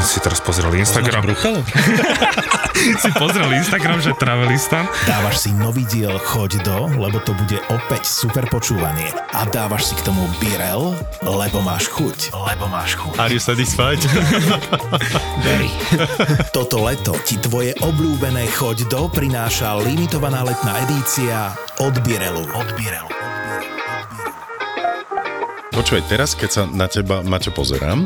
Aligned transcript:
Si 0.00 0.18
teraz 0.18 0.40
pozrel 0.40 0.72
Instagram. 0.80 1.28
Si 2.80 3.12
pozrel 3.12 3.52
Instagram, 3.60 4.00
že 4.00 4.16
Travelistan. 4.16 4.88
Dávaš 5.04 5.44
si 5.44 5.50
nový 5.52 5.84
diel 5.84 6.16
Choď 6.16 6.64
do, 6.64 6.88
lebo 6.96 7.20
to 7.20 7.36
bude 7.36 7.60
opäť 7.68 8.08
super 8.08 8.48
počúvanie. 8.48 9.12
A 9.36 9.44
dávaš 9.44 9.92
si 9.92 9.94
k 10.00 10.08
tomu 10.08 10.24
Birel, 10.40 10.96
lebo 11.20 11.60
máš 11.60 11.92
chuť. 11.92 12.32
Lebo 12.32 12.72
máš 12.72 12.96
chuť. 12.96 13.20
Are 13.20 13.28
you 13.28 13.42
satisfied? 13.42 14.00
Very. 15.46 15.68
Toto 16.56 16.80
leto 16.80 17.12
ti 17.20 17.36
tvoje 17.36 17.76
obľúbené 17.84 18.48
Choď 18.56 18.88
do 18.88 19.12
prináša 19.12 19.76
limitovaná 19.84 20.40
letná 20.40 20.80
edícia 20.88 21.52
od 21.84 21.92
Birelu. 22.00 22.48
Od 22.56 22.68
Birelu. 22.80 23.39
Počúvaj, 25.70 26.02
teraz 26.04 26.34
keď 26.34 26.50
sa 26.50 26.62
na 26.66 26.86
teba, 26.86 27.22
Maťo, 27.22 27.54
pozerám, 27.54 28.02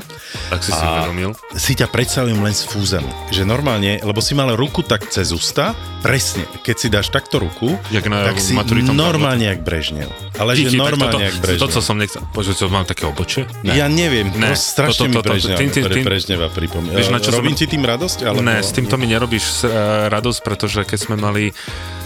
tak 0.47 0.61
si 0.61 0.69
si 0.69 0.85
uvedomil. 0.85 1.33
si 1.51 1.73
ťa 1.73 1.89
predstavujem 1.89 2.37
len 2.37 2.53
s 2.53 2.63
fúzami. 2.63 3.09
Že 3.31 3.43
normálne, 3.45 3.99
lebo 3.99 4.21
si 4.21 4.33
mal 4.33 4.53
ruku 4.53 4.85
tak 4.85 5.09
cez 5.09 5.33
ústa, 5.33 5.73
presne, 5.99 6.45
keď 6.61 6.77
si 6.77 6.87
dáš 6.89 7.09
takto 7.09 7.41
ruku, 7.41 7.81
Jak 7.89 8.05
na 8.05 8.29
tak 8.29 8.37
si 8.37 8.53
normálne 8.85 9.49
jak 9.49 9.65
Brežnev. 9.65 10.13
Ale 10.37 10.53
že 10.53 10.69
Díky, 10.69 10.77
tak 10.77 10.83
normálne 10.85 11.09
toto, 11.11 11.25
jak 11.25 11.37
Brežnev. 11.41 11.63
To, 11.63 11.69
co 11.71 11.81
som 11.81 11.97
nechcel, 11.97 12.21
počuť, 12.31 12.55
to 12.55 12.67
mám 12.69 12.85
také 12.85 13.09
obočie? 13.09 13.49
Ja 13.65 13.89
neviem, 13.89 14.29
Ne, 14.31 14.53
ne, 14.53 14.55
strašne 14.55 14.93
toto- 15.01 15.09
mi 15.09 15.15
toto- 15.17 15.33
Brežneva, 15.33 15.57
tým- 15.57 15.73
tým- 15.73 15.87
tým- 15.89 16.05
Brežneva 16.05 16.47
pripomína. 16.49 17.01
Čo 17.01 17.33
som- 17.33 17.41
Robím 17.41 17.57
ti 17.57 17.65
tým 17.65 17.81
radosť? 17.81 18.19
Alebo... 18.23 18.45
Ne, 18.45 18.61
s 18.61 18.71
týmto 18.71 18.95
mi 18.95 19.09
nerobíš 19.09 19.65
uh, 19.65 19.73
radosť, 20.07 20.39
pretože 20.43 20.85
keď 20.85 20.99
sme 21.01 21.17
mali 21.17 21.57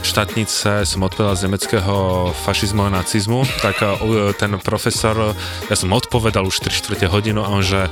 štátnice, 0.00 0.86
som 0.86 1.02
odpovedal 1.02 1.34
z 1.34 1.42
nemeckého 1.44 1.97
fašizmu 2.38 2.86
a 2.86 2.91
nacizmu, 2.92 3.42
tak 3.58 3.82
uh, 3.82 3.98
ten 4.32 4.54
profesor, 4.60 5.34
ja 5.68 5.77
som 5.77 5.92
odpovedal 5.92 6.46
už 6.48 6.64
3 6.64 6.72
čtvrte 6.72 7.06
hodinu 7.10 7.44
a 7.44 7.52
on 7.52 7.60
že 7.60 7.91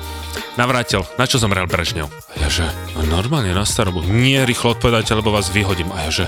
navrátil, 0.56 1.04
na 1.20 1.28
čo 1.28 1.36
zomrel 1.36 1.68
Brežňov? 1.68 2.08
A 2.08 2.34
ja 2.40 2.48
že, 2.48 2.64
no 2.96 3.04
normálne 3.04 3.52
na 3.52 3.68
starobu. 3.68 4.00
Nie, 4.04 4.48
rýchlo 4.48 4.76
odpovedajte, 4.76 5.12
lebo 5.12 5.32
vás 5.32 5.52
vyhodím. 5.52 5.92
A 5.92 6.08
ja 6.08 6.10
že, 6.10 6.26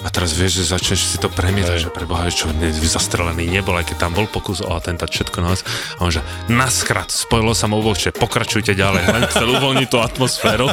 a 0.00 0.08
teraz 0.08 0.32
vieš, 0.32 0.64
že 0.64 0.72
začneš 0.72 1.00
si 1.04 1.16
to 1.20 1.28
premietať, 1.28 1.88
že 1.88 1.90
preboha, 1.92 2.28
čo 2.32 2.48
ne, 2.56 2.72
zastrelený 2.72 3.48
nebol, 3.48 3.76
aj 3.76 3.92
keď 3.92 3.96
tam 4.08 4.12
bol 4.16 4.24
pokus 4.24 4.64
o 4.64 4.72
atentát, 4.72 5.12
všetko 5.12 5.38
nás. 5.44 5.60
A 6.00 6.08
on 6.08 6.12
že, 6.12 6.24
naskrat, 6.48 7.12
spojilo 7.12 7.52
sa 7.52 7.68
mu 7.68 7.80
obočie, 7.80 8.12
pokračujte 8.12 8.72
ďalej, 8.72 9.02
len 9.04 9.22
chcel 9.28 9.48
uvoľniť 9.52 9.88
tú 9.92 9.98
atmosféru. 10.00 10.72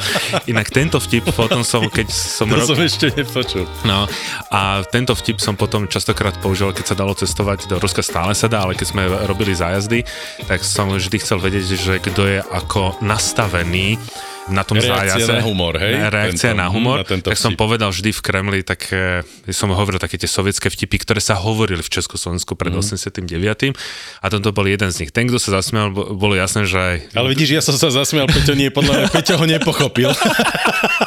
Inak 0.52 0.72
tento 0.72 1.04
vtip 1.04 1.28
potom 1.36 1.68
som, 1.68 1.88
keď 1.92 2.08
som 2.12 2.48
To 2.48 2.64
robil... 2.64 2.68
som 2.72 2.80
ešte 2.80 3.06
nepočul. 3.12 3.68
No 3.84 4.08
a 4.52 4.84
tento 4.88 5.12
vtip 5.12 5.44
som 5.44 5.60
potom 5.60 5.92
častokrát 5.92 6.40
použil, 6.40 6.72
keď 6.72 6.86
sa 6.88 6.96
dalo 6.96 7.12
cestovať 7.12 7.68
do 7.68 7.76
Ruska, 7.80 8.00
stále 8.00 8.32
sa 8.32 8.48
dá, 8.48 8.64
ale 8.64 8.80
keď 8.80 8.88
sme 8.88 9.04
robili 9.28 9.52
zájazdy, 9.88 10.00
tak 10.44 10.60
som 10.62 10.90
vždy 10.90 11.16
chcel 11.16 11.38
vedieť, 11.38 11.66
že 11.72 11.94
kto 12.00 12.22
je 12.26 12.40
ako 12.44 12.98
nastavený 13.00 14.02
na 14.46 14.62
tom 14.62 14.78
Reakcia 14.78 15.18
zájazde. 15.18 15.32
na 15.32 15.42
humor, 15.42 15.74
hej? 15.76 16.06
Reakcia 16.06 16.54
Tento- 16.54 16.62
na 16.62 16.70
humor. 16.70 17.02
na 17.02 17.06
tento 17.08 17.26
tak 17.26 17.34
som 17.36 17.50
vtip. 17.50 17.58
povedal 17.60 17.90
vždy 17.90 18.10
v 18.12 18.22
Kremli, 18.22 18.60
tak 18.62 18.86
eh, 18.92 19.26
som 19.50 19.70
hovoril 19.72 19.98
také 19.98 20.18
tie 20.18 20.26
sovietské 20.28 20.70
vtipy, 20.70 20.98
ktoré 21.00 21.18
sa 21.18 21.34
hovorili 21.36 21.82
v 21.82 21.90
Československu 21.92 22.54
pred 22.54 22.70
Mhm. 22.70 22.78
89. 22.80 23.74
A 24.22 24.26
toto 24.28 24.50
bol 24.52 24.66
jeden 24.66 24.86
z 24.88 25.02
nich. 25.02 25.10
Ten, 25.10 25.26
kto 25.26 25.38
sa 25.40 25.50
zasmial, 25.56 25.90
bo- 25.90 26.14
bolo 26.14 26.34
jasné, 26.36 26.62
že 26.64 26.78
aj 26.78 26.96
Ale 27.16 27.28
vidíš, 27.28 27.50
ja 27.52 27.62
som 27.64 27.74
sa 27.74 27.90
zasmial, 27.92 28.26
Peťo 28.28 28.54
nie, 28.54 28.70
podľa 28.70 28.94
mňa 28.96 29.08
Peťo 29.12 29.34
ho 29.36 29.46
nepochopil. 29.48 30.14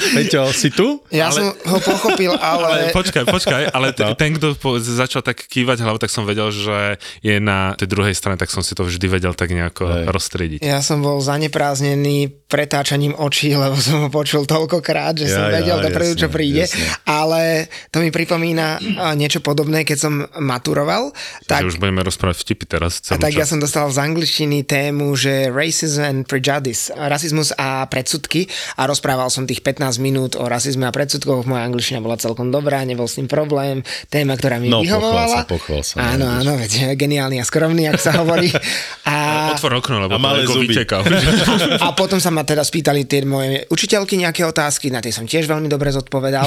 Peťo, 0.16 0.50
si 0.50 0.68
tu? 0.68 1.00
Ja 1.08 1.28
ale... 1.28 1.34
som 1.34 1.44
ho 1.66 1.78
pochopil, 1.78 2.32
Ale 2.42 2.64
ale... 2.64 2.78
počkaj, 2.90 3.24
počkaj, 3.24 3.62
ale 3.68 3.90
t- 3.90 4.02
No. 4.02 4.14
ten, 4.14 4.32
kto 4.32 4.54
po- 4.54 4.76
začal 4.76 5.20
tak 5.20 5.40
kývať 5.42 5.80
hlavou, 5.80 5.96
tak 5.96 6.08
som 6.08 6.22
vedel, 6.22 6.48
že 6.48 6.94
je 7.20 7.38
na 7.38 7.72
tej 7.72 7.86
druhej 7.86 8.12
strane, 8.12 8.34
tak 8.34 8.48
som 8.48 8.60
si 8.60 8.72
to 8.72 8.82
vždy 8.82 9.06
vedel 9.06 9.32
tak 9.32 9.48
nejako 9.48 9.84
Hej. 9.84 10.04
rozstriediť. 10.08 10.60
Ja 10.60 10.78
som 10.78 11.00
bol 11.00 11.18
zanepráznený 11.18 12.41
pretáčaním 12.52 13.16
očí, 13.16 13.50
lebo 13.54 13.72
som 13.74 14.04
ho 14.04 14.10
počul 14.10 14.44
toľkokrát, 14.44 15.16
že 15.16 15.26
som 15.26 15.42
Ja, 15.42 15.48
ja, 15.48 15.54
vedel 15.56 15.78
dopredu, 15.80 16.12
čo 16.14 16.28
príde. 16.28 16.68
jasne. 16.68 16.84
Ale 17.02 17.40
to 17.88 17.98
mi 17.98 18.10
pripomína 18.10 18.76
niečo 19.14 19.40
podobné, 19.40 19.82
keď 19.82 19.96
som 19.98 20.12
maturoval. 20.36 21.16
Tak, 21.42 21.64
že 21.64 21.70
už 21.70 21.78
budeme 21.78 22.02
rozprávať 22.02 22.36
vtipy 22.38 22.64
teraz 22.68 23.00
a 23.08 23.16
tak 23.16 23.32
ja 23.32 23.42
časť. 23.42 23.48
som 23.48 23.58
dostal 23.58 23.88
z 23.88 23.98
angličtiny 23.98 24.62
tému, 24.62 25.14
že 25.14 25.48
racism 25.48 26.02
and 26.02 26.20
prejudice, 26.24 26.92
rasizmus 26.92 27.54
a 27.54 27.86
predsudky 27.86 28.44
a 28.74 28.84
rozprával 28.84 29.28
som 29.28 29.42
tých 29.42 29.60
15 29.60 29.96
minút 29.98 30.34
o 30.34 30.44
rasizme 30.44 30.84
a 30.84 30.92
predsudkoch. 30.92 31.44
Moja 31.44 31.64
angličtina 31.64 31.98
bola 31.98 32.14
celkom 32.14 32.50
dobrá, 32.50 32.82
nebol 32.82 33.06
s 33.06 33.16
tým 33.16 33.26
problém. 33.26 33.80
Téma, 34.06 34.34
ktorá 34.34 34.58
mi 34.58 34.68
No, 34.68 34.82
vyhovovala. 34.82 35.24
pochvál 35.24 35.28
sa, 35.32 35.40
pochvál 35.46 35.82
sa, 35.82 35.94
Áno, 36.10 36.26
no, 36.26 36.36
áno, 36.36 36.52
veď 36.56 36.92
geniálny 36.92 37.38
a 37.38 37.44
skromný, 37.44 37.86
ak 37.86 37.96
sa 37.96 38.18
hovorí. 38.18 38.50
A, 39.04 39.50
Otvor 39.52 39.78
okno, 39.78 40.02
lebo 40.02 40.14
A 40.14 40.18
malé 40.18 40.44
zuby. 40.44 40.74
a 41.84 41.92
potom 41.92 42.18
sa 42.18 42.28
ma 42.28 42.41
teda 42.44 42.62
spýtali 42.66 43.06
tie 43.06 43.22
moje 43.22 43.64
učiteľky 43.70 44.18
nejaké 44.18 44.42
otázky, 44.46 44.90
na 44.90 45.02
tie 45.02 45.14
som 45.14 45.26
tiež 45.26 45.46
veľmi 45.46 45.66
dobre 45.66 45.90
zodpovedal. 45.94 46.46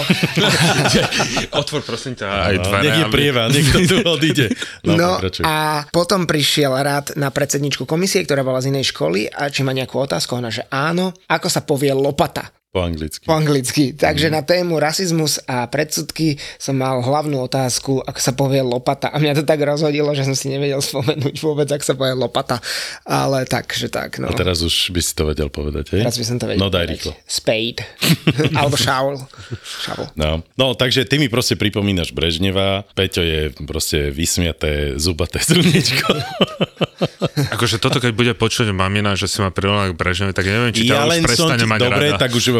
Otvor 1.61 1.81
prosím 1.83 2.15
ťa 2.15 2.27
aj 2.27 2.55
dvere. 2.61 2.83
nech 2.83 2.99
je 2.99 3.05
prieva, 3.11 3.41
niekto 3.49 3.77
tu 3.83 3.97
odíde. 4.05 4.47
No, 4.85 4.95
No 4.95 5.17
a 5.45 5.85
potom 5.89 6.29
prišiel 6.29 6.73
rád 6.73 7.17
na 7.17 7.29
predsedničku 7.33 7.85
komisie, 7.89 8.21
ktorá 8.21 8.45
bola 8.45 8.61
z 8.61 8.69
inej 8.73 8.93
školy 8.93 9.29
a 9.29 9.49
či 9.49 9.65
má 9.65 9.73
nejakú 9.73 9.97
otázku, 9.97 10.37
ona 10.37 10.53
že 10.53 10.65
áno, 10.69 11.13
ako 11.29 11.47
sa 11.49 11.65
povie 11.65 11.93
lopata 11.93 12.49
Po 12.75 12.83
anglicky. 12.83 13.23
po 13.23 13.31
anglicky. 13.31 13.83
Takže 13.95 14.27
Mhm. 14.27 14.33
na 14.33 14.41
tému 14.43 14.73
rasizmus 14.75 15.39
a 15.41 15.63
predsudky 15.65 16.35
som 16.57 16.75
mal 16.75 16.99
hlavnú 16.99 17.39
otázku, 17.39 18.03
ako 18.03 18.19
sa 18.19 18.31
povie 18.31 18.59
lopata. 18.59 19.07
A 19.07 19.17
mňa 19.17 19.31
to 19.33 19.43
tak 19.43 19.63
rozhodilo, 19.63 20.11
že 20.11 20.21
som 20.21 20.35
si 20.35 20.51
nevedel 20.51 20.83
spomenúť 20.83 21.39
vôbec, 21.39 21.65
ako 21.65 21.81
sa 21.81 21.95
povie 21.95 22.11
lopata. 22.13 22.59
Ale 23.01 23.45
tak, 23.45 23.71
že 23.71 23.87
tak, 23.87 24.19
no. 24.19 24.27
A 24.27 24.35
teraz 24.35 24.59
už 24.59 24.91
by 24.91 24.99
si 24.99 25.13
to 25.13 25.23
vedel 25.23 25.47
povedať, 25.47 25.95
hej? 25.95 26.03
Teraz 26.03 26.19
by 26.19 26.25
som 26.25 26.35
to 26.35 26.45
vedel. 26.45 26.59
No 26.59 26.67
daj 26.67 26.83
povedať. 26.83 26.91
rýchlo. 26.91 27.11
Spade. 27.23 27.79
Alebo 28.59 28.75
shovel. 28.75 29.23
Shovel. 29.63 30.07
No. 30.13 30.43
no, 30.53 30.67
takže 30.73 31.03
ty 31.03 31.15
mi 31.15 31.31
proste 31.31 31.55
pripomínaš 31.55 32.11
Brežneva, 32.11 32.83
Peťo 32.91 33.21
je 33.21 33.39
proste 33.63 34.11
vysmiaté 34.11 34.99
zubaté 34.99 35.39
zrniečko. 35.39 36.11
Akože 37.55 37.77
toto, 37.77 37.99
keď 37.99 38.11
bude 38.15 38.33
počuť 38.35 38.71
mamina, 38.71 39.19
že 39.19 39.27
si 39.27 39.43
ma 39.43 39.51
prirovnal 39.51 39.91
k 39.91 39.95
Brežnevi, 39.97 40.31
tak 40.31 40.47
neviem, 40.47 40.71
či 40.71 40.87
ja 40.87 41.03
už 41.03 41.11
len 41.11 41.21
prestane 41.27 41.65
mať 41.67 41.79
dobre, 41.83 42.07
rada. 42.11 42.19
tak 42.19 42.31
už 42.31 42.45
e, 42.47 42.53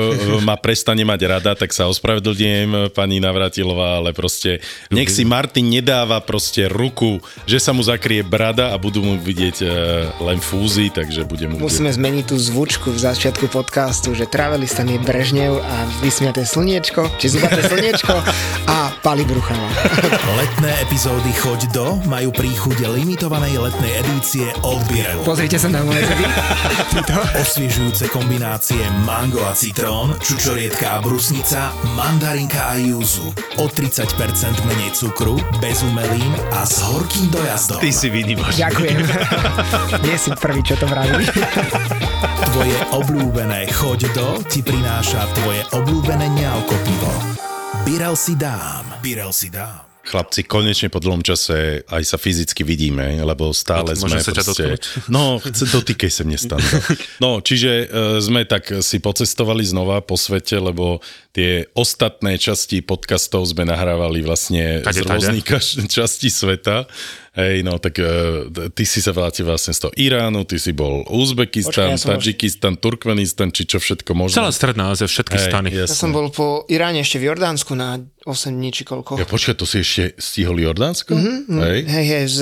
ma 0.44 0.56
prestane 0.60 1.04
mať 1.08 1.22
rada, 1.28 1.52
tak 1.56 1.72
sa 1.72 1.88
ospravedlňujem 1.88 2.92
pani 2.92 3.24
Navratilová, 3.24 4.04
ale 4.04 4.12
proste 4.12 4.60
nech 4.92 5.08
si 5.08 5.24
Martin 5.24 5.72
nedáva 5.72 6.20
proste 6.20 6.68
ruku, 6.68 7.24
že 7.48 7.64
sa 7.64 7.72
mu 7.72 7.82
zakrie 7.82 8.22
brada 8.22 8.76
a 8.76 8.76
budú 8.76 9.00
mu 9.04 9.16
vidieť 9.16 9.58
e, 9.64 9.66
len 10.20 10.40
fúzy, 10.44 10.92
takže 10.92 11.24
bude 11.24 11.48
mu 11.48 11.56
Musíme 11.60 11.92
zmeniť 11.92 12.26
tú 12.28 12.36
zvučku 12.36 12.92
v 12.92 13.00
začiatku 13.00 13.48
podcastu, 13.48 14.12
že 14.12 14.28
Travelistan 14.28 14.92
je 14.92 15.00
Brežnev 15.00 15.64
a 15.64 15.88
vysmiaté 16.04 16.44
slniečko, 16.44 17.08
či 17.18 17.32
zubaté 17.32 17.64
slniečko 17.72 18.16
a 18.68 18.92
Pali 19.00 19.24
Bruchava. 19.24 19.68
Letné 20.36 20.72
epizódy 20.84 21.32
Choď 21.40 21.72
do 21.72 21.88
majú 22.10 22.36
príchuť 22.36 22.84
limitovanej 22.92 23.56
letnej 23.62 23.94
edície 24.04 24.25
od 24.66 24.82
Birelu. 24.90 25.22
Pozrite 25.22 25.62
sa 25.62 25.70
na 25.70 25.86
moje 25.86 26.02
zuby. 26.02 26.26
Osviežujúce 27.46 28.10
kombinácie 28.10 28.82
mango 29.06 29.46
a 29.46 29.54
citrón, 29.54 30.18
čučorietka 30.18 30.98
a 30.98 31.02
brusnica, 31.06 31.70
mandarinka 31.94 32.74
a 32.74 32.82
júzu. 32.82 33.30
O 33.62 33.70
30% 33.70 34.18
menej 34.66 34.98
cukru, 34.98 35.38
bez 35.62 35.86
umelín 35.86 36.34
a 36.58 36.66
s 36.66 36.82
horkým 36.82 37.30
dojazdom. 37.30 37.78
Ty 37.78 37.92
si 37.94 38.10
výnimočný. 38.10 38.66
Ďakujem. 38.66 38.98
Nie 40.10 40.18
si 40.18 40.34
prvý, 40.34 40.66
čo 40.66 40.74
to 40.82 40.90
vraví. 40.90 41.22
Tvoje 42.50 42.78
obľúbené 42.98 43.70
Choď 43.70 44.10
do 44.18 44.42
ti 44.50 44.66
prináša 44.66 45.28
tvoje 45.38 45.62
obľúbené 45.70 46.34
nealko 46.34 46.74
pivo. 46.82 47.14
Birel 47.86 48.18
si 48.18 48.34
dám. 48.34 48.98
Birel 49.06 49.30
si 49.30 49.54
dám. 49.54 49.85
Chlapci, 50.06 50.46
konečne 50.46 50.94
po 50.94 51.02
dlhom 51.02 51.26
čase 51.26 51.82
aj 51.90 52.04
sa 52.06 52.18
fyzicky 52.22 52.62
vidíme, 52.62 53.18
lebo 53.26 53.50
stále 53.52 53.98
sme 53.98 54.14
Môžem 54.14 54.22
sa 54.22 54.32
proste... 54.38 54.78
No, 55.10 55.42
chce, 55.42 55.66
dotýkej 55.74 56.12
sa 56.14 56.22
mne 56.22 56.38
stando. 56.38 56.70
No, 57.24 57.42
čiže 57.42 57.72
e, 57.84 57.86
sme 58.22 58.46
tak 58.46 58.70
si 58.86 59.02
pocestovali 59.02 59.66
znova 59.66 60.06
po 60.06 60.14
svete, 60.14 60.62
lebo 60.62 61.02
tie 61.34 61.66
ostatné 61.74 62.38
časti 62.38 62.86
podcastov 62.86 63.50
sme 63.50 63.66
nahrávali 63.66 64.22
vlastne 64.22 64.86
Tade, 64.86 65.02
z 65.02 65.04
tade. 65.04 65.10
rôznych 65.10 65.44
kaš- 65.44 65.82
častí 65.90 66.30
sveta. 66.30 66.86
Hej, 67.36 67.68
no 67.68 67.76
tak 67.84 68.00
e, 68.00 68.08
ty 68.72 68.88
si 68.88 69.04
sa 69.04 69.12
vrátil 69.12 69.44
vlastne 69.44 69.76
z 69.76 69.84
toho 69.84 69.92
Iránu, 70.00 70.48
ty 70.48 70.56
si 70.56 70.72
bol 70.72 71.04
Uzbekistan, 71.12 71.92
Počkaj, 71.92 72.08
ja 72.08 72.16
Tadžikistan, 72.16 72.74
Turkmenistan, 72.80 73.52
či 73.52 73.68
čo 73.68 73.84
všetko 73.84 74.16
možno. 74.16 74.40
Celá 74.40 74.56
stredná 74.56 74.96
Ázia, 74.96 75.12
všetky 75.12 75.36
Hej, 75.36 75.46
stany. 75.52 75.68
Ja 75.76 75.84
jasné. 75.84 76.00
som 76.00 76.16
bol 76.16 76.32
po 76.32 76.64
Iráne 76.72 77.04
ešte 77.04 77.20
v 77.20 77.36
Jordánsku 77.36 77.76
na 77.76 78.00
8 78.24 78.56
dní 78.56 78.72
či 78.72 78.88
koľko. 78.88 79.20
Ja 79.20 79.28
počkaj, 79.28 79.60
to 79.60 79.68
si 79.68 79.84
ešte 79.84 80.16
stihol 80.16 80.64
Jordánsko? 80.64 81.12
Mm-hmm. 81.12 81.60
Hej. 81.60 81.80
Hej, 81.92 82.06
hej, 82.08 82.26
z, 82.32 82.40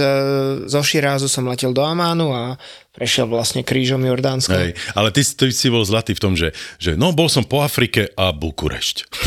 zo 0.70 0.82
Širázu 0.86 1.26
som 1.26 1.50
letel 1.50 1.74
do 1.74 1.82
Amánu 1.82 2.30
a 2.30 2.62
prešiel 2.94 3.26
vlastne 3.26 3.66
krížom 3.66 4.06
Jordánska. 4.06 4.54
Hej, 4.54 4.78
ale 4.94 5.10
ty, 5.10 5.26
ty 5.26 5.50
si 5.50 5.68
bol 5.74 5.82
zlatý 5.82 6.14
v 6.14 6.22
tom, 6.22 6.38
že, 6.38 6.54
že 6.78 6.94
no, 6.94 7.10
bol 7.10 7.26
som 7.26 7.42
po 7.42 7.66
Afrike 7.66 8.14
a 8.14 8.30
Bukurešť. 8.30 9.10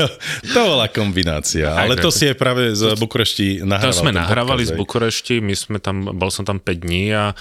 no, 0.00 0.04
to 0.48 0.60
bola 0.64 0.88
kombinácia, 0.88 1.68
ale 1.68 2.00
to 2.00 2.08
si 2.08 2.24
je 2.28 2.32
práve 2.32 2.72
z 2.72 2.96
Bukurešti 2.96 3.60
nahrával. 3.60 3.92
To 3.92 3.94
sme 4.00 4.12
nahrávali 4.16 4.64
podcast, 4.64 4.72
z. 4.72 4.80
Bukurešti, 4.80 5.34
my 5.44 5.54
sme 5.54 5.78
tam, 5.84 6.08
bol 6.16 6.32
som 6.32 6.48
tam 6.48 6.56
5 6.56 6.64
dní 6.80 7.12
a 7.12 7.36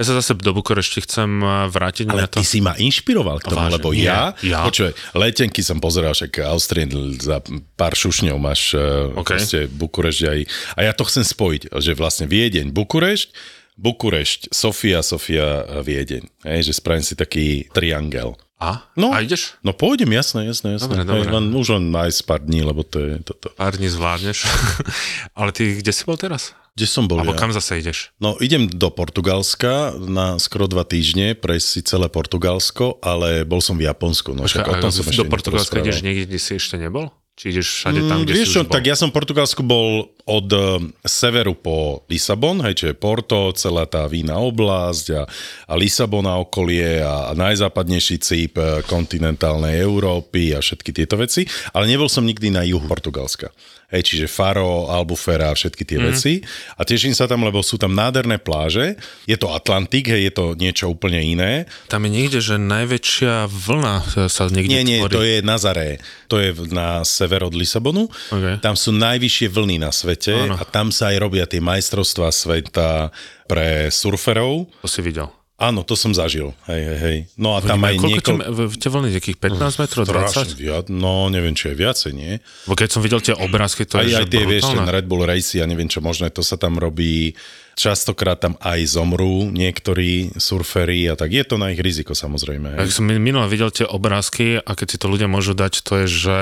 ja 0.00 0.08
sa 0.08 0.16
zase 0.16 0.32
do 0.32 0.56
Bukurešti 0.56 1.04
chcem 1.04 1.44
vrátiť 1.68 2.08
Ale 2.08 2.24
na 2.24 2.24
to. 2.24 2.40
ty 2.40 2.48
si 2.48 2.64
ma 2.64 2.72
inšpiroval 2.72 3.44
k 3.44 3.52
tomu, 3.52 3.68
Vážne? 3.68 3.76
lebo 3.76 3.92
Nie, 3.92 4.08
ja, 4.08 4.32
ja? 4.40 4.64
počuj, 4.64 4.96
letenky 5.12 5.60
som 5.60 5.76
pozeral, 5.76 6.16
však 6.16 6.40
Austrian 6.48 6.88
za 7.20 7.44
pár 7.76 7.92
šušňov 7.92 8.36
máš 8.40 8.72
uh, 8.72 9.12
OK. 9.12 9.36
proste 9.36 9.68
Bukurešť 9.68 10.22
aj, 10.24 10.40
a 10.76 10.80
ja 10.88 10.92
to 10.96 11.04
chcem 11.04 11.20
spojiť, 11.20 11.68
že 11.84 11.92
vlastne 11.92 12.24
Viedeň, 12.24 12.72
Bukurešť, 12.72 13.28
Bukurešť, 13.76 14.52
Sofia, 14.52 15.00
Sofia, 15.00 15.64
Viedeň. 15.80 16.28
Hej, 16.44 16.68
že 16.68 16.72
spravím 16.76 17.00
si 17.00 17.16
taký 17.16 17.64
triangel. 17.72 18.36
A? 18.60 18.84
No. 18.92 19.08
A 19.08 19.24
ideš? 19.24 19.56
No 19.64 19.72
pôjdem, 19.72 20.12
jasné, 20.12 20.44
jasné, 20.44 20.76
jasné. 20.76 20.84
Dobre, 20.84 21.08
dobre. 21.08 21.24
Hej, 21.24 21.32
len, 21.32 21.44
už 21.56 21.80
len 21.80 21.84
z 22.12 22.20
pár 22.20 22.44
dní, 22.44 22.60
lebo 22.60 22.84
to 22.84 23.00
je 23.00 23.12
toto. 23.24 23.48
Pár 23.56 23.72
dní 23.72 23.88
zvládneš. 23.88 24.44
Ale 25.38 25.48
ty 25.56 25.80
kde 25.80 25.92
si 25.96 26.04
bol 26.04 26.20
teraz? 26.20 26.52
Kde 26.76 26.84
som 26.84 27.08
bol 27.08 27.24
Alebo 27.24 27.32
ja? 27.32 27.40
kam 27.40 27.56
zase 27.56 27.80
ideš? 27.80 28.12
No 28.20 28.36
idem 28.36 28.68
do 28.68 28.92
Portugalska 28.92 29.96
na 29.96 30.36
skoro 30.36 30.68
dva 30.68 30.84
týždne, 30.84 31.32
prejsť 31.32 31.66
si 31.66 31.80
celé 31.82 32.12
Portugalsko, 32.12 33.00
ale 33.00 33.48
bol 33.48 33.64
som 33.64 33.80
v 33.80 33.88
Japonsku. 33.88 34.36
No, 34.36 34.44
však 34.44 34.68
o 34.68 34.76
tom 34.76 34.92
som 34.92 35.08
do 35.08 35.24
Portugalska 35.24 35.80
ideš 35.80 36.04
niekde, 36.04 36.28
kde 36.28 36.36
si 36.38 36.60
ešte 36.60 36.76
nebol? 36.76 37.08
Či 37.40 37.56
ideš 37.56 37.66
všade 37.80 38.00
tam, 38.12 38.20
Mm, 38.20 38.24
kde 38.28 38.34
vieš 38.36 38.48
si 38.52 38.54
čo, 38.60 38.62
bol? 38.68 38.72
tak 38.76 38.84
ja 38.84 38.92
som 38.92 39.08
v 39.08 39.16
Portugalsku 39.16 39.64
bol 39.64 40.12
od 40.30 40.48
eh, 40.54 40.62
severu 41.02 41.58
po 41.58 42.06
Lisabon, 42.06 42.62
hej, 42.62 42.94
je 42.94 42.94
Porto, 42.94 43.50
celá 43.58 43.84
tá 43.90 44.06
vína 44.06 44.38
oblasť 44.38 45.06
a, 45.18 45.22
a 45.66 45.74
Lisabon 45.74 46.24
a 46.30 46.38
okolie 46.38 47.02
a, 47.02 47.28
a 47.28 47.32
najzápadnejší 47.34 48.16
cíp 48.22 48.54
eh, 48.62 48.86
kontinentálnej 48.86 49.82
Európy 49.82 50.54
a 50.54 50.62
všetky 50.62 50.94
tieto 50.94 51.18
veci, 51.18 51.42
ale 51.74 51.90
nebol 51.90 52.06
som 52.06 52.22
nikdy 52.22 52.54
na 52.54 52.62
juhu 52.62 52.86
Portugalska. 52.86 53.50
Hej, 53.90 54.06
čiže 54.06 54.26
Faro, 54.30 54.86
Albufera 54.86 55.50
a 55.50 55.58
všetky 55.58 55.82
tie 55.82 55.98
mm. 55.98 56.04
veci. 56.14 56.38
A 56.78 56.86
teším 56.86 57.10
sa 57.10 57.26
tam, 57.26 57.42
lebo 57.42 57.58
sú 57.58 57.74
tam 57.74 57.90
nádherné 57.90 58.38
pláže. 58.38 58.94
Je 59.26 59.34
to 59.34 59.50
Atlantik, 59.50 60.06
hej, 60.06 60.30
je 60.30 60.32
to 60.32 60.44
niečo 60.54 60.86
úplne 60.86 61.18
iné. 61.18 61.66
Tam 61.90 62.06
je 62.06 62.10
niekde, 62.14 62.38
že 62.38 62.54
najväčšia 62.54 63.50
vlna 63.50 64.30
sa 64.30 64.46
niekde 64.46 64.78
Nie, 64.78 64.86
nie, 64.86 65.02
tvorí. 65.02 65.10
to 65.10 65.20
je 65.26 65.36
Nazaré. 65.42 65.98
To 66.30 66.38
je 66.38 66.54
na 66.70 67.02
sever 67.02 67.42
od 67.42 67.50
Lisabonu. 67.50 68.06
Ok. 68.30 68.62
Tam 68.62 68.78
sú 68.78 68.94
najvyššie 68.94 69.50
vlny 69.50 69.82
na 69.82 69.90
svete 69.90 70.19
Áno. 70.28 70.60
a 70.60 70.62
tam 70.62 70.92
sa 70.92 71.08
aj 71.08 71.16
robia 71.16 71.48
tie 71.48 71.58
majstrovstvá 71.58 72.28
sveta 72.28 73.08
pre 73.48 73.88
surferov. 73.88 74.68
To 74.80 74.88
si 74.88 75.00
videl. 75.00 75.32
Áno, 75.56 75.84
to 75.84 75.92
som 75.92 76.16
zažil. 76.16 76.56
Hej, 76.64 76.82
hej, 76.88 76.98
hej. 77.04 77.16
No 77.36 77.52
a 77.52 77.60
tam 77.60 77.84
aj 77.84 78.00
Koľko 78.00 78.08
niekoľko... 78.08 78.32
tie, 78.32 78.64
v- 78.64 78.76
tie 78.80 78.88
vlny, 78.88 79.08
takých 79.12 79.36
15 79.44 79.82
metrov, 79.84 80.02
Strašne 80.08 80.56
20? 80.56 80.56
viac, 80.56 80.84
no 80.88 81.28
neviem, 81.28 81.52
či 81.52 81.68
je 81.68 81.76
viacej, 81.76 82.12
nie? 82.16 82.40
Bo 82.64 82.72
keď 82.72 82.88
som 82.88 83.04
videl 83.04 83.20
tie 83.20 83.36
obrázky, 83.36 83.84
to 83.84 84.00
aj, 84.00 84.08
je 84.08 84.16
aj 84.16 84.28
tie, 84.32 84.48
vieš, 84.48 84.72
ten 84.72 84.80
brutálne. 84.80 84.96
Red 84.96 85.04
Bull 85.04 85.28
Race, 85.28 85.52
ja 85.52 85.68
neviem 85.68 85.84
čo 85.84 86.00
možné, 86.00 86.32
to 86.32 86.40
sa 86.40 86.56
tam 86.56 86.80
robí, 86.80 87.36
častokrát 87.80 88.36
tam 88.36 88.60
aj 88.60 88.84
zomrú 88.92 89.48
niektorí 89.48 90.36
surferi 90.36 91.08
a 91.08 91.16
tak 91.16 91.32
je 91.32 91.44
to 91.48 91.56
na 91.56 91.72
ich 91.72 91.80
riziko 91.80 92.12
samozrejme. 92.12 92.76
Hej. 92.76 92.92
som 92.92 93.08
minule 93.08 93.48
videl 93.48 93.72
tie 93.72 93.88
obrázky 93.88 94.60
a 94.60 94.70
keď 94.76 94.86
si 94.92 95.00
to 95.00 95.08
ľudia 95.08 95.24
môžu 95.32 95.56
dať, 95.56 95.80
to 95.80 96.04
je, 96.04 96.06
že 96.06 96.36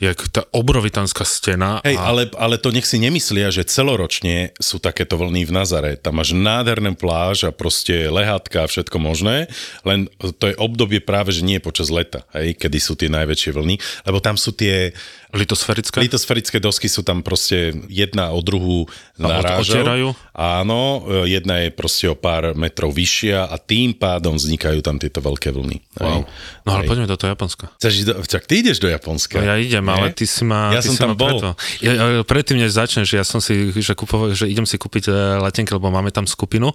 jak 0.00 0.16
tá 0.32 0.48
obrovitánska 0.48 1.28
stena. 1.28 1.84
Hej, 1.84 2.00
a 2.00 2.08
ale, 2.08 2.22
ale 2.40 2.56
to 2.56 2.72
nech 2.72 2.88
si 2.88 2.96
nemyslia, 2.96 3.52
že 3.52 3.68
celoročne 3.68 4.56
sú 4.56 4.80
takéto 4.80 5.20
vlny 5.20 5.44
v 5.44 5.52
Nazare. 5.52 5.92
Tam 6.00 6.16
máš 6.16 6.32
nádherný 6.32 6.96
pláž 6.96 7.44
a 7.44 7.52
proste 7.52 8.08
lehátka 8.08 8.64
a 8.64 8.70
všetko 8.70 8.96
možné, 8.96 9.52
len 9.84 10.08
to 10.40 10.48
je 10.48 10.56
obdobie 10.56 11.04
práve, 11.04 11.36
že 11.36 11.44
nie 11.44 11.60
počas 11.60 11.92
leta, 11.92 12.24
hej, 12.32 12.56
kedy 12.56 12.78
sú 12.80 12.96
tie 12.96 13.12
najväčšie 13.12 13.50
vlny, 13.52 13.76
lebo 14.08 14.24
tam 14.24 14.40
sú 14.40 14.56
tie 14.56 14.96
litosferické? 15.34 16.00
litosferické 16.00 16.56
dosky 16.62 16.88
sú 16.88 17.04
tam 17.04 17.20
proste 17.20 17.76
jedna 17.92 18.32
o 18.32 18.40
druhú 18.40 18.88
narážajú. 19.20 20.16
Áno, 20.32 21.04
e, 21.26 21.34
jedna 21.34 21.60
je 21.66 21.68
proste 21.74 22.06
o 22.08 22.16
pár 22.16 22.54
metrov 22.54 22.94
vyššia 22.94 23.50
a 23.50 23.56
tým 23.58 23.92
pádom 23.92 24.38
vznikajú 24.38 24.80
tam 24.80 24.96
tieto 24.96 25.18
veľké 25.18 25.52
vlny. 25.52 25.82
Wow. 25.98 26.24
No 26.64 26.70
ale 26.72 26.86
Hej. 26.86 26.88
poďme 26.94 27.06
do 27.10 27.16
toho 27.18 27.30
Japonska. 27.34 27.64
Chceš 27.82 27.94
do, 28.06 28.14
čak 28.22 28.46
ty 28.46 28.62
ideš 28.62 28.78
do 28.78 28.88
Japonska. 28.88 29.42
No 29.42 29.50
ja 29.50 29.56
idem, 29.58 29.82
Nie? 29.82 29.92
ale 29.92 30.06
ty 30.14 30.24
si 30.24 30.46
ma... 30.46 30.70
Ja 30.70 30.80
ty 30.80 30.94
som 30.94 30.96
tam 30.96 31.18
bol. 31.18 31.42
Preto. 31.42 31.50
Ja, 31.82 31.92
ja, 31.92 32.04
predtým, 32.22 32.62
než 32.62 32.78
začneš, 32.78 33.18
ja 33.18 33.24
som 33.26 33.42
si, 33.42 33.74
že, 33.74 33.98
kupoval, 33.98 34.38
že 34.38 34.46
idem 34.46 34.64
si 34.64 34.78
kúpiť 34.78 35.10
e, 35.10 35.12
letenky, 35.42 35.74
lebo 35.74 35.90
máme 35.90 36.14
tam 36.14 36.30
skupinu 36.30 36.70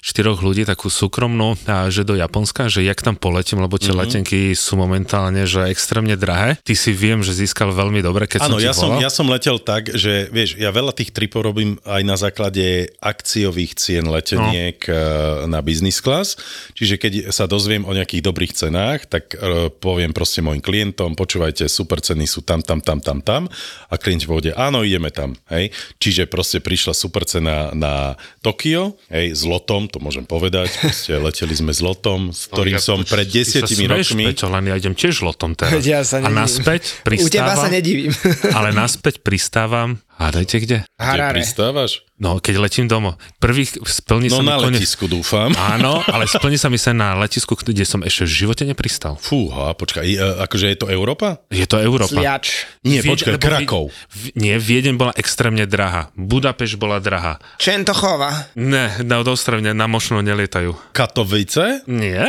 štyroch 0.00 0.40
ľudí, 0.40 0.62
takú 0.64 0.86
súkromnú, 0.86 1.58
a 1.66 1.90
že 1.90 2.06
do 2.06 2.14
Japonska, 2.14 2.70
že 2.70 2.86
jak 2.86 3.02
tam 3.02 3.18
poletím, 3.18 3.60
lebo 3.60 3.74
tie 3.76 3.90
mm-hmm. 3.90 4.00
letenky 4.00 4.40
sú 4.54 4.78
momentálne, 4.78 5.44
že 5.44 5.66
extrémne 5.66 6.14
drahé. 6.14 6.62
Ty 6.62 6.74
si 6.78 6.94
viem, 6.94 7.20
že 7.20 7.34
získal 7.34 7.74
veľmi 7.74 7.89
dobre, 7.98 8.30
keď 8.30 8.46
Áno, 8.46 8.56
som 8.56 8.62
ti 8.62 8.66
ja 8.70 8.72
som, 8.72 8.88
volal. 8.94 9.02
ja 9.02 9.10
som 9.10 9.26
letel 9.26 9.58
tak, 9.58 9.90
že 9.90 10.30
vieš, 10.30 10.54
ja 10.54 10.70
veľa 10.70 10.94
tých 10.94 11.10
tripov 11.10 11.42
robím 11.42 11.82
aj 11.82 12.02
na 12.06 12.14
základe 12.14 12.94
akciových 13.02 13.74
cien 13.74 14.06
leteniek 14.06 14.78
no. 14.86 15.50
na 15.50 15.58
business 15.58 15.98
class, 15.98 16.38
čiže 16.78 16.94
keď 16.94 17.12
sa 17.34 17.50
dozviem 17.50 17.82
o 17.82 17.90
nejakých 17.90 18.22
dobrých 18.22 18.54
cenách, 18.54 19.10
tak 19.10 19.34
uh, 19.34 19.66
poviem 19.82 20.14
proste 20.14 20.38
mojim 20.46 20.62
klientom, 20.62 21.18
počúvajte, 21.18 21.66
super 21.66 21.98
ceny 21.98 22.30
sú 22.30 22.46
tam, 22.46 22.62
tam, 22.62 22.78
tam, 22.78 23.02
tam, 23.02 23.18
tam 23.18 23.42
a 23.90 23.94
klient 23.98 24.30
povede, 24.30 24.54
áno, 24.54 24.86
ideme 24.86 25.10
tam, 25.10 25.34
hej. 25.50 25.74
Čiže 25.98 26.30
proste 26.30 26.62
prišla 26.62 26.94
super 26.94 27.26
cena 27.26 27.74
na 27.74 28.14
Tokio, 28.46 28.94
hej, 29.10 29.34
s 29.34 29.42
lotom, 29.42 29.90
to 29.90 29.98
môžem 29.98 30.22
povedať, 30.22 30.70
proste 30.78 31.18
leteli 31.26 31.54
sme 31.58 31.74
s 31.74 31.82
lotom, 31.82 32.30
s 32.30 32.46
ktorým 32.46 32.78
Ja- 32.78 32.84
som 32.84 33.02
pred 33.02 33.26
ty 33.26 33.42
sa 33.42 33.66
desiatimi 33.66 33.90
rokmi... 33.90 34.24
Peťo, 34.30 34.46
len 34.52 34.64
ja 34.70 34.74
idem 34.78 34.94
tiež 34.94 35.26
lotom 35.26 35.58
teraz. 35.58 35.82
Ja 35.82 36.06
sa 36.06 36.22
a 36.22 36.30
naspäť 36.30 37.00
U 37.18 37.26
teba 37.26 37.56
sa 37.56 37.66
pristávam, 37.66 37.72
nedivím. 37.80 38.12
ale 38.56 38.70
naspäť 38.70 39.24
pristávam, 39.24 39.96
hádajte 40.14 40.56
kde? 40.60 40.78
Kde 40.84 41.00
Harare. 41.00 41.40
pristávaš? 41.40 42.04
No, 42.14 42.36
keď 42.36 42.60
letím 42.60 42.84
domov. 42.84 43.16
Prvý 43.36 43.64
splní 43.64 44.28
No 44.28 44.38
sa 44.38 44.42
mi 44.44 44.48
na 44.48 44.60
konec- 44.60 44.76
letisku, 44.76 45.08
dúfam. 45.08 45.48
Áno, 45.72 46.04
ale 46.04 46.28
splní 46.30 46.54
sa 46.54 46.68
mi 46.68 46.76
sen 46.76 46.94
na 46.94 47.16
letisku, 47.16 47.56
kde 47.56 47.82
som 47.82 48.00
ešte 48.00 48.28
v 48.28 48.32
živote 48.44 48.62
nepristal. 48.62 49.16
Fúha, 49.16 49.72
počkaj, 49.72 50.04
e, 50.04 50.20
akože 50.44 50.68
je 50.68 50.76
to 50.76 50.86
Európa? 50.86 51.40
Je 51.48 51.64
to 51.64 51.80
Európa. 51.80 52.12
Sliač. 52.12 52.68
Nie, 52.84 53.00
Vied- 53.00 53.16
počkaj, 53.16 53.40
Krakov. 53.40 53.88
V- 54.12 54.36
nie, 54.36 54.52
Viedeň 54.54 55.00
bola 55.00 55.16
extrémne 55.16 55.64
drahá. 55.64 56.12
Budapešť 56.14 56.76
bola 56.76 57.00
drahá. 57.00 57.40
Čentochova. 57.56 58.52
Ne, 58.54 59.00
na 59.00 59.24
ostrovne 59.24 59.72
na 59.72 59.88
Mošno 59.88 60.20
nelietajú. 60.20 60.76
Katovice? 60.92 61.88
Nie? 61.88 62.28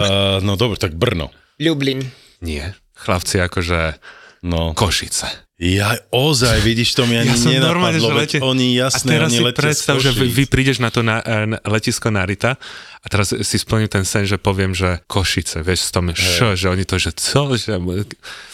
Uh, 0.00 0.40
no 0.40 0.56
dobre, 0.56 0.80
tak 0.80 0.96
Brno. 0.96 1.28
Lublin. 1.60 2.08
nie. 2.40 2.64
Chlapci, 2.96 3.40
akože 3.40 3.96
No. 4.40 4.72
Košice. 4.72 5.50
Ja 5.60 5.92
ozaj, 6.08 6.64
vidíš, 6.64 6.96
to 6.96 7.04
mi 7.04 7.20
ani 7.20 7.36
nenapadlo, 7.36 8.16
veď 8.16 8.40
oni 8.40 8.80
jasné, 8.80 9.12
a 9.12 9.20
teraz 9.20 9.28
oni 9.36 9.44
si 9.44 9.52
predstav, 9.52 10.00
že 10.00 10.08
vy, 10.16 10.32
vy 10.32 10.44
prídeš 10.48 10.80
na 10.80 10.88
to 10.88 11.04
na, 11.04 11.20
na 11.20 11.60
letisko 11.68 12.08
Narita 12.08 12.56
a 13.00 13.06
teraz 13.08 13.32
si 13.32 13.56
splním 13.56 13.88
ten 13.88 14.04
sen, 14.04 14.28
že 14.28 14.36
poviem, 14.36 14.76
že 14.76 15.00
Košice, 15.08 15.64
vieš, 15.64 15.88
s 15.88 15.90
tom 15.90 16.12
š, 16.12 16.52
že 16.52 16.68
oni 16.68 16.84
to, 16.84 17.00
že 17.00 17.16
co, 17.16 17.56
že... 17.56 17.80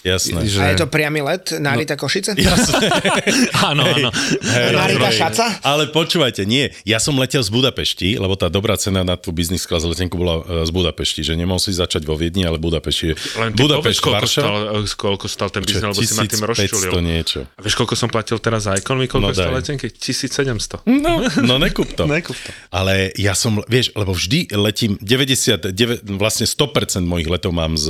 Jasné. 0.07 0.47
že 0.47 0.63
A 0.63 0.71
je 0.71 0.79
to 0.79 0.87
priamy 0.87 1.19
let 1.19 1.51
Narita 1.59 1.99
Košice? 1.99 2.39
Jasné. 2.39 2.87
áno, 3.75 3.83
áno. 3.83 4.15
Narita. 4.47 5.11
Šaca? 5.11 5.47
Ale 5.67 5.91
počúvajte, 5.91 6.47
nie, 6.47 6.71
ja 6.87 7.03
som 7.03 7.19
letel 7.19 7.43
z 7.43 7.51
Budapešti, 7.51 8.15
lebo 8.23 8.39
tá 8.39 8.47
dobrá 8.47 8.79
cena 8.79 9.03
na 9.03 9.19
tú 9.19 9.35
business 9.35 9.67
class 9.67 9.83
letenku 9.83 10.15
bola 10.15 10.47
e, 10.47 10.63
z 10.63 10.71
Budapešti, 10.71 11.27
že 11.27 11.35
nemohol 11.35 11.59
si 11.59 11.75
začať 11.75 12.07
vo 12.07 12.15
Viedni, 12.15 12.47
ale 12.47 12.63
Budapešti. 12.63 13.19
Len 13.43 13.51
ty 13.51 13.67
Budapešť, 13.67 13.99
koľko 13.99 14.27
Varšava. 14.31 14.47
stal, 14.47 14.57
eh, 14.79 14.95
koľko 14.95 15.27
stal 15.27 15.49
ten 15.51 15.63
biznes, 15.67 15.91
lebo 15.91 16.03
si 16.07 16.15
ma 16.15 16.23
tým 16.23 16.43
1500 16.47 16.51
rozčulil. 16.55 16.91
niečo. 17.03 17.39
A 17.51 17.61
vieš, 17.67 17.75
koľko 17.75 17.99
som 17.99 18.07
platil 18.07 18.39
teraz 18.39 18.71
za 18.71 18.79
economy, 18.79 19.11
koľko 19.11 19.27
No 19.27 19.35
no, 19.35 19.43
stal 19.43 19.59
letenky? 19.59 19.91
1700. 19.91 20.87
No, 20.87 21.27
no 21.43 21.55
nekúp 21.59 21.91
to. 21.99 22.07
Nekúp 22.17 22.39
to. 22.39 22.51
Ale 22.71 23.11
ja 23.19 23.35
som, 23.35 23.59
vieš, 23.67 23.91
lebo 23.99 24.15
vždy 24.15 24.36
letím 24.53 25.01
99, 25.01 26.05
vlastne 26.21 26.45
100% 26.45 27.01
mojich 27.09 27.29
letov 27.33 27.57
mám 27.57 27.81
z 27.81 27.89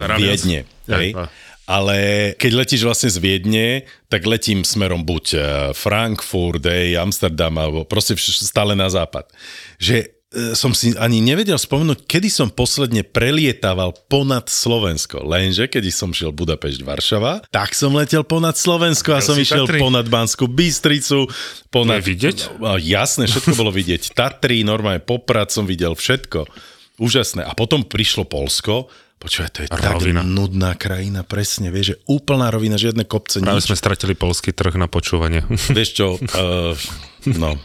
Ramiac. 0.00 0.40
Viedne. 0.40 0.58
Hej? 0.88 1.12
Ale 1.68 1.96
keď 2.40 2.64
letíš 2.64 2.88
vlastne 2.88 3.12
z 3.12 3.20
Viedne, 3.20 3.84
tak 4.08 4.24
letím 4.24 4.64
smerom 4.64 5.04
buď 5.04 5.24
eh, 5.36 5.40
Frankfurt, 5.76 6.64
hej, 6.64 6.96
Amsterdam, 6.96 7.60
alebo 7.60 7.84
proste 7.84 8.16
stále 8.16 8.72
na 8.72 8.88
západ. 8.88 9.28
Že 9.76 10.17
som 10.52 10.76
si 10.76 10.92
ani 11.00 11.24
nevedel 11.24 11.56
spomenúť, 11.56 12.04
kedy 12.04 12.28
som 12.28 12.52
posledne 12.52 13.00
prelietával 13.00 13.96
ponad 14.12 14.52
Slovensko. 14.52 15.24
Lenže, 15.24 15.72
keď 15.72 15.88
som 15.88 16.12
šiel 16.12 16.36
Budapešť, 16.36 16.84
Varšava, 16.84 17.48
tak 17.48 17.72
som 17.72 17.96
letel 17.96 18.20
ponad 18.28 18.52
Slovensko 18.52 19.16
a 19.16 19.24
Videl 19.24 19.28
som 19.32 19.36
išiel 19.40 19.64
Tatry? 19.64 19.80
ponad 19.80 20.06
Banskú 20.12 20.44
Bystricu, 20.44 21.32
ponad... 21.72 22.04
Je 22.04 22.12
vidieť? 22.12 22.60
No, 22.60 22.76
jasné, 22.76 23.24
všetko 23.24 23.56
bolo 23.56 23.72
vidieť. 23.72 24.12
Tatry, 24.12 24.60
normálne 24.68 25.00
Poprad 25.00 25.48
som 25.48 25.64
videl, 25.64 25.96
všetko. 25.96 26.44
Úžasné. 27.00 27.48
A 27.48 27.56
potom 27.56 27.86
prišlo 27.88 28.28
Polsko. 28.28 28.92
Počúvaj, 29.18 29.50
to 29.50 29.58
je 29.62 29.68
Rovina. 29.74 30.22
tak 30.22 30.30
nudná 30.30 30.70
krajina, 30.78 31.26
presne, 31.26 31.74
vieš, 31.74 31.86
že 31.90 31.96
úplná 32.06 32.54
rovina, 32.54 32.78
žiadne 32.78 33.02
kopce, 33.02 33.42
Práve 33.42 33.58
nič. 33.58 33.66
sme 33.66 33.74
stratili 33.74 34.14
polský 34.14 34.54
trh 34.54 34.78
na 34.78 34.86
počúvanie. 34.86 35.42
Vieš 35.74 35.90
čo, 35.90 36.06
uh, 36.22 36.78
no. 37.26 37.58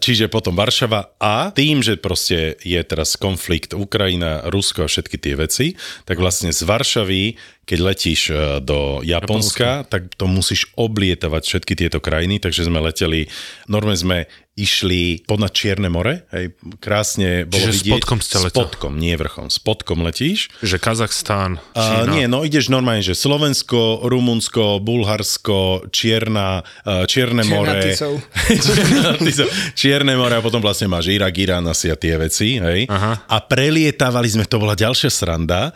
Čiže 0.00 0.32
potom 0.32 0.56
Varšava 0.56 1.20
a 1.20 1.52
tým, 1.52 1.84
že 1.84 2.00
proste 2.00 2.56
je 2.64 2.80
teraz 2.80 3.20
konflikt 3.20 3.76
Ukrajina, 3.76 4.48
Rusko 4.48 4.86
a 4.86 4.88
všetky 4.88 5.20
tie 5.20 5.34
veci, 5.36 5.76
tak 6.08 6.16
vlastne 6.16 6.56
z 6.56 6.64
Varšavy, 6.64 7.36
keď 7.68 7.78
letíš 7.84 8.20
eh, 8.32 8.36
do 8.64 9.04
Japonska, 9.04 9.84
tak 9.92 10.08
to 10.16 10.24
musíš 10.24 10.72
oblietavať 10.72 11.42
všetky 11.44 11.74
tieto 11.76 12.00
krajiny, 12.00 12.40
takže 12.40 12.64
sme 12.64 12.80
leteli, 12.80 13.28
normálne 13.68 14.00
sme 14.00 14.18
išli 14.58 15.22
ponad 15.22 15.54
Čierne 15.54 15.86
more, 15.86 16.26
hej, 16.34 16.50
krásne 16.82 17.46
bolo 17.46 17.70
Čiže 17.70 17.72
vidieť. 17.78 17.92
spodkom 17.94 18.18
ste 18.18 18.36
letel. 18.42 18.58
Spodkom, 18.58 18.92
nie 18.98 19.14
vrchom, 19.14 19.46
spodkom 19.46 20.02
letíš. 20.02 20.50
že 20.58 20.76
Kazachstán, 20.76 21.62
A, 21.72 22.02
Čína. 22.02 22.10
nie, 22.10 22.24
no 22.26 22.42
ideš 22.42 22.66
normálne, 22.68 23.00
že 23.00 23.14
Slovensko, 23.14 24.02
Rumunsko, 24.02 24.82
Bulharsko, 24.82 25.86
Čierna, 25.94 26.66
Čierne 27.06 27.46
more. 27.46 27.94
Čierne 29.78 30.14
more 30.16 30.38
a 30.38 30.42
potom 30.42 30.58
vlastne 30.58 30.90
máš 30.90 31.10
Irak, 31.10 31.34
Irán 31.38 31.64
asi 31.66 31.88
a 31.88 31.96
tie 31.96 32.18
veci, 32.18 32.58
hej. 32.58 32.86
Aha. 32.88 33.24
A 33.28 33.36
prelietávali 33.40 34.28
sme, 34.28 34.44
to 34.44 34.58
bola 34.58 34.74
ďalšia 34.74 35.10
sranda, 35.10 35.70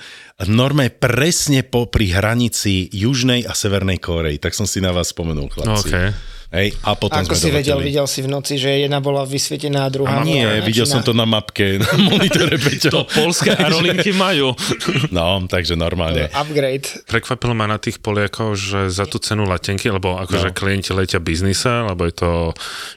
norme 0.48 0.90
presne 0.90 1.62
po 1.62 1.86
pri 1.86 2.10
hranici 2.12 2.90
Južnej 2.90 3.46
a 3.46 3.54
Severnej 3.54 4.02
Kórei. 4.02 4.42
Tak 4.42 4.56
som 4.56 4.66
si 4.66 4.82
na 4.82 4.90
vás 4.90 5.12
spomenul, 5.14 5.46
chlapci. 5.52 5.88
OK. 5.88 5.96
Hej, 6.52 6.76
a 6.84 6.92
potom 6.92 7.24
Ako 7.24 7.32
sme 7.32 7.48
si 7.48 7.48
vedel, 7.48 7.80
videl 7.80 8.04
si 8.04 8.20
v 8.20 8.28
noci, 8.28 8.60
že 8.60 8.84
jedna 8.84 9.00
bola 9.00 9.24
vysvietená 9.24 9.88
a 9.88 9.90
druhá 9.90 10.20
Nie, 10.20 10.60
bola 10.60 10.68
videl 10.68 10.84
som 10.84 11.00
to 11.00 11.16
na 11.16 11.24
mapke, 11.24 11.80
na 11.80 11.88
monitore, 12.12 12.60
Peťo. 12.60 12.92
To 12.92 13.02
polské 13.08 13.56
aerolinky 13.56 14.12
majú. 14.12 14.52
No, 15.08 15.40
takže 15.48 15.80
normálne. 15.80 16.28
Upgrade. 16.28 17.08
Prekvapilo 17.08 17.56
ma 17.56 17.64
na 17.64 17.80
tých 17.80 18.04
Poliakov, 18.04 18.60
že 18.60 18.92
za 18.92 19.08
tú 19.08 19.16
cenu 19.16 19.48
letenky, 19.48 19.88
lebo 19.88 20.20
akože 20.20 20.52
no. 20.52 20.56
klienti 20.56 20.92
letia 20.92 21.24
biznise, 21.24 21.88
lebo 21.88 22.04
je 22.04 22.20
to, 22.20 22.30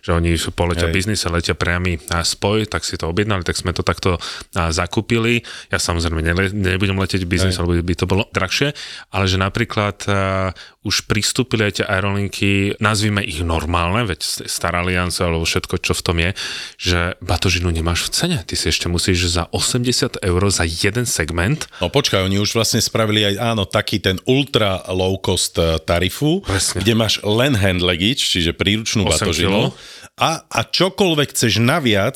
že 0.03 0.11
oni 0.11 0.35
poletia 0.51 0.91
Hej. 0.91 0.95
biznise, 0.99 1.31
letia 1.31 1.55
priamy 1.55 1.95
a 2.11 2.27
spoj, 2.27 2.67
tak 2.67 2.83
si 2.83 2.99
to 2.99 3.07
objednali, 3.07 3.47
tak 3.47 3.55
sme 3.55 3.71
to 3.71 3.87
takto 3.87 4.19
a, 4.51 4.75
zakúpili. 4.75 5.47
Ja 5.71 5.79
samozrejme 5.79 6.19
ne, 6.19 6.51
nebudem 6.51 6.99
letieť 6.99 7.23
biznis, 7.23 7.55
lebo 7.55 7.71
by 7.71 7.95
to 7.95 8.03
bolo 8.03 8.27
drahšie, 8.35 8.75
ale 9.15 9.31
že 9.31 9.39
napríklad 9.39 10.03
a, 10.11 10.51
už 10.83 11.07
pristúpili 11.07 11.65
aj 11.65 11.81
tie 11.81 11.85
aerolinky, 11.87 12.75
nazvime 12.83 13.23
ich 13.25 13.44
normálne, 13.45 14.09
veď 14.09 14.49
Star 14.49 14.73
Alliance 14.73 15.21
alebo 15.21 15.45
všetko, 15.45 15.77
čo 15.77 15.93
v 15.93 16.01
tom 16.01 16.17
je, 16.17 16.29
že 16.81 16.99
batožinu 17.21 17.69
nemáš 17.69 18.09
v 18.09 18.17
cene. 18.17 18.37
Ty 18.41 18.55
si 18.57 18.73
ešte 18.73 18.89
musíš 18.89 19.29
za 19.29 19.45
80 19.53 20.25
eur 20.25 20.41
za 20.49 20.65
jeden 20.65 21.05
segment 21.05 21.69
No 21.81 21.91
počkaj, 21.91 22.25
oni 22.25 22.39
už 22.39 22.55
vlastne 22.55 22.79
spravili 22.79 23.27
aj, 23.27 23.35
áno, 23.53 23.63
taký 23.67 23.99
ten 23.99 24.17
ultra 24.25 24.81
low 24.89 25.19
cost 25.19 25.59
eh, 25.59 25.77
tarifu, 25.83 26.41
Presne. 26.41 26.81
kde 26.81 26.93
máš 26.95 27.19
len 27.21 27.53
hand 27.53 27.83
luggage, 27.83 28.23
čiže 28.23 28.55
príručnú 28.55 29.05
8 29.05 29.11
batožinu. 29.11 29.49
kilo. 29.51 29.63
A, 30.15 30.47
a 30.47 30.59
čokoľvek 30.63 31.35
chceš 31.35 31.59
naviac, 31.59 32.15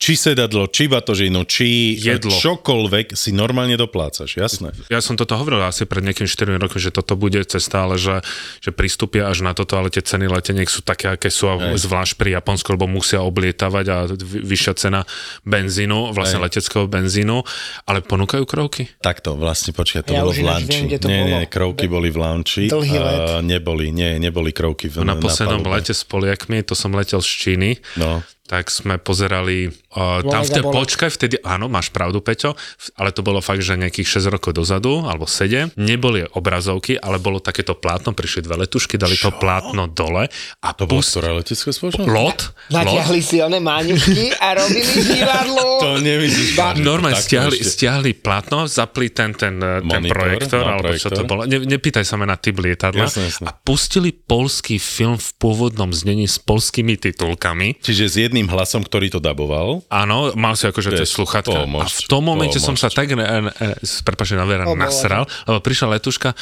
či 0.00 0.16
sedadlo, 0.16 0.64
či 0.64 0.88
batožinu, 0.88 1.44
či 1.44 1.92
Jedlo. 1.94 2.32
čokoľvek 2.32 3.12
si 3.12 3.30
normálne 3.30 3.76
doplácaš, 3.76 4.32
jasné. 4.32 4.72
Ja 4.88 4.98
som 4.98 5.12
toto 5.12 5.36
hovoril 5.36 5.60
asi 5.60 5.84
pred 5.84 6.00
nejakými 6.00 6.24
4 6.24 6.56
rokmi, 6.56 6.80
že 6.80 6.88
toto 6.88 7.14
bude 7.14 7.36
cesta, 7.42 7.84
ale 7.84 7.94
že, 7.94 8.24
že 8.58 8.70
pristúpia 8.70 9.28
až 9.28 9.40
na 9.42 9.52
toto, 9.52 9.76
ale 9.76 9.86
tie 9.86 10.00
ceny 10.00 10.24
leteniek 10.24 10.64
sú 10.64 10.80
také, 10.80 11.10
aké 11.10 11.28
sú, 11.28 11.46
a 11.46 11.76
zvlášť 11.76 12.16
pri 12.16 12.32
Japonsku, 12.34 12.72
lebo 12.72 12.88
musia 12.88 13.20
oblietavať 13.20 13.84
a 13.86 13.96
vy- 14.08 14.40
vyššia 14.42 14.72
cena 14.74 15.00
benzínu, 15.44 16.10
vlastne 16.10 16.40
Hej. 16.40 16.44
leteckého 16.48 16.84
benzínu, 16.86 17.44
ale 17.84 18.00
ponúkajú 18.00 18.44
krovky. 18.44 18.88
Takto 18.98 19.36
vlastne, 19.36 19.70
počkaj, 19.70 20.00
to 20.02 20.12
Ja 20.12 20.22
bolo 20.22 20.32
v 20.32 20.40
lanči. 20.40 20.80
viem, 20.80 20.84
nie, 20.88 20.96
bolo. 20.96 21.28
nie, 21.28 21.40
krovky 21.44 21.84
boli 21.86 22.08
v 22.08 22.18
lanči. 22.18 22.62
Dlhý 22.66 22.96
let. 22.96 23.20
A 23.30 23.44
neboli, 23.44 23.90
nie, 23.90 24.16
neboli 24.16 24.50
krovky 24.50 24.88
v, 24.88 25.04
Na 25.04 25.12
poslednom 25.14 25.60
palube. 25.60 25.76
lete 25.76 25.92
s 25.92 26.02
Poliakmi, 26.02 26.62
to 26.62 26.72
som 26.72 26.88
letel 26.90 27.20
z 27.20 27.28
Číny, 27.28 27.70
No. 27.94 28.24
Tak 28.50 28.66
sme 28.66 28.98
pozerali, 28.98 29.70
uh, 29.70 30.26
tam 30.26 30.42
v 30.42 30.50
tej, 30.50 30.64
počkaj, 30.66 31.10
vtedy, 31.14 31.38
áno, 31.46 31.70
máš 31.70 31.94
pravdu, 31.94 32.18
Peťo, 32.18 32.58
ale 32.98 33.14
to 33.14 33.22
bolo 33.22 33.38
fakt, 33.38 33.62
že 33.62 33.78
nejakých 33.78 34.18
6 34.18 34.26
rokov 34.26 34.58
dozadu, 34.58 35.06
alebo 35.06 35.22
7, 35.22 35.78
neboli 35.78 36.26
obrazovky, 36.34 36.98
ale 36.98 37.22
bolo 37.22 37.38
takéto 37.38 37.78
plátno, 37.78 38.10
prišli 38.10 38.50
dve 38.50 38.66
letušky, 38.66 38.98
dali 38.98 39.14
to 39.14 39.30
plátno 39.30 39.86
dole 39.86 40.26
a 40.66 40.68
To 40.74 40.90
bolo 40.90 40.98
pust- 40.98 41.14
ktorá 41.14 41.30
letecká 41.38 41.70
spoločnosť? 41.70 42.10
Lot, 42.10 42.18
lot, 42.18 42.40
Natiahli 42.74 43.20
si 43.22 43.38
one 43.38 43.62
máňušky 43.62 44.34
a 44.34 44.48
robili 44.58 44.94
divadlo. 44.98 45.62
To 45.86 45.96
nemyslíš. 45.96 46.50
Ba- 46.58 46.74
Normálne 46.76 47.16
stiahli, 47.16 47.56
stiahli 47.62 48.12
plátno, 48.18 48.66
zapli 48.66 49.14
ten, 49.14 49.32
ten, 49.32 49.56
ten 49.62 49.80
Monitor, 49.80 50.12
projektor, 50.12 50.62
alebo 50.66 50.92
čo 50.92 51.08
to 51.08 51.22
bolo. 51.24 51.46
Ne, 51.46 51.62
nepýtaj 51.62 52.04
sa 52.04 52.18
ma 52.18 52.26
na 52.26 52.36
typ 52.36 52.58
lietadla. 52.58 53.06
Jasné, 53.08 53.32
jasné. 53.32 53.44
A 53.48 53.54
pustili 53.54 54.12
polský 54.12 54.76
film 54.76 55.16
v 55.16 55.28
pôvodnom 55.40 55.88
znení 55.94 56.28
s 56.28 56.36
polskými 56.36 57.00
titulkami. 57.00 57.80
Čiže 57.80 58.04
s 58.08 58.16
jedným 58.20 58.39
hlasom, 58.48 58.86
ktorý 58.86 59.12
to 59.12 59.20
daboval. 59.20 59.82
Áno, 59.90 60.32
mal 60.38 60.54
si 60.56 60.64
akože 60.70 60.96
tie 60.96 61.08
sluchatka. 61.08 61.52
A 61.52 61.66
pomôcť, 61.66 61.92
v 61.92 62.08
tom 62.08 62.22
momente 62.24 62.56
som 62.62 62.72
pomôcť. 62.72 62.84
sa 62.86 62.88
tak, 62.88 63.12
ne, 63.12 63.26
ne, 63.26 63.74
prepáčte, 64.06 64.38
nasral, 64.78 65.26
lebo 65.44 65.58
prišla 65.60 66.00
letuška, 66.00 66.32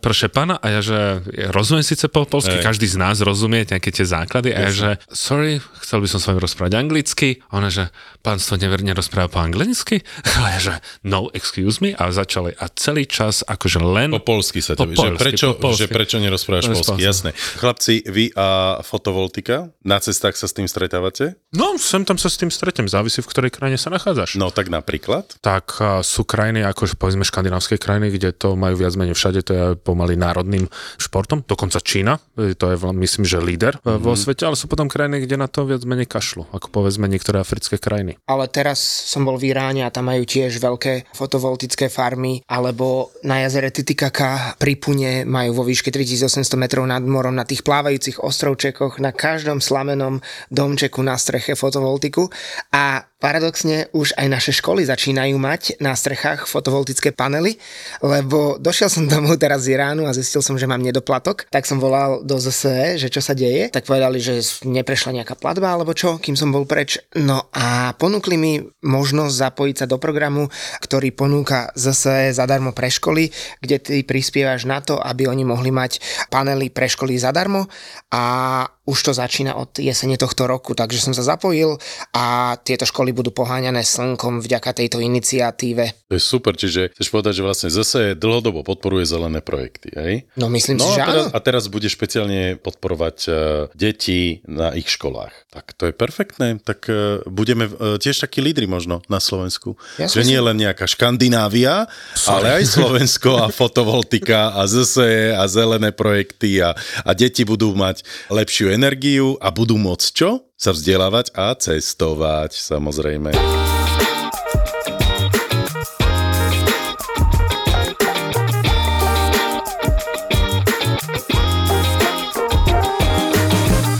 proše 0.00 0.28
pána, 0.28 0.56
a 0.60 0.66
ja, 0.68 0.80
že 0.84 0.98
ja 1.30 1.48
rozumiem 1.52 1.84
síce 1.84 2.06
po 2.06 2.24
polsky, 2.26 2.58
Hej. 2.58 2.64
každý 2.64 2.86
z 2.86 2.96
nás 2.96 3.20
rozumie 3.20 3.64
nejaké 3.64 3.90
tie 3.90 4.06
základy, 4.06 4.52
a 4.52 4.68
ja, 4.68 4.70
že 4.72 4.90
sorry, 5.08 5.58
chcel 5.82 6.02
by 6.02 6.08
som 6.10 6.18
s 6.22 6.26
vami 6.28 6.40
rozprávať 6.40 6.72
anglicky, 6.76 7.28
a 7.50 7.60
ona, 7.60 7.68
že 7.72 7.88
pánstvo 8.20 8.58
neverne 8.58 8.92
rozpráva 8.92 9.28
po 9.30 9.40
anglicky, 9.40 10.02
a 10.42 10.56
ja, 10.56 10.58
že 10.60 10.74
no, 11.06 11.30
excuse 11.32 11.78
me, 11.80 11.94
a 11.96 12.10
začali, 12.10 12.54
a 12.56 12.66
celý 12.72 13.06
čas 13.06 13.46
akože 13.46 13.78
len... 13.82 14.12
Po 14.16 14.22
polsky 14.22 14.60
sa 14.60 14.74
Po 14.74 14.84
tebe, 14.84 14.94
že 14.98 15.14
prečo, 15.16 15.46
po 15.56 15.70
poľsky. 15.70 15.80
že 15.80 15.86
prečo 15.88 16.16
nerozprávaš 16.18 16.64
To 16.66 16.72
polsky, 16.76 17.02
jasné. 17.02 17.30
Chlapci, 17.58 17.94
vy 18.06 18.30
a 18.36 18.80
fotovoltika, 18.82 19.70
na 19.86 19.98
cestách 20.02 20.34
sa 20.34 20.50
s 20.50 20.54
tým 20.56 20.66
stretávate? 20.66 21.38
No, 21.54 21.78
sem 21.78 22.02
tam 22.02 22.18
sa 22.18 22.28
s 22.28 22.36
tým 22.36 22.50
stretnem, 22.50 22.90
závisí 22.90 23.22
v 23.22 23.28
ktorej 23.30 23.50
krajine 23.54 23.78
sa 23.78 23.88
nachádzaš. 23.92 24.36
No 24.36 24.50
tak 24.50 24.68
napríklad. 24.68 25.38
tak 25.40 25.78
sú 26.02 26.22
krajiny, 26.26 26.66
ako 26.66 26.98
povedzme 26.98 27.22
škandinávské 27.22 27.78
krajiny, 27.78 28.10
kde 28.12 28.34
to 28.34 28.58
majú 28.58 28.76
viac 28.80 28.92
menej 28.98 29.14
všade, 29.14 29.40
to 29.46 29.52
je 29.52 29.64
pomaly 29.86 30.18
národným 30.18 30.66
športom, 30.98 31.46
dokonca 31.46 31.78
Čína, 31.78 32.18
e, 32.34 32.58
to 32.58 32.74
je 32.74 32.76
myslím, 32.82 33.22
že 33.22 33.38
líder 33.38 33.78
mm-hmm. 33.78 34.02
vo 34.02 34.18
svete, 34.18 34.42
ale 34.42 34.58
sú 34.58 34.66
potom 34.66 34.90
krajiny, 34.90 35.22
kde 35.22 35.38
na 35.38 35.46
to 35.46 35.62
viac 35.62 35.86
menej 35.86 36.10
kašlu, 36.10 36.50
ako 36.50 36.74
povedzme 36.74 37.06
niektoré 37.06 37.38
africké 37.38 37.78
krajiny. 37.78 38.18
Ale 38.26 38.50
teraz 38.50 38.82
som 38.82 39.22
bol 39.22 39.38
v 39.38 39.54
Iráne 39.54 39.86
a 39.86 39.94
tam 39.94 40.10
majú 40.10 40.26
tiež 40.26 40.58
veľké 40.58 41.14
fotovoltické 41.14 41.86
farmy, 41.86 42.42
alebo 42.50 43.14
na 43.22 43.46
jazere 43.46 43.70
Titicaca 43.70 44.58
pri 44.58 44.74
Pune 44.74 45.22
majú 45.22 45.62
vo 45.62 45.64
výške 45.64 45.94
3800 45.94 46.58
metrov 46.58 46.82
nad 46.82 47.04
morom 47.06 47.38
na 47.38 47.46
tých 47.46 47.62
plávajúcich 47.62 48.18
ostrovčekoch 48.18 48.98
na 48.98 49.14
každom 49.14 49.62
slamenom 49.62 50.18
domčeku 50.50 51.04
na 51.04 51.14
streche 51.20 51.54
fotovoltiku 51.54 52.26
a 52.72 53.04
paradoxne 53.26 53.90
už 53.90 54.14
aj 54.14 54.26
naše 54.30 54.52
školy 54.54 54.86
začínajú 54.86 55.34
mať 55.34 55.82
na 55.82 55.98
strechách 55.98 56.46
fotovoltické 56.46 57.10
panely, 57.10 57.58
lebo 57.98 58.54
došiel 58.62 58.86
som 58.86 59.10
domov 59.10 59.42
teraz 59.42 59.66
z 59.66 59.74
Iránu 59.74 60.06
a 60.06 60.14
zistil 60.14 60.46
som, 60.46 60.54
že 60.54 60.70
mám 60.70 60.78
nedoplatok, 60.78 61.50
tak 61.50 61.66
som 61.66 61.82
volal 61.82 62.22
do 62.22 62.38
ZSE, 62.38 63.02
že 63.02 63.10
čo 63.10 63.18
sa 63.18 63.34
deje, 63.34 63.66
tak 63.74 63.82
povedali, 63.82 64.22
že 64.22 64.38
neprešla 64.62 65.18
nejaká 65.18 65.34
platba 65.34 65.74
alebo 65.74 65.90
čo, 65.90 66.22
kým 66.22 66.38
som 66.38 66.54
bol 66.54 66.70
preč. 66.70 67.02
No 67.18 67.50
a 67.50 67.98
ponúkli 67.98 68.38
mi 68.38 68.62
možnosť 68.86 69.34
zapojiť 69.34 69.76
sa 69.82 69.86
do 69.90 69.98
programu, 69.98 70.46
ktorý 70.78 71.10
ponúka 71.10 71.74
ZSE 71.74 72.30
zadarmo 72.30 72.70
pre 72.70 72.94
školy, 72.94 73.34
kde 73.58 73.82
ty 73.82 73.96
prispievaš 74.06 74.70
na 74.70 74.78
to, 74.78 75.02
aby 75.02 75.26
oni 75.26 75.42
mohli 75.42 75.74
mať 75.74 75.98
panely 76.30 76.70
pre 76.70 76.86
školy 76.86 77.18
zadarmo. 77.18 77.66
A 78.14 78.62
už 78.86 78.98
to 79.02 79.12
začína 79.12 79.58
od 79.58 79.74
jesene 79.82 80.14
tohto 80.14 80.46
roku, 80.46 80.78
takže 80.78 81.02
som 81.02 81.12
sa 81.12 81.26
zapojil 81.26 81.74
a 82.14 82.54
tieto 82.62 82.86
školy 82.86 83.10
budú 83.10 83.34
poháňané 83.34 83.82
slnkom 83.82 84.38
vďaka 84.40 84.70
tejto 84.78 85.02
iniciatíve. 85.02 86.06
To 86.06 86.14
je 86.14 86.22
super, 86.22 86.54
čiže 86.54 86.94
chceš 86.94 87.10
povedať, 87.10 87.42
že 87.42 87.42
vlastne 87.42 87.68
zase 87.74 88.14
dlhodobo 88.14 88.62
podporuje 88.62 89.02
zelené 89.02 89.42
projekty, 89.42 89.90
hej? 89.90 90.14
No 90.38 90.46
myslím 90.46 90.78
No 90.78 90.86
si, 90.86 90.94
že 90.94 91.02
a 91.02 91.06
teraz, 91.10 91.24
áno. 91.26 91.34
a 91.34 91.38
teraz 91.42 91.62
bude 91.66 91.88
špeciálne 91.90 92.62
podporovať 92.62 93.16
uh, 93.26 93.34
deti 93.74 94.38
na 94.46 94.70
ich 94.78 94.86
školách. 94.86 95.34
Tak 95.50 95.74
to 95.74 95.90
je 95.90 95.94
perfektné, 95.96 96.62
tak 96.62 96.86
uh, 96.86 97.26
budeme 97.26 97.66
uh, 97.66 97.98
tiež 97.98 98.22
takí 98.22 98.38
lídri 98.38 98.70
možno 98.70 99.02
na 99.10 99.18
Slovensku. 99.18 99.74
Ja 99.98 100.06
že 100.06 100.22
si 100.22 100.30
nie 100.30 100.38
len 100.38 100.62
nejaká 100.62 100.86
Škandinávia, 100.86 101.90
ale 102.30 102.62
aj 102.62 102.78
Slovensko 102.78 103.34
a 103.42 103.50
fotovoltika 103.50 104.54
a 104.54 104.62
zase 104.70 105.34
a 105.34 105.42
zelené 105.50 105.90
projekty 105.90 106.62
a, 106.62 106.70
a 107.02 107.10
deti 107.18 107.42
budú 107.42 107.74
mať 107.74 108.06
lepšiu 108.30 108.75
energiu 108.76 109.40
a 109.40 109.48
budú 109.48 109.80
môcť 109.80 110.08
čo? 110.12 110.44
Sa 110.52 110.76
vzdelávať 110.76 111.32
a 111.32 111.56
cestovať, 111.56 112.52
samozrejme. 112.52 113.32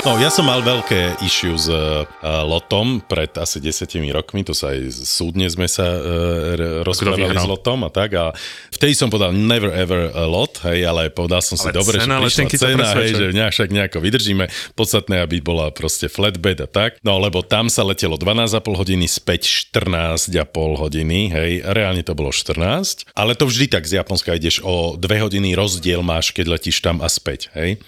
No, 0.07 0.23
ja 0.23 0.31
som 0.31 0.47
mal 0.47 0.63
veľké 0.63 1.19
issue 1.27 1.59
s 1.59 1.67
uh, 1.67 2.07
lotom 2.47 3.03
pred 3.03 3.27
asi 3.43 3.59
desiatimi 3.59 4.15
rokmi, 4.15 4.47
to 4.47 4.55
sa 4.55 4.71
aj 4.71 5.03
súdne 5.03 5.51
sme 5.51 5.67
sa 5.67 5.83
uh, 5.83 6.87
rozprávali 6.87 7.35
s 7.35 7.43
lotom 7.43 7.83
a 7.83 7.91
tak 7.91 8.15
a 8.15 8.31
vtedy 8.71 8.95
som 8.95 9.11
povedal 9.11 9.35
never 9.35 9.67
ever 9.75 10.15
a 10.15 10.31
lot, 10.31 10.63
hej, 10.63 10.87
ale 10.87 11.11
povedal 11.11 11.43
som 11.43 11.59
si, 11.59 11.67
Ale 11.67 11.83
dobre, 11.83 11.99
cena 11.99 12.23
že 12.23 12.39
prišla 12.39 12.55
cena, 12.55 12.87
hej, 13.03 13.11
že 13.19 13.27
nejak, 13.35 13.51
však 13.51 13.69
nejako 13.75 13.99
vydržíme, 13.99 14.45
podstatné, 14.79 15.27
aby 15.27 15.43
bola 15.43 15.75
proste 15.75 16.07
flatbed 16.07 16.63
a 16.63 16.71
tak, 16.71 17.03
no 17.03 17.19
lebo 17.19 17.43
tam 17.43 17.67
sa 17.67 17.83
letelo 17.83 18.15
12,5 18.15 18.63
hodiny, 18.63 19.11
späť 19.11 19.75
14,5 19.75 20.31
hodiny, 20.87 21.35
hej, 21.35 21.67
reálne 21.67 22.07
to 22.07 22.15
bolo 22.15 22.31
14, 22.31 23.11
ale 23.11 23.35
to 23.35 23.51
vždy 23.51 23.75
tak 23.75 23.83
z 23.83 23.99
Japonska 23.99 24.39
ideš 24.39 24.63
o 24.63 24.95
2 24.95 25.03
hodiny 25.03 25.59
rozdiel 25.59 26.07
máš, 26.07 26.31
keď 26.31 26.63
letíš 26.63 26.79
tam 26.79 27.03
a 27.03 27.11
späť, 27.11 27.51
hej. 27.59 27.83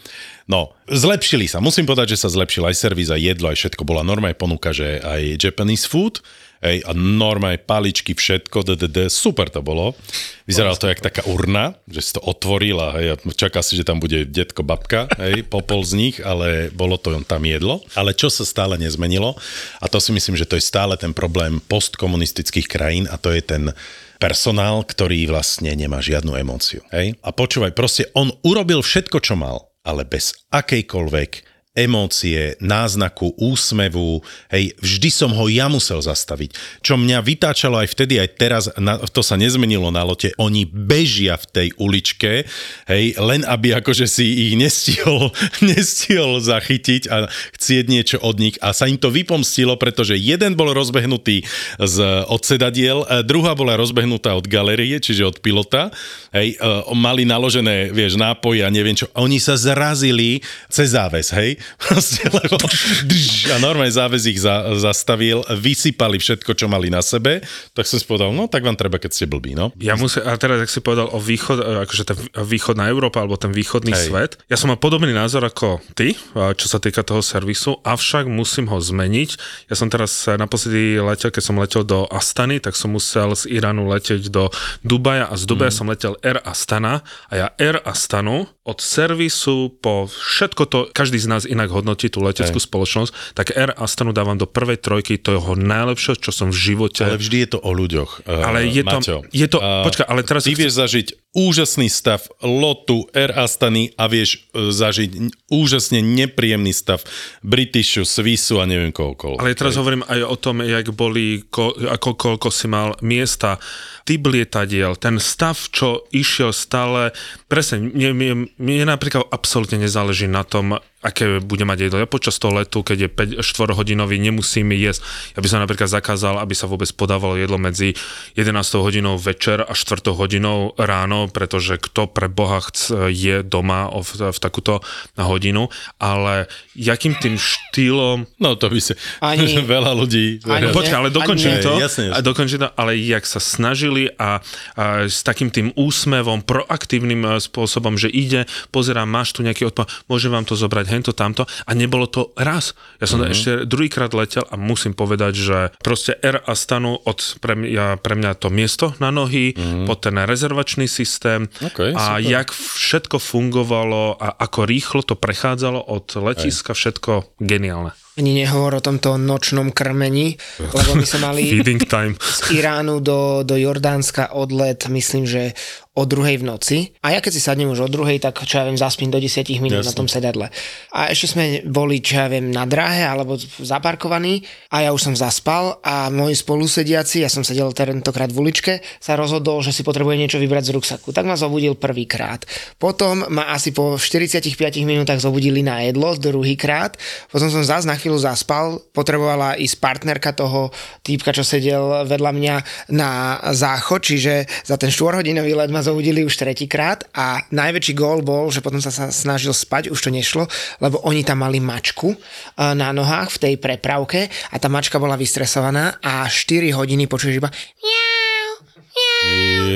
No, 0.49 0.73
zlepšili 0.89 1.45
sa. 1.45 1.61
Musím 1.61 1.85
povedať, 1.85 2.17
že 2.17 2.25
sa 2.25 2.33
zlepšil 2.33 2.65
aj 2.65 2.75
servis, 2.75 3.13
aj 3.13 3.21
jedlo, 3.21 3.53
aj 3.53 3.61
všetko. 3.61 3.85
Bola 3.85 4.01
normálne 4.01 4.33
ponuka, 4.33 4.73
že 4.73 4.99
aj 5.05 5.37
Japanese 5.37 5.85
food, 5.85 6.25
Hej, 6.59 6.83
a 6.83 6.93
normálne 6.99 7.63
paličky, 7.63 8.19
všetko, 8.19 8.67
ddd, 8.67 9.07
super 9.15 9.47
to 9.47 9.63
bolo. 9.63 9.95
Vyzeralo 10.43 10.75
to 10.75 10.91
jak 10.91 10.99
taká 10.99 11.23
urna, 11.31 11.79
že 11.87 12.03
si 12.03 12.11
to 12.19 12.21
otvorila, 12.27 12.99
hej, 12.99 13.15
a 13.15 13.17
čaká 13.31 13.63
si, 13.63 13.79
že 13.79 13.87
tam 13.87 14.03
bude 14.03 14.27
detko, 14.27 14.67
babka, 14.67 15.07
hej, 15.23 15.47
popol 15.47 15.87
z 15.87 15.95
nich, 15.95 16.17
ale 16.19 16.75
bolo 16.75 16.99
to 16.99 17.15
tam 17.23 17.47
jedlo. 17.47 17.87
Ale 17.95 18.11
čo 18.11 18.27
sa 18.27 18.43
stále 18.43 18.75
nezmenilo, 18.75 19.39
a 19.79 19.87
to 19.87 20.03
si 20.03 20.11
myslím, 20.11 20.35
že 20.35 20.51
to 20.51 20.59
je 20.59 20.67
stále 20.67 20.99
ten 20.99 21.15
problém 21.15 21.63
postkomunistických 21.71 22.67
krajín, 22.67 23.07
a 23.07 23.23
to 23.23 23.31
je 23.31 23.43
ten 23.47 23.71
personál, 24.19 24.83
ktorý 24.83 25.31
vlastne 25.31 25.71
nemá 25.79 26.03
žiadnu 26.03 26.35
emóciu. 26.35 26.83
Hej? 26.91 27.15
A 27.23 27.31
počúvaj, 27.31 27.71
proste 27.71 28.11
on 28.19 28.35
urobil 28.43 28.83
všetko, 28.83 29.23
čo 29.23 29.39
mal, 29.39 29.68
ale 29.89 30.05
bez 30.05 30.37
akejkoľvek 30.53 31.58
emócie, 31.79 32.59
náznaku, 32.59 33.39
úsmevu, 33.39 34.19
hej, 34.51 34.75
vždy 34.83 35.09
som 35.15 35.31
ho 35.31 35.47
ja 35.47 35.71
musel 35.71 36.03
zastaviť. 36.03 36.83
Čo 36.83 36.99
mňa 36.99 37.23
vytáčalo 37.23 37.79
aj 37.79 37.95
vtedy, 37.95 38.19
aj 38.19 38.29
teraz, 38.35 38.65
na, 38.75 38.99
to 38.99 39.23
sa 39.23 39.39
nezmenilo 39.39 39.95
na 39.95 40.03
lote, 40.03 40.35
oni 40.35 40.67
bežia 40.67 41.39
v 41.39 41.47
tej 41.47 41.69
uličke, 41.79 42.51
hej, 42.91 43.05
len 43.23 43.47
aby 43.47 43.79
akože 43.79 44.11
si 44.11 44.51
ich 44.51 44.55
nestihol, 44.59 45.31
nestihol 45.71 46.43
zachytiť 46.43 47.07
a 47.07 47.31
chcieť 47.31 47.85
niečo 47.87 48.19
od 48.19 48.43
nich. 48.43 48.59
A 48.59 48.75
sa 48.75 48.91
im 48.91 48.99
to 48.99 49.15
vypomstilo, 49.15 49.79
pretože 49.79 50.19
jeden 50.19 50.59
bol 50.59 50.75
rozbehnutý 50.75 51.47
z, 51.79 51.97
od 52.27 52.43
sedadiel, 52.43 53.07
a 53.07 53.23
druhá 53.23 53.55
bola 53.55 53.79
rozbehnutá 53.79 54.35
od 54.35 54.51
galerie, 54.51 54.99
čiže 54.99 55.23
od 55.23 55.37
pilota, 55.39 55.95
hej, 56.35 56.59
e, 56.59 56.97
mali 56.99 57.23
naložené, 57.23 57.95
vieš, 57.95 58.19
nápoje 58.19 58.67
a 58.67 58.73
neviem 58.73 58.99
čo, 58.99 59.07
oni 59.15 59.39
sa 59.39 59.55
zrazili 59.55 60.43
cez 60.67 60.97
záves, 60.97 61.31
hej, 61.31 61.61
proste, 61.77 62.25
lebo 62.33 62.57
drž, 63.05 63.53
a 63.53 63.57
normálne 63.61 63.93
záväz 63.93 64.25
ich 64.31 64.41
za, 64.41 64.73
zastavil, 64.81 65.45
vysypali 65.53 66.17
všetko, 66.17 66.57
čo 66.57 66.67
mali 66.67 66.89
na 66.89 67.05
sebe, 67.05 67.45
tak 67.77 67.85
som 67.85 68.01
si 68.01 68.07
povedal, 68.09 68.33
no 68.33 68.49
tak 68.49 68.65
vám 68.65 68.81
treba, 68.81 68.97
keď 68.97 69.11
ste 69.13 69.27
blbí, 69.29 69.53
no. 69.53 69.71
Ja 69.77 70.01
musím, 70.01 70.25
a 70.25 70.35
teraz, 70.41 70.65
ak 70.65 70.71
si 70.73 70.81
povedal 70.81 71.13
o 71.13 71.19
východ, 71.21 71.85
akože 71.89 72.05
tá 72.09 72.15
východná 72.41 72.89
Európa, 72.89 73.21
alebo 73.21 73.37
ten 73.37 73.53
východný 73.53 73.93
Hej. 73.93 74.09
Svet, 74.09 74.33
ja 74.49 74.57
som 74.57 74.73
mal 74.73 74.81
podobný 74.81 75.13
názor 75.13 75.45
ako 75.45 75.83
ty, 75.93 76.17
čo 76.35 76.67
sa 76.71 76.79
týka 76.79 77.03
toho 77.03 77.21
servisu, 77.21 77.81
avšak 77.83 78.31
musím 78.31 78.71
ho 78.71 78.79
zmeniť. 78.79 79.31
Ja 79.69 79.75
som 79.75 79.91
teraz 79.91 80.29
naposledy 80.29 81.03
letel, 81.03 81.35
keď 81.35 81.43
som 81.43 81.59
letel 81.59 81.83
do 81.83 82.07
Astany, 82.09 82.63
tak 82.63 82.77
som 82.77 82.95
musel 82.95 83.35
z 83.35 83.51
Iránu 83.51 83.89
letieť 83.91 84.31
do 84.31 84.53
Dubaja 84.85 85.27
a 85.29 85.35
z 85.35 85.45
Dubaja 85.49 85.73
mm. 85.73 85.79
som 85.79 85.87
letel 85.91 86.15
Air 86.21 86.39
Astana 86.45 87.03
a 87.29 87.33
ja 87.35 87.47
Air 87.57 87.81
Astanu 87.83 88.47
od 88.69 88.79
servisu 88.85 89.81
po 89.81 90.05
všetko 90.13 90.63
to, 90.69 90.79
každý 90.93 91.17
z 91.17 91.29
nás 91.33 91.43
inak 91.49 91.73
hodnotí 91.73 92.13
tú 92.13 92.21
leteckú 92.21 92.61
Hej. 92.61 92.69
spoločnosť, 92.69 93.11
tak 93.33 93.57
Air 93.57 93.73
Astanu 93.75 94.13
dávam 94.13 94.37
do 94.37 94.45
prvej 94.45 94.79
trojky 94.79 95.17
toho 95.17 95.57
najlepšieho, 95.57 96.21
čo 96.21 96.31
som 96.31 96.53
v 96.53 96.57
živote 96.57 97.09
Ale 97.09 97.17
vždy 97.17 97.37
je 97.45 97.49
to 97.57 97.59
o 97.65 97.71
ľuďoch. 97.73 98.29
Uh, 98.29 98.45
Ale 98.45 98.69
je 98.69 98.83
to- 98.85 99.01
Maťo. 99.01 99.17
je 99.33 99.47
to- 99.49 99.61
A 99.65 99.83
počkaj, 99.89 100.07
ale 100.07 100.21
teraz 100.23 100.45
Ty 100.45 100.53
chcem- 100.53 100.61
vieš 100.61 100.73
zažiť 100.77 101.07
úžasný 101.39 101.93
stav 101.93 102.25
lotu 102.41 103.05
Air 103.13 103.37
Astany 103.37 103.93
a 103.95 104.09
vieš 104.09 104.49
e, 104.51 104.73
zažiť 104.73 105.11
úžasne 105.53 106.01
nepríjemný 106.01 106.73
stav 106.73 107.05
Britishu, 107.45 108.03
Swissu 108.09 108.59
a 108.59 108.65
neviem 108.65 108.91
koľko. 108.91 109.37
Ale 109.37 109.53
teraz 109.55 109.77
hovorím 109.77 110.03
aj 110.09 110.25
o 110.25 110.37
tom, 110.41 110.65
jak 110.65 110.89
boli, 110.97 111.45
ko, 111.53 111.77
ako 111.77 112.17
koľko 112.17 112.49
si 112.49 112.67
mal 112.67 112.97
miesta, 113.05 113.61
typ 114.09 114.25
lietadiel, 114.25 114.97
ten 114.97 115.21
stav, 115.21 115.61
čo 115.69 116.09
išiel 116.11 116.57
stále, 116.57 117.13
presne, 117.49 117.81
mne, 117.81 118.13
mne, 118.13 118.33
mne 118.61 118.85
napríklad 118.87 119.25
absolútne 119.29 119.81
nezáleží 119.81 120.29
na 120.29 120.45
tom, 120.45 120.77
aké 120.99 121.39
bude 121.39 121.63
mať 121.63 121.89
jedlo. 121.89 122.03
Ja 122.03 122.11
počas 122.11 122.43
toho 122.43 122.59
letu, 122.59 122.83
keď 122.83 123.07
je 123.07 123.41
5 123.41 123.47
4 123.47 123.79
hodinový, 123.79 124.19
nemusím 124.19 124.75
jesť. 124.75 125.01
Ja 125.39 125.41
by 125.41 125.49
som 125.49 125.63
napríklad 125.63 125.87
zakázal, 125.87 126.43
aby 126.43 126.59
sa 126.59 126.67
vôbec 126.67 126.91
podávalo 126.91 127.39
jedlo 127.39 127.55
medzi 127.55 127.95
11 128.35 128.51
hodinou 128.83 129.15
večer 129.15 129.63
a 129.63 129.73
4 129.73 130.03
hodinou 130.11 130.75
ráno, 130.75 131.31
pretože 131.31 131.79
kto 131.79 132.11
pre 132.11 132.27
Boha 132.27 132.59
chce, 132.67 133.15
je 133.15 133.47
doma 133.47 133.87
v, 133.89 134.35
v 134.35 134.39
takúto 134.43 134.83
hodinu, 135.15 135.71
ale 136.03 136.51
jakým 136.75 137.15
tým 137.15 137.39
štýlom 137.39 138.27
No 138.43 138.59
to 138.59 138.67
by 138.67 138.79
si... 138.83 138.93
Ani- 139.23 139.47
veľa 139.79 139.95
ľudí... 139.95 140.43
ani- 140.51 140.67
No, 140.69 140.75
počkaj, 140.75 140.99
ale 140.99 141.11
dokončím 141.15 141.63
to. 141.63 141.79
jasne, 141.79 142.11
jasne. 142.11 142.27
Dokončím 142.27 142.59
to, 142.67 142.69
ale 142.75 142.99
jak 142.99 143.23
sa 143.23 143.39
snažili 143.39 144.11
a, 144.19 144.43
a 144.75 145.07
s 145.07 145.23
takým 145.23 145.55
tým 145.55 145.71
úsmevom, 145.79 146.43
proaktívnym 146.43 147.38
spôsobom, 147.41 147.95
že 147.99 148.11
ide, 148.11 148.45
pozerám, 148.71 149.09
máš 149.09 149.35
tu 149.35 149.43
nejaký 149.43 149.71
odpor, 149.71 149.91
môžem 150.07 150.31
vám 150.31 150.45
to 150.45 150.55
zobrať, 150.59 150.87
hento, 150.91 151.13
tamto. 151.17 151.47
A 151.67 151.73
nebolo 151.73 152.07
to 152.11 152.35
raz. 152.35 152.75
Ja 152.99 153.07
som 153.07 153.23
mm-hmm. 153.23 153.35
ešte 153.35 153.51
druhýkrát 153.65 154.13
letel 154.15 154.45
a 154.47 154.55
musím 154.59 154.93
povedať, 154.93 155.33
že 155.35 155.59
proste 155.83 156.15
Air 156.21 156.43
Astanu 156.45 156.99
od 157.03 157.19
pre 157.39 157.55
mňa, 157.55 158.03
pre 158.03 158.15
mňa 158.19 158.31
to 158.39 158.49
miesto 158.51 158.93
na 158.99 159.09
nohy, 159.15 159.55
mm-hmm. 159.55 159.87
po 159.87 159.95
ten 159.99 160.19
rezervačný 160.19 160.91
systém 160.91 161.47
OK, 161.63 161.95
a 161.95 162.19
super. 162.19 162.23
jak 162.23 162.49
všetko 162.55 163.17
fungovalo 163.19 164.19
a 164.19 164.29
ako 164.35 164.61
rýchlo 164.67 165.01
to 165.07 165.15
prechádzalo 165.15 165.79
od 165.79 166.07
letiska, 166.19 166.75
všetko 166.75 167.39
geniálne. 167.39 167.95
Ani 168.19 168.35
nehovor 168.35 168.79
o 168.79 168.83
tomto 168.83 169.15
nočnom 169.15 169.71
krmení, 169.71 170.35
lebo 170.59 170.99
my 170.99 171.07
sme 171.07 171.21
mali 171.23 171.43
time. 171.87 172.19
z 172.19 172.59
Iránu 172.59 172.99
do, 172.99 173.47
do 173.47 173.55
Jordánska 173.55 174.35
odlet, 174.35 174.91
myslím, 174.91 175.23
že 175.23 175.55
o 175.99 176.07
druhej 176.07 176.39
v 176.39 176.45
noci. 176.47 176.79
A 177.03 177.11
ja 177.11 177.19
keď 177.19 177.33
si 177.35 177.43
sadnem 177.43 177.75
už 177.75 177.83
o 177.83 177.91
druhej, 177.91 178.23
tak 178.23 178.39
čo 178.47 178.63
ja 178.63 178.65
viem, 178.71 178.79
zaspím 178.79 179.11
do 179.11 179.19
10 179.19 179.43
minút 179.59 179.83
Jasne. 179.83 179.91
na 179.91 179.99
tom 179.99 180.07
sedadle. 180.07 180.47
A 180.95 181.11
ešte 181.11 181.35
sme 181.35 181.67
boli, 181.67 181.99
čo 181.99 182.23
ja 182.23 182.31
viem, 182.31 182.55
na 182.55 182.63
dráhe 182.71 183.03
alebo 183.03 183.35
zaparkovaní 183.59 184.47
a 184.71 184.87
ja 184.87 184.95
už 184.95 185.11
som 185.11 185.15
zaspal 185.19 185.83
a 185.83 186.07
môj 186.15 186.39
spolusediaci, 186.39 187.27
ja 187.27 187.31
som 187.31 187.43
sedel 187.43 187.75
tentokrát 187.75 188.31
v 188.31 188.47
uličke, 188.47 188.79
sa 189.03 189.19
rozhodol, 189.19 189.59
že 189.67 189.75
si 189.75 189.83
potrebuje 189.83 190.15
niečo 190.23 190.39
vybrať 190.39 190.71
z 190.71 190.75
ruksaku. 190.79 191.11
Tak 191.11 191.27
ma 191.27 191.35
zobudil 191.35 191.75
prvýkrát. 191.75 192.47
Potom 192.79 193.27
ma 193.27 193.51
asi 193.51 193.75
po 193.75 193.99
45 193.99 194.55
minútach 194.87 195.19
zobudili 195.19 195.67
na 195.67 195.83
jedlo 195.83 196.15
druhýkrát. 196.15 196.95
Potom 197.27 197.51
som 197.51 197.67
zás 197.67 197.83
na 197.83 197.99
chvíľu 197.99 198.08
zaspal, 198.17 198.81
potrebovala 198.97 199.61
ísť 199.61 199.77
partnerka 199.77 200.33
toho 200.33 200.73
týpka, 201.05 201.37
čo 201.37 201.45
sedel 201.45 202.09
vedľa 202.09 202.33
mňa 202.33 202.57
na 202.97 203.43
záchod, 203.53 204.01
čiže 204.01 204.49
za 204.65 204.81
ten 204.81 204.89
4-hodinový 204.89 205.53
let 205.53 205.69
ma 205.69 205.85
zobudili 205.85 206.25
už 206.25 206.33
tretíkrát 206.33 207.05
a 207.13 207.45
najväčší 207.53 207.93
gól 207.93 208.25
bol, 208.25 208.49
že 208.49 208.65
potom 208.65 208.81
sa, 208.81 208.89
sa 208.89 209.13
snažil 209.13 209.53
spať, 209.53 209.93
už 209.93 210.01
to 210.01 210.09
nešlo, 210.09 210.49
lebo 210.81 211.03
oni 211.05 211.27
tam 211.27 211.45
mali 211.45 211.61
mačku 211.61 212.15
eh, 212.15 212.73
na 212.73 212.95
nohách 212.95 213.37
v 213.37 213.41
tej 213.45 213.55
prepravke 213.61 214.33
a 214.55 214.57
tá 214.57 214.73
mačka 214.73 214.97
bola 214.97 215.19
vystresovaná 215.19 216.01
a 216.01 216.25
4 216.25 216.73
hodiny 216.73 217.05
počuješ 217.05 217.37
iba 217.43 217.51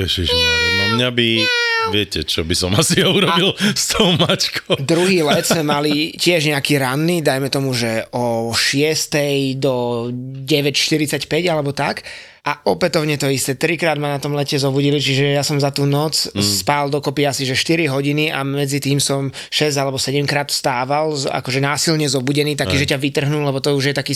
Ježiš, 0.03 0.29
no 0.79 0.97
mňa 0.97 1.09
by... 1.11 1.27
Viete, 1.91 2.23
čo 2.23 2.47
by 2.47 2.55
som 2.55 2.71
asi 2.77 3.03
urobil 3.17 3.51
s 3.59 3.91
tou 3.91 4.15
mačkou? 4.15 4.79
Druhý 4.79 5.25
let 5.25 5.43
sme 5.43 5.65
mali 5.75 6.15
tiež 6.15 6.53
nejaký 6.53 6.79
ranný, 6.79 7.19
dajme 7.19 7.51
tomu, 7.51 7.75
že 7.75 8.07
o 8.15 8.53
6. 8.55 9.59
do 9.59 10.07
9.45 10.13 11.27
alebo 11.49 11.75
tak. 11.75 12.05
A 12.43 12.59
opätovne 12.67 13.15
to 13.15 13.31
isté, 13.31 13.55
trikrát 13.55 13.95
ma 13.95 14.11
na 14.11 14.19
tom 14.19 14.35
lete 14.35 14.59
zobudili, 14.59 14.99
čiže 14.99 15.31
ja 15.31 15.47
som 15.47 15.55
za 15.63 15.71
tú 15.71 15.87
noc 15.87 16.27
mm. 16.27 16.43
spál 16.43 16.91
dokopy 16.91 17.23
asi 17.23 17.47
že 17.47 17.55
4 17.55 17.87
hodiny 17.87 18.35
a 18.35 18.43
medzi 18.43 18.83
tým 18.83 18.99
som 18.99 19.31
6 19.31 19.71
alebo 19.79 19.95
7 19.95 20.27
krát 20.27 20.51
vstával, 20.51 21.15
z- 21.15 21.31
akože 21.31 21.63
násilne 21.63 22.03
zobudený, 22.03 22.59
taký, 22.59 22.75
že 22.75 22.91
ťa 22.91 22.99
vytrhnú, 22.99 23.47
lebo 23.47 23.63
to 23.63 23.71
už 23.71 23.87
je 23.87 23.95
taký 23.95 24.11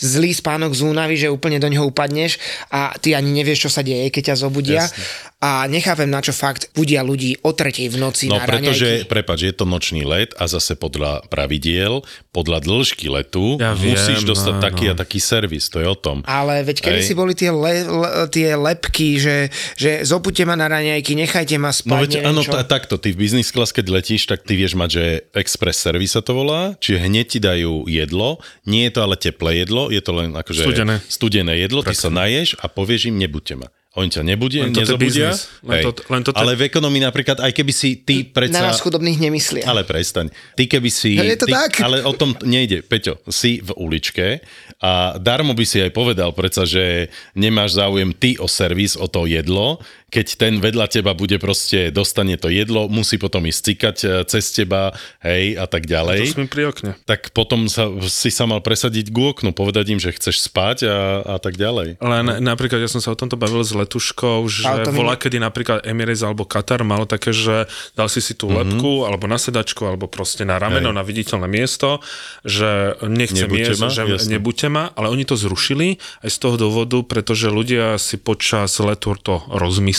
zlý 0.00 0.32
spánok 0.32 0.72
z 0.72 0.88
únavy, 0.88 1.20
že 1.20 1.28
úplne 1.28 1.60
do 1.60 1.68
neho 1.68 1.84
upadneš 1.84 2.40
a 2.72 2.96
ty 2.96 3.12
ani 3.12 3.28
nevieš, 3.36 3.68
čo 3.68 3.70
sa 3.76 3.84
deje, 3.84 4.08
keď 4.08 4.32
ťa 4.32 4.36
zobudia. 4.48 4.88
Jasne. 4.88 5.27
A 5.38 5.64
nechápem, 5.64 6.04
na 6.04 6.18
čo 6.18 6.30
fakt 6.30 6.66
budia 6.72 6.98
ľudí 7.00 7.38
o 7.40 7.50
tretej 7.50 7.86
v 7.88 7.96
noci 7.96 8.26
No 8.26 8.36
na 8.36 8.44
pretože, 8.44 9.06
raňajky. 9.06 9.06
prepač, 9.06 9.38
je 9.40 9.54
to 9.54 9.64
nočný 9.64 10.02
let 10.02 10.34
a 10.34 10.44
zase 10.44 10.74
podľa 10.74 11.22
pravidiel, 11.28 12.02
podľa 12.28 12.58
dĺžky 12.60 13.06
letu 13.06 13.54
Ja 13.54 13.70
viem, 13.70 13.94
musíš 13.94 14.22
dostať 14.24 14.50
áno. 14.52 14.62
taký 14.62 14.84
a 14.88 14.94
taký 14.94 15.18
servis, 15.18 15.66
to 15.66 15.78
je 15.78 15.86
o 15.86 15.94
tom. 15.94 16.20
Ale 16.24 16.62
veď 16.62 16.82
kedy 16.82 17.00
si 17.00 17.14
boli 17.14 17.32
tie, 17.32 17.48
le, 17.48 17.70
le, 17.82 18.08
tie 18.26 18.50
lepky, 18.52 19.16
že, 19.16 19.36
že 19.74 20.02
zopute 20.02 20.42
ma 20.42 20.54
na 20.54 20.66
raňajky, 20.66 21.14
nechajte 21.14 21.54
ma 21.54 21.70
spať, 21.70 21.86
No 21.88 22.02
veď 22.02 22.12
áno, 22.24 22.42
ta, 22.42 22.66
takto, 22.66 22.98
ty 22.98 23.14
v 23.14 23.18
business 23.20 23.48
class, 23.48 23.70
keď 23.70 23.94
letíš, 23.94 24.26
tak 24.26 24.42
ty 24.42 24.52
vieš 24.52 24.74
mať, 24.74 24.90
že 24.90 25.04
express 25.32 25.78
service 25.78 26.12
sa 26.12 26.20
to 26.20 26.34
volá, 26.34 26.74
čiže 26.76 26.98
hneď 27.00 27.26
ti 27.28 27.38
dajú 27.38 27.86
jedlo, 27.86 28.42
nie 28.64 28.84
je 28.84 28.92
to 28.92 29.00
ale 29.00 29.14
teplé 29.14 29.62
jedlo, 29.62 29.86
je 29.86 30.02
to 30.02 30.10
len 30.10 30.34
akože 30.34 30.66
Studené. 30.66 30.98
studené 31.06 31.54
jedlo, 31.56 31.80
ty 31.80 31.94
sa 31.94 32.10
naješ 32.10 32.58
a 32.58 32.66
povieš 32.66 33.06
im, 33.06 33.16
nebuďte 33.16 33.54
ma. 33.54 33.70
Oni 33.98 34.08
ťa 34.08 34.22
nebudia, 34.22 34.62
Len 34.62 34.70
nezobudia. 34.70 35.34
Len 35.66 35.82
to- 35.82 36.06
len 36.06 36.22
toto- 36.22 36.38
Ale 36.38 36.54
v 36.54 36.70
ekonomii 36.70 37.02
napríklad, 37.02 37.42
aj 37.42 37.50
keby 37.50 37.72
si 37.74 37.98
ty 37.98 38.22
Na 38.22 38.30
predsa... 38.30 38.62
nás 38.62 38.78
chudobných 38.78 39.18
nemyslia. 39.18 39.66
Ale 39.66 39.82
prestaň. 39.82 40.30
Ty 40.54 40.70
keby 40.70 40.86
si... 40.86 41.18
No 41.18 41.26
je 41.26 41.34
to 41.34 41.46
ty, 41.46 41.52
tak. 41.52 41.82
Ale 41.82 42.06
o 42.06 42.14
tom 42.14 42.38
nejde. 42.46 42.86
Peťo, 42.86 43.18
si 43.26 43.58
v 43.58 43.74
uličke 43.74 44.38
a 44.78 45.18
darmo 45.18 45.50
by 45.50 45.64
si 45.66 45.82
aj 45.82 45.90
povedal 45.90 46.30
predsa, 46.30 46.62
že 46.62 47.10
nemáš 47.34 47.74
záujem 47.74 48.14
ty 48.14 48.38
o 48.38 48.46
servis, 48.46 48.94
o 48.94 49.10
to 49.10 49.26
jedlo, 49.26 49.82
keď 50.08 50.26
ten 50.34 50.54
vedľa 50.56 50.88
teba 50.88 51.12
bude 51.12 51.36
proste, 51.36 51.88
dostane 51.88 52.34
to 52.34 52.48
jedlo, 52.48 52.88
musí 52.88 53.16
potom 53.16 53.44
ísť 53.44 53.60
cikať 53.62 53.96
e, 53.98 54.06
cez 54.24 54.44
teba, 54.50 54.88
hej, 55.20 55.52
a 55.54 55.64
tak 55.64 55.84
To 55.84 55.90
ďalej. 55.90 56.18
sme 56.30 56.46
pri 56.46 56.62
okne. 56.66 56.90
Tak 57.02 57.30
potom 57.30 57.66
sa, 57.66 57.84
si 58.02 58.28
sa 58.28 58.44
mal 58.44 58.58
presadiť 58.58 59.06
k 59.06 59.18
oknu, 59.18 59.52
povedať 59.52 59.84
im, 59.90 59.98
že 59.98 60.08
chceš 60.10 60.40
spať 60.42 60.84
a, 60.84 60.96
a 61.26 61.36
tak 61.36 61.54
ďalej. 61.54 61.98
Len 61.98 62.24
napríklad 62.38 62.78
ja 62.78 62.86
som 62.86 62.98
sa 62.98 63.12
o 63.12 63.16
tomto 63.16 63.34
bavil 63.34 63.60
s 63.60 63.70
letuškou, 63.70 64.40
že 64.46 64.64
Ale 64.64 64.82
to 64.82 64.90
mi- 64.90 64.98
volá, 64.98 65.14
kedy 65.14 65.36
napríklad 65.36 65.84
Emirates 65.84 66.22
alebo 66.22 66.42
Katar 66.42 66.80
malo 66.80 67.04
také, 67.04 67.28
že 67.30 67.68
dal 67.92 68.08
si 68.08 68.18
si 68.18 68.32
tú 68.32 68.48
Mhm. 68.48 68.56
lepku 68.56 69.04
alebo 69.04 69.24
na 69.24 69.36
sedačku 69.36 69.84
alebo 69.84 70.06
proste 70.06 70.42
na 70.42 70.56
rameno, 70.56 70.88
na 70.88 71.02
viditeľné 71.02 71.44
miesto, 71.44 72.00
že 72.42 72.66
nechcem 73.02 73.44
Nebuďte 73.44 73.70
jesť, 73.70 73.82
ma, 73.82 73.88
že 73.90 74.02
jasne. 74.08 74.30
nebuďte 74.30 74.68
ma, 74.68 74.88
ale 74.90 75.08
oni 75.08 75.22
to 75.22 75.36
zrušili 75.36 75.88
aj 76.18 76.30
z 76.30 76.38
toho 76.38 76.56
dôvodu, 76.56 76.96
pretože 77.02 77.48
ľudia 77.48 77.94
si 77.96 78.16
počas 78.16 78.72
letu 78.78 79.12
to 79.14 79.44
rozmysleli 79.50 79.96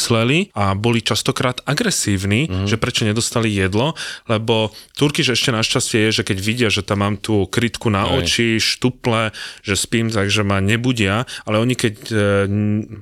a 0.55 0.71
boli 0.73 1.01
častokrát 1.01 1.59
agresívni, 1.63 2.47
Mhm. 2.47 2.65
že 2.65 2.75
prečo 2.75 3.03
nedostali 3.03 3.51
jedlo, 3.51 3.93
lebo 4.25 4.69
Turky, 4.95 5.19
že 5.19 5.33
ešte 5.33 5.51
našťastie 5.51 5.99
je, 6.07 6.21
že 6.21 6.23
keď 6.23 6.37
vidia, 6.39 6.69
že 6.69 6.81
tam 6.81 6.99
mám 6.99 7.15
tú 7.15 7.43
krytku 7.45 7.87
na 7.87 8.03
Hej. 8.03 8.13
oči, 8.17 8.47
štuple, 8.57 9.31
že 9.59 9.73
spím, 9.73 10.07
takže 10.07 10.43
ma 10.43 10.59
nebudia, 10.59 11.23
ale 11.43 11.57
oni 11.57 11.73
keď 11.73 11.95
e, 12.05 12.15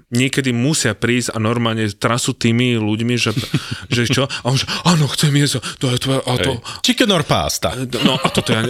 niekedy 0.09 0.51
musia 0.51 0.93
prísť 0.93 1.33
a 1.33 1.37
normálne 1.37 1.89
trasú 1.89 2.33
tými 2.33 2.77
ľuďmi, 2.77 3.15
že, 3.15 3.31
že 3.95 4.03
čo, 4.07 4.25
a 4.25 4.45
on 4.45 4.55
že, 4.55 4.65
áno, 4.83 5.05
chcem 5.09 5.33
jesť, 5.33 5.61
to 5.77 5.89
je 5.89 5.97
tvoje, 5.97 6.19
a 6.21 6.33
to, 6.37 6.51
Hej. 6.53 6.65
Chicken 6.83 7.09
or 7.09 7.23
pasta. 7.23 7.73
No 8.03 8.15
a 8.15 8.27
toto 8.29 8.53
ja, 8.53 8.61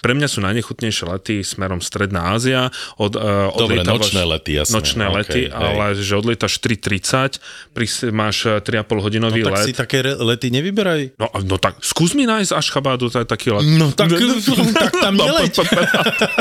pre 0.00 0.12
mňa 0.12 0.26
sú 0.26 0.42
najnechutnejšie 0.42 1.04
lety 1.06 1.34
smerom 1.42 1.78
Stredná 1.78 2.34
Ázia. 2.34 2.74
Od, 2.98 3.14
uh, 3.14 3.54
Dobre, 3.54 3.86
nočné 3.86 4.26
lety, 4.26 4.58
jasné. 4.58 4.74
Nočné 4.74 5.04
Okej, 5.06 5.14
lety, 5.14 5.42
hej. 5.46 5.54
ale 5.54 5.94
že 5.94 6.12
odlietaš 6.12 6.58
4.30, 6.58 7.38
prís, 7.70 8.02
máš 8.10 8.50
eh, 8.50 8.58
3,5 8.58 8.98
hodinový 8.98 9.40
No 9.42 9.54
tak 9.54 9.54
let. 9.54 9.66
si 9.66 9.72
také 9.72 10.02
re- 10.02 10.18
lety 10.18 10.50
nevyberaj. 10.50 11.14
No, 11.18 11.26
no 11.46 11.56
tak, 11.56 11.78
skús 11.78 12.12
mi 12.12 12.26
nájsť 12.26 12.50
až 12.50 12.66
chabádu, 12.68 13.06
to 13.06 13.22
je 13.22 13.26
taký 13.26 13.54
let. 13.54 13.62
No 13.62 13.94
tak, 13.94 14.10
tak 14.82 14.92
tam 14.94 15.14
neleď. 15.14 15.52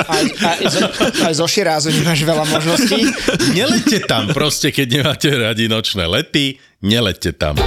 Aj, 0.08 0.24
aj, 0.24 0.60
zo, 0.70 0.88
aj 1.22 1.34
zo 1.36 1.46
Širázu 1.46 1.90
nemáš 1.92 2.22
veľa 2.24 2.46
možností. 2.48 3.00
Nelete 3.52 4.02
tam 4.06 4.30
proste, 4.30 4.70
keď 4.70 4.88
nemáte 5.02 5.30
radi 5.30 5.66
nočné 5.66 6.06
lety, 6.06 6.58
nelete 6.82 7.34
tam. 7.34 7.58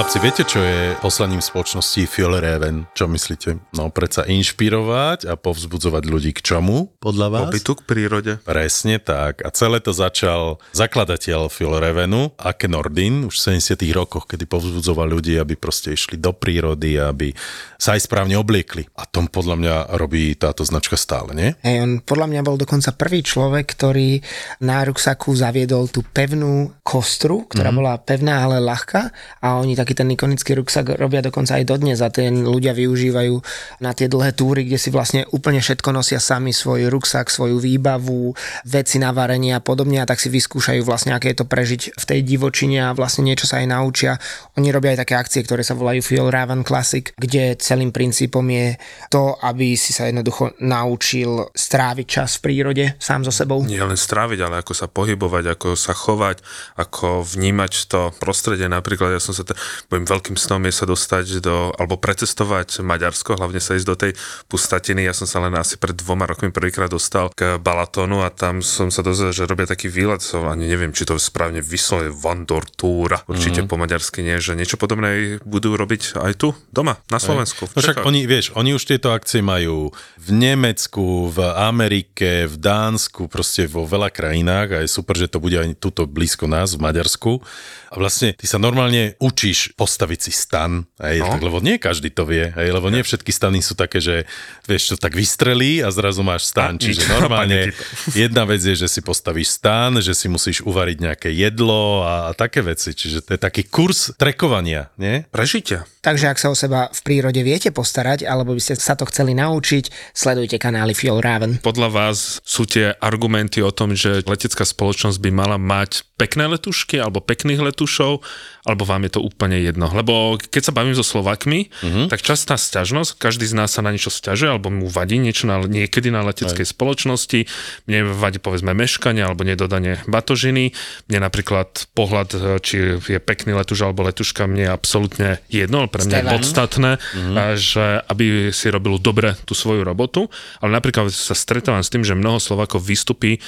Chlapci, 0.00 0.24
viete, 0.24 0.48
čo 0.48 0.64
je 0.64 0.96
poslaním 1.04 1.44
spoločnosti 1.44 2.08
Fjolreven? 2.08 2.88
Čo 2.96 3.04
myslíte? 3.04 3.60
No, 3.76 3.92
predsa 3.92 4.24
inšpirovať 4.24 5.28
a 5.28 5.36
povzbudzovať 5.36 6.08
ľudí 6.08 6.32
k 6.32 6.40
čomu, 6.40 6.88
podľa 7.04 7.28
vás? 7.28 7.52
Pobytu 7.52 7.76
k 7.76 7.82
prírode. 7.84 8.32
Presne 8.40 8.96
tak. 8.96 9.44
A 9.44 9.52
celé 9.52 9.76
to 9.84 9.92
začal 9.92 10.56
zakladateľ 10.72 11.52
Phil 11.52 11.76
Revenu, 11.76 12.32
Ake 12.40 12.64
Nordin, 12.64 13.28
už 13.28 13.44
v 13.44 13.60
70 13.60 13.76
rokoch, 13.92 14.24
kedy 14.24 14.48
povzbudzoval 14.48 15.04
ľudí, 15.04 15.36
aby 15.36 15.52
proste 15.60 15.92
išli 15.92 16.16
do 16.16 16.32
prírody, 16.32 16.96
aby 16.96 17.36
sa 17.76 17.92
aj 17.92 18.08
správne 18.08 18.40
obliekli. 18.40 18.88
A 18.96 19.04
tom 19.04 19.28
podľa 19.28 19.60
mňa 19.60 19.74
robí 20.00 20.32
táto 20.32 20.64
značka 20.64 20.96
stále, 20.96 21.36
nie? 21.36 21.52
Hej, 21.60 21.76
on 21.84 21.92
podľa 22.00 22.24
mňa 22.32 22.40
bol 22.40 22.56
dokonca 22.56 22.96
prvý 22.96 23.20
človek, 23.20 23.68
ktorý 23.76 24.16
na 24.64 24.80
ruksaku 24.80 25.36
zaviedol 25.36 25.92
tú 25.92 26.00
pevnú 26.08 26.72
kostru, 26.80 27.44
ktorá 27.52 27.68
mm-hmm. 27.68 27.80
bola 27.84 28.00
pevná, 28.00 28.48
ale 28.48 28.64
ľahká 28.64 29.12
a 29.44 29.60
oni 29.60 29.76
taký 29.90 30.06
ten 30.06 30.14
ikonický 30.14 30.54
ruksak 30.54 31.02
robia 31.02 31.18
dokonca 31.18 31.58
aj 31.58 31.66
dodnes 31.66 31.98
a 31.98 32.14
ten 32.14 32.46
ľudia 32.46 32.70
využívajú 32.78 33.34
na 33.82 33.90
tie 33.90 34.06
dlhé 34.06 34.38
túry, 34.38 34.62
kde 34.62 34.78
si 34.78 34.94
vlastne 34.94 35.26
úplne 35.34 35.58
všetko 35.58 35.90
nosia 35.90 36.22
sami, 36.22 36.54
svoj 36.54 36.86
ruksak, 36.86 37.26
svoju 37.26 37.58
výbavu, 37.58 38.30
veci 38.70 39.02
na 39.02 39.10
varenie 39.10 39.50
a 39.50 39.58
podobne 39.58 39.98
a 39.98 40.06
tak 40.06 40.22
si 40.22 40.30
vyskúšajú 40.30 40.86
vlastne, 40.86 41.10
aké 41.10 41.34
je 41.34 41.42
to 41.42 41.46
prežiť 41.50 41.98
v 41.98 42.04
tej 42.06 42.20
divočine 42.22 42.78
a 42.86 42.94
vlastne 42.94 43.26
niečo 43.26 43.50
sa 43.50 43.58
aj 43.58 43.66
naučia. 43.66 44.14
Oni 44.54 44.70
robia 44.70 44.94
aj 44.94 45.02
také 45.02 45.18
akcie, 45.18 45.42
ktoré 45.42 45.66
sa 45.66 45.74
volajú 45.74 46.06
Fuel 46.06 46.30
Raven 46.30 46.62
Classic, 46.62 47.10
kde 47.18 47.58
celým 47.58 47.90
princípom 47.90 48.46
je 48.46 48.78
to, 49.10 49.34
aby 49.42 49.74
si 49.74 49.90
sa 49.90 50.06
jednoducho 50.06 50.54
naučil 50.62 51.50
stráviť 51.50 52.06
čas 52.06 52.38
v 52.38 52.46
prírode 52.46 52.84
sám 53.02 53.26
so 53.26 53.34
sebou. 53.34 53.66
Nie 53.66 53.82
len 53.82 53.98
stráviť, 53.98 54.38
ale 54.38 54.62
ako 54.62 54.70
sa 54.70 54.86
pohybovať, 54.86 55.58
ako 55.58 55.74
sa 55.74 55.98
chovať, 55.98 56.46
ako 56.78 57.26
vnímať 57.26 57.72
to 57.90 58.14
prostredie. 58.22 58.70
Napríklad 58.70 59.18
ja 59.18 59.18
som 59.18 59.34
sa, 59.34 59.42
t- 59.42 59.58
môjim 59.88 60.04
veľkým 60.04 60.36
snom 60.36 60.60
je 60.68 60.74
sa 60.74 60.84
dostať 60.84 61.40
do, 61.40 61.72
alebo 61.80 61.96
precestovať 61.96 62.84
Maďarsko, 62.84 63.40
hlavne 63.40 63.62
sa 63.62 63.78
ísť 63.78 63.88
do 63.88 63.96
tej 63.96 64.12
pustatiny. 64.50 65.06
Ja 65.06 65.16
som 65.16 65.24
sa 65.24 65.40
len 65.40 65.56
asi 65.56 65.80
pred 65.80 65.96
dvoma 65.96 66.28
rokmi 66.28 66.52
prvýkrát 66.52 66.92
dostal 66.92 67.32
k 67.32 67.56
Balatónu 67.56 68.20
a 68.20 68.28
tam 68.28 68.60
som 68.60 68.92
sa 68.92 69.00
dozvedel, 69.00 69.32
že 69.32 69.48
robia 69.48 69.70
taký 69.70 69.86
výlet, 69.86 70.20
som 70.20 70.44
ani 70.50 70.66
neviem, 70.66 70.90
či 70.90 71.06
to 71.06 71.16
správne 71.16 71.62
vyslovene 71.62 72.10
Vandor 72.10 72.66
Túra. 72.66 73.22
Určite 73.30 73.64
mm-hmm. 73.64 73.70
po 73.70 73.80
maďarsky 73.80 74.20
nie, 74.24 74.40
že 74.42 74.58
niečo 74.58 74.80
podobné 74.80 75.38
budú 75.44 75.76
robiť 75.76 76.18
aj 76.18 76.32
tu, 76.40 76.56
doma, 76.72 76.98
na 77.12 77.22
Slovensku. 77.22 77.68
No 77.70 77.78
však 77.78 78.02
oni, 78.02 78.24
vieš, 78.24 78.56
oni 78.56 78.74
už 78.74 78.88
tieto 78.88 79.12
akcie 79.12 79.44
majú 79.44 79.92
v 80.16 80.28
Nemecku, 80.32 81.28
v 81.28 81.38
Amerike, 81.54 82.48
v 82.48 82.56
Dánsku, 82.56 83.28
proste 83.28 83.68
vo 83.68 83.84
veľa 83.84 84.08
krajinách 84.08 84.68
a 84.74 84.78
je 84.82 84.88
super, 84.88 85.14
že 85.14 85.28
to 85.28 85.38
bude 85.38 85.54
aj 85.54 85.76
tuto 85.76 86.08
blízko 86.08 86.48
nás, 86.48 86.72
v 86.74 86.88
Maďarsku. 86.88 87.44
A 87.90 87.98
vlastne 87.98 88.32
ty 88.38 88.46
sa 88.46 88.56
normálne 88.56 89.18
učíš 89.18 89.59
postaviť 89.76 90.20
si 90.20 90.32
stan, 90.32 90.88
hej, 90.96 91.20
No. 91.20 91.36
tak, 91.36 91.42
lebo 91.44 91.58
nie 91.60 91.76
každý 91.76 92.08
to 92.08 92.24
vie, 92.24 92.48
hej, 92.48 92.68
lebo 92.72 92.88
nie 92.88 93.04
všetky 93.04 93.28
stany 93.28 93.60
sú 93.60 93.76
také, 93.76 94.00
že 94.00 94.24
vieš, 94.64 94.92
čo 94.92 94.96
tak 94.96 95.12
vystrelí 95.12 95.84
a 95.84 95.92
zrazu 95.92 96.24
máš 96.24 96.48
stan. 96.48 96.76
A 96.76 96.80
Čiže 96.80 97.04
nič, 97.04 97.12
normálne 97.16 97.58
to. 97.70 98.16
jedna 98.24 98.48
vec 98.48 98.62
je, 98.62 98.72
že 98.72 98.88
si 98.88 99.00
postavíš 99.02 99.60
stan, 99.60 100.00
že 100.00 100.16
si 100.16 100.30
musíš 100.30 100.64
uvariť 100.64 100.96
nejaké 101.02 101.28
jedlo 101.34 102.06
a, 102.06 102.28
a 102.28 102.36
také 102.36 102.62
veci. 102.62 102.94
Čiže 102.94 103.26
to 103.26 103.30
je 103.36 103.40
taký 103.40 103.66
kurz 103.66 104.14
trekovania, 104.14 104.88
nie? 104.96 105.26
Prežitia. 105.28 105.84
Takže 106.00 106.32
ak 106.32 106.38
sa 106.40 106.48
o 106.48 106.56
seba 106.56 106.88
v 106.88 107.00
prírode 107.04 107.42
viete 107.44 107.68
postarať, 107.68 108.24
alebo 108.24 108.56
by 108.56 108.62
ste 108.62 108.78
sa 108.78 108.96
to 108.96 109.04
chceli 109.10 109.36
naučiť, 109.36 110.14
sledujte 110.16 110.56
kanály 110.56 110.96
Fuel 110.96 111.20
Raven. 111.20 111.60
Podľa 111.60 111.88
vás 111.90 112.40
sú 112.40 112.64
tie 112.64 112.94
argumenty 112.96 113.60
o 113.60 113.68
tom, 113.74 113.92
že 113.92 114.22
letecká 114.24 114.62
spoločnosť 114.64 115.18
by 115.20 115.30
mala 115.34 115.58
mať 115.60 116.06
pekné 116.14 116.52
letušky 116.52 117.00
alebo 117.00 117.24
pekných 117.24 117.60
letušov, 117.60 118.20
alebo 118.64 118.84
vám 118.84 119.08
je 119.08 119.12
to 119.16 119.20
úplne 119.20 119.49
jedno? 119.58 119.90
Lebo 119.90 120.38
keď 120.38 120.70
sa 120.70 120.72
bavím 120.76 120.94
so 120.94 121.02
Slovakmi, 121.02 121.66
uh-huh. 121.66 122.06
tak 122.06 122.22
častá 122.22 122.54
sťažnosť, 122.54 123.18
každý 123.18 123.50
z 123.50 123.58
nás 123.58 123.74
sa 123.74 123.82
na 123.82 123.90
niečo 123.90 124.14
sťažuje, 124.14 124.54
alebo 124.54 124.70
mu 124.70 124.86
vadí 124.86 125.18
niečo 125.18 125.50
na, 125.50 125.58
niekedy 125.66 126.14
na 126.14 126.22
leteckej 126.22 126.62
Aj. 126.62 126.70
spoločnosti, 126.70 127.50
mne 127.90 128.14
vadí 128.14 128.38
povedzme 128.38 128.70
meškanie 128.70 129.26
alebo 129.26 129.42
nedodanie 129.42 129.98
batožiny, 130.06 130.76
mne 131.10 131.18
napríklad 131.18 131.90
pohľad, 131.96 132.28
e, 132.30 132.38
či 132.62 132.76
je 133.00 133.18
pekný 133.18 133.58
letuš 133.58 133.82
alebo 133.82 134.06
letuška, 134.06 134.46
mne 134.46 134.68
je 134.68 134.72
absolútne 134.72 135.28
jedno, 135.50 135.82
ale 135.82 135.90
pre 135.90 136.06
mňa 136.06 136.16
je 136.20 136.26
podstatné, 136.30 136.90
uh-huh. 137.00 137.56
že 137.58 138.04
aby 138.06 138.54
si 138.54 138.70
robil 138.70 139.00
dobre 139.02 139.34
tú 139.48 139.56
svoju 139.56 139.82
robotu, 139.82 140.28
ale 140.62 140.76
napríklad 140.76 141.08
sa 141.10 141.34
stretávam 141.34 141.82
s 141.82 141.90
tým, 141.90 142.04
že 142.04 142.14
mnoho 142.14 142.38
Slovakov 142.38 142.84
vystupí 142.84 143.40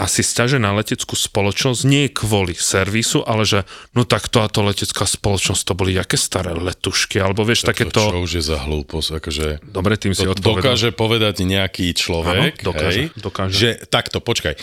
asi 0.00 0.24
stiaže 0.24 0.56
na 0.56 0.72
leteckú 0.72 1.12
spoločnosť 1.12 1.80
nie 1.84 2.08
kvôli 2.08 2.56
servisu, 2.56 3.20
ale 3.22 3.44
že 3.44 3.68
no 3.92 4.08
tak 4.08 4.32
to 4.32 4.40
a 4.40 4.48
to 4.48 4.64
letecká 4.64 5.04
spoločnosť, 5.04 5.60
to 5.60 5.74
boli 5.76 5.92
aké 5.94 6.16
staré 6.16 6.56
letušky, 6.56 7.20
alebo 7.20 7.44
vieš, 7.44 7.68
To, 7.68 7.76
takéto... 7.76 8.00
čo 8.00 8.24
už 8.24 8.32
je 8.32 8.44
za 8.46 8.56
hlúposť, 8.56 9.08
akože... 9.20 9.46
Dobre, 9.68 10.00
tým 10.00 10.16
si 10.16 10.24
To 10.24 10.32
odpovedal. 10.32 10.56
dokáže 10.56 10.88
povedať 10.90 11.44
nejaký 11.44 11.92
človek, 11.92 12.52
Áno, 12.56 12.66
dokáže, 12.72 13.00
hej, 13.04 13.20
dokáže. 13.20 13.52
že 13.52 13.68
takto, 13.86 14.18
počkaj, 14.18 14.56
e, 14.56 14.60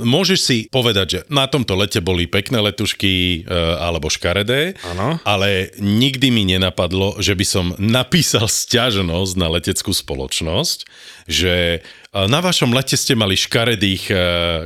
môžeš 0.00 0.38
si 0.40 0.56
povedať, 0.66 1.06
že 1.06 1.18
na 1.28 1.44
tomto 1.44 1.76
lete 1.76 2.00
boli 2.00 2.24
pekné 2.24 2.64
letušky 2.64 3.44
e, 3.44 3.52
alebo 3.76 4.08
škaredé, 4.08 4.80
Áno. 4.96 5.20
ale 5.22 5.76
nikdy 5.76 6.32
mi 6.32 6.48
nenapadlo, 6.48 7.20
že 7.20 7.36
by 7.36 7.44
som 7.44 7.66
napísal 7.76 8.48
stiažnosť 8.48 9.32
na 9.36 9.52
leteckú 9.52 9.92
spoločnosť, 9.92 10.88
že 11.28 11.84
na 12.12 12.38
vašom 12.38 12.70
lete 12.70 12.94
ste 12.94 13.14
mali 13.14 13.32
škaredých 13.32 14.02
e, 14.06 14.14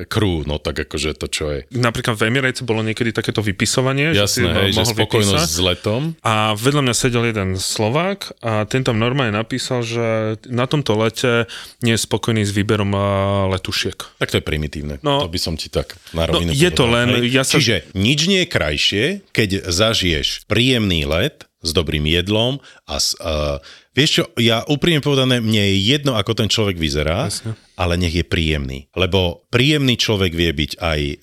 crew, 0.07 0.43
no 0.43 0.57
tak 0.57 0.81
akože 0.81 1.13
to 1.15 1.27
čo 1.27 1.45
je. 1.51 1.59
Napríklad 1.71 2.17
v 2.17 2.27
Emirates 2.27 2.61
bolo 2.61 2.81
niekedy 2.81 3.11
takéto 3.11 3.39
vypisovanie, 3.39 4.11
že 4.11 4.25
si 4.25 4.41
Jasné, 4.41 4.65
hej, 4.65 4.71
že 4.71 4.81
mohol 4.81 4.95
spokojnosť 4.97 5.45
vypísať. 5.45 5.51
s 5.51 5.61
letom. 5.61 6.01
A 6.21 6.33
vedľa 6.55 6.83
mňa 6.83 6.95
sedel 6.95 7.25
jeden 7.27 7.51
Slovák 7.55 8.33
a 8.41 8.65
ten 8.65 8.81
tam 8.81 8.97
normálne 8.97 9.31
napísal, 9.31 9.81
že 9.81 10.07
na 10.47 10.65
tomto 10.65 10.97
lete 10.97 11.45
nie 11.81 11.93
je 11.93 12.01
spokojný 12.01 12.41
s 12.41 12.51
výberom 12.51 12.89
a, 12.91 13.05
letušiek. 13.51 14.01
Tak 14.17 14.31
to 14.31 14.41
je 14.41 14.45
primitívne. 14.45 14.97
No. 15.01 15.21
to 15.21 15.29
by 15.29 15.37
som 15.37 15.55
ti 15.55 15.69
tak 15.69 16.01
na 16.11 16.25
rovinu 16.25 16.49
No, 16.49 16.57
je 16.57 16.71
to 16.71 16.85
len- 16.87 17.13
hej. 17.21 17.29
ja 17.29 17.43
sa- 17.43 17.61
Čiže 17.61 17.93
nič 17.93 18.25
nie 18.25 18.41
je 18.41 18.49
krajšie, 18.49 19.05
keď 19.31 19.69
zažiješ 19.69 20.49
príjemný 20.49 21.05
let 21.05 21.45
s 21.61 21.73
dobrým 21.73 22.05
jedlom 22.05 22.61
a 22.85 22.97
s, 22.97 23.17
uh, 23.17 23.57
vieš 23.95 24.11
čo, 24.21 24.25
ja 24.37 24.67
úprimne 24.67 25.01
povedané, 25.01 25.39
mne 25.39 25.63
je 25.63 25.77
jedno, 25.81 26.19
ako 26.19 26.35
ten 26.35 26.51
človek 26.51 26.77
vyzerá, 26.77 27.31
Jasne. 27.31 27.55
Ale 27.75 27.99
nech 27.99 28.15
je 28.15 28.23
príjemný. 28.23 28.87
Lebo 28.95 29.47
príjemný 29.51 29.99
človek 29.99 30.33
vie 30.35 30.51
byť 30.55 30.73
aj 30.79 31.01
uh, 31.03 31.17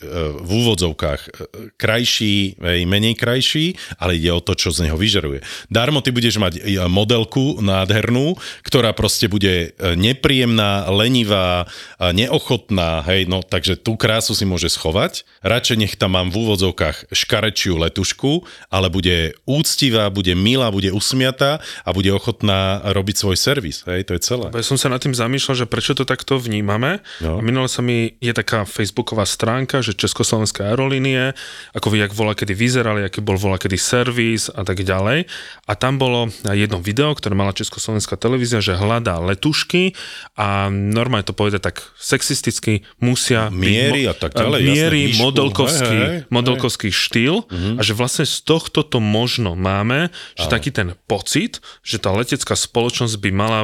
v 0.44 0.50
úvodzovkách 0.50 1.22
uh, 1.24 1.32
krajší, 1.80 2.60
aj 2.60 2.80
menej 2.88 3.16
krajší, 3.16 3.76
ale 4.00 4.20
ide 4.20 4.32
o 4.36 4.44
to, 4.44 4.56
čo 4.56 4.72
z 4.72 4.88
neho 4.88 5.00
vyžaruje. 5.00 5.42
Darmo 5.72 6.04
ty 6.04 6.12
budeš 6.12 6.40
mať 6.42 6.60
uh, 6.60 6.92
modelku 6.92 7.64
nádhernú, 7.64 8.36
ktorá 8.68 8.92
proste 8.92 9.32
bude 9.32 9.74
nepríjemná, 9.80 10.90
lenivá, 10.92 11.70
neochotná, 12.00 13.06
hej, 13.08 13.30
no 13.30 13.46
takže 13.46 13.80
tú 13.80 13.96
krásu 13.96 14.34
si 14.34 14.44
môže 14.44 14.68
schovať. 14.68 15.24
Radšej 15.46 15.78
nech 15.78 15.94
tam 15.96 16.18
mám 16.18 16.34
v 16.34 16.44
úvodzovkách 16.44 17.14
škarečiu 17.14 17.78
letušku, 17.80 18.44
ale 18.68 18.90
bude 18.90 19.38
úctivá, 19.46 20.10
bude 20.10 20.34
milá, 20.36 20.74
bude 20.74 20.90
usmiatá 20.92 21.62
a 21.86 21.90
bude 21.94 22.10
ochotná 22.12 22.82
robiť 22.92 23.16
svoj 23.22 23.38
servis. 23.38 23.86
Hej, 23.86 24.10
to 24.10 24.18
je 24.18 24.22
celé. 24.22 24.48
Ja 24.52 24.66
som 24.66 24.76
sa 24.76 24.90
nad 24.90 25.00
tým 25.00 25.16
zamýšľal, 25.16 25.66
že 25.66 25.70
prečo 25.70 25.94
to 25.94 26.04
takto 26.04 26.41
vnímame. 26.42 27.02
No. 27.22 27.32
No. 27.32 27.40
A 27.40 27.42
minule 27.48 27.72
sa 27.72 27.80
mi, 27.80 28.20
je 28.20 28.36
taká 28.36 28.68
facebooková 28.68 29.24
stránka, 29.24 29.80
že 29.80 29.96
Československé 29.96 30.68
aerolínie, 30.68 31.32
ako 31.72 31.96
jak 31.96 32.12
volá, 32.12 32.36
kedy 32.36 32.52
vyzerali, 32.52 33.08
aký 33.08 33.24
bol 33.24 33.40
volá, 33.40 33.56
kedy 33.56 33.80
servis 33.80 34.52
a 34.52 34.68
tak 34.68 34.84
ďalej. 34.84 35.32
A 35.64 35.74
tam 35.80 35.96
bolo 35.96 36.28
jedno 36.44 36.84
video, 36.84 37.16
ktoré 37.16 37.32
mala 37.40 37.56
Československá 37.56 38.20
televízia, 38.20 38.60
že 38.60 38.76
hľadá 38.76 39.24
letušky 39.24 39.96
a 40.36 40.68
normálne 40.68 41.24
to 41.24 41.32
povedať 41.32 41.72
tak 41.72 41.88
sexisticky 41.96 42.84
musia 43.00 43.48
Miery 43.48 44.04
byť, 44.04 44.12
a 44.12 44.16
tak 44.20 44.32
ďalej, 44.36 44.60
jasné, 44.60 44.76
Miery, 44.76 45.02
výšku, 45.08 45.24
modelkovský, 45.24 45.96
hej, 45.96 46.04
hej, 46.04 46.20
hej. 46.20 46.34
modelkovský 46.34 46.90
štýl 46.92 47.36
a 47.80 47.82
že 47.86 47.94
vlastne 47.96 48.26
z 48.28 48.38
tohto 48.44 48.84
to 48.84 49.00
možno 49.00 49.56
máme, 49.56 50.12
že 50.36 50.52
taký 50.52 50.76
ten 50.76 51.00
pocit, 51.08 51.64
že 51.86 52.02
tá 52.02 52.12
letecká 52.12 52.58
spoločnosť 52.58 53.16
by 53.22 53.30
mala 53.32 53.62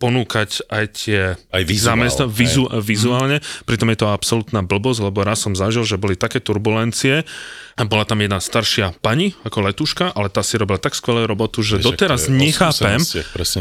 ponúkať 0.00 0.64
aj 0.70 0.84
tie 0.94 1.20
Aj 1.36 1.62
vizuál, 1.66 1.98
hej. 2.26 2.34
vizu, 2.34 2.64
vizuálne, 2.80 3.38
pritom 3.64 3.88
je 3.92 3.98
to 4.02 4.06
absolútna 4.10 4.60
blbosť, 4.66 5.00
lebo 5.06 5.22
raz 5.22 5.40
som 5.44 5.54
zažil, 5.54 5.86
že 5.86 6.00
boli 6.00 6.18
také 6.18 6.42
turbulencie 6.42 7.24
a 7.78 7.82
bola 7.88 8.04
tam 8.04 8.20
jedna 8.20 8.42
staršia 8.42 8.98
pani 9.00 9.32
ako 9.46 9.72
letuška, 9.72 10.12
ale 10.12 10.28
tá 10.28 10.44
si 10.44 10.60
robila 10.60 10.76
tak 10.76 10.92
skvelú 10.92 11.24
robotu, 11.24 11.64
že 11.64 11.80
Vieš, 11.80 11.86
doteraz 11.88 12.28
nechápem, 12.28 13.00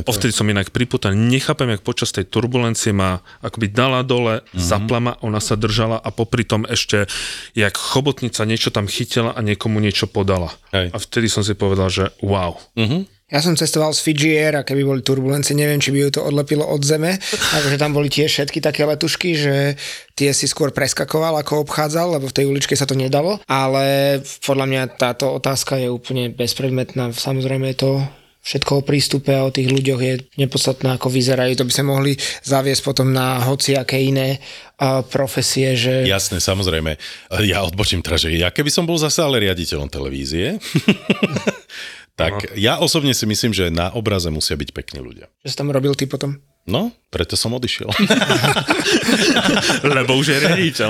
ovtedy 0.04 0.36
som 0.36 0.43
inak 0.50 0.76
priputaný, 0.76 1.15
nechápem, 1.15 1.72
jak 1.72 1.86
počas 1.86 2.12
tej 2.12 2.28
turbulencie 2.28 2.91
ma 2.91 3.24
akoby 3.39 3.72
dala 3.72 4.04
dole, 4.04 4.43
mm-hmm. 4.43 4.60
zaplama, 4.60 5.15
ona 5.24 5.39
sa 5.39 5.56
držala 5.56 6.02
a 6.02 6.10
popri 6.12 6.43
tom 6.43 6.67
ešte, 6.67 7.08
jak 7.56 7.76
chobotnica 7.80 8.43
niečo 8.43 8.76
tam 8.76 8.91
chytila 8.91 9.32
a 9.32 9.39
niekomu 9.39 9.80
niečo 9.80 10.10
podala. 10.10 10.52
Hej. 10.76 10.91
A 10.91 10.98
vtedy 11.00 11.32
som 11.32 11.45
si 11.45 11.56
povedal, 11.56 11.88
že 11.88 12.12
wow. 12.19 12.60
Ja 13.30 13.46
som 13.46 13.54
cestoval 13.54 13.94
z 13.94 14.02
Air 14.26 14.58
a 14.58 14.65
keby 14.65 14.82
boli 14.82 15.02
turbulencie, 15.06 15.54
neviem, 15.54 15.78
či 15.78 15.94
by 15.94 16.10
ju 16.10 16.10
to 16.18 16.22
odlepilo 16.26 16.65
od 16.65 16.82
zeme. 16.82 17.22
Takže 17.22 17.78
tam 17.82 17.94
boli 17.94 18.10
tiež 18.10 18.30
všetky 18.30 18.58
také 18.58 18.89
letušky, 18.89 19.38
že 19.38 19.56
tie 20.18 20.34
si 20.34 20.50
skôr 20.50 20.74
preskakoval, 20.74 21.38
ako 21.38 21.62
obchádzal, 21.70 22.18
lebo 22.18 22.26
v 22.26 22.36
tej 22.36 22.46
uličke 22.50 22.74
sa 22.74 22.89
to 22.89 22.98
nedalo. 22.98 23.38
Ale 23.46 24.18
podľa 24.42 24.65
mňa 24.65 24.82
táto 24.98 25.30
otázka 25.38 25.78
je 25.78 25.94
úplne 25.94 26.34
bezpredmetná. 26.34 27.13
Samozrejme 27.13 27.70
je 27.74 27.78
to 27.78 27.92
všetko 28.39 28.82
o 28.82 28.86
prístupe 28.86 29.36
a 29.36 29.46
o 29.46 29.54
tých 29.54 29.70
ľuďoch 29.70 30.02
je 30.02 30.13
nepodstatné, 30.39 30.96
ako 30.96 31.12
vyzerajú. 31.12 31.60
To 31.60 31.68
by 31.68 31.74
sa 31.76 31.84
mohli 31.86 32.18
zaviesť 32.42 32.82
potom 32.82 33.12
na 33.12 33.44
hociaké 33.46 34.00
iné 34.00 34.39
uh, 34.80 35.04
profesie, 35.06 35.76
že... 35.76 36.08
Jasné, 36.08 36.39
samozrejme. 36.39 36.98
Ja 37.46 37.68
odbočím 37.68 38.02
teraz, 38.02 38.26
že 38.26 38.34
ja 38.34 38.50
keby 38.50 38.72
som 38.72 38.88
bol 38.88 38.98
zase 38.98 39.22
ale 39.22 39.44
riaditeľom 39.44 39.92
televízie, 39.92 40.58
tak 42.19 42.60
ja 42.60 42.75
osobne 42.84 43.15
si 43.15 43.23
myslím, 43.23 43.55
že 43.55 43.71
na 43.71 43.95
obraze 43.95 44.27
musia 44.27 44.60
byť 44.60 44.69
pekní 44.75 44.99
ľudia. 44.99 45.32
Že 45.47 45.49
si 45.49 45.55
tam 45.55 45.71
robil 45.71 45.95
ty 45.95 46.03
potom? 46.03 46.43
No, 46.67 46.91
preto 47.10 47.34
som 47.34 47.58
odišiel. 47.58 47.89
Lebo 49.98 50.22
už 50.22 50.30
je 50.30 50.38
riaditeľ. 50.38 50.89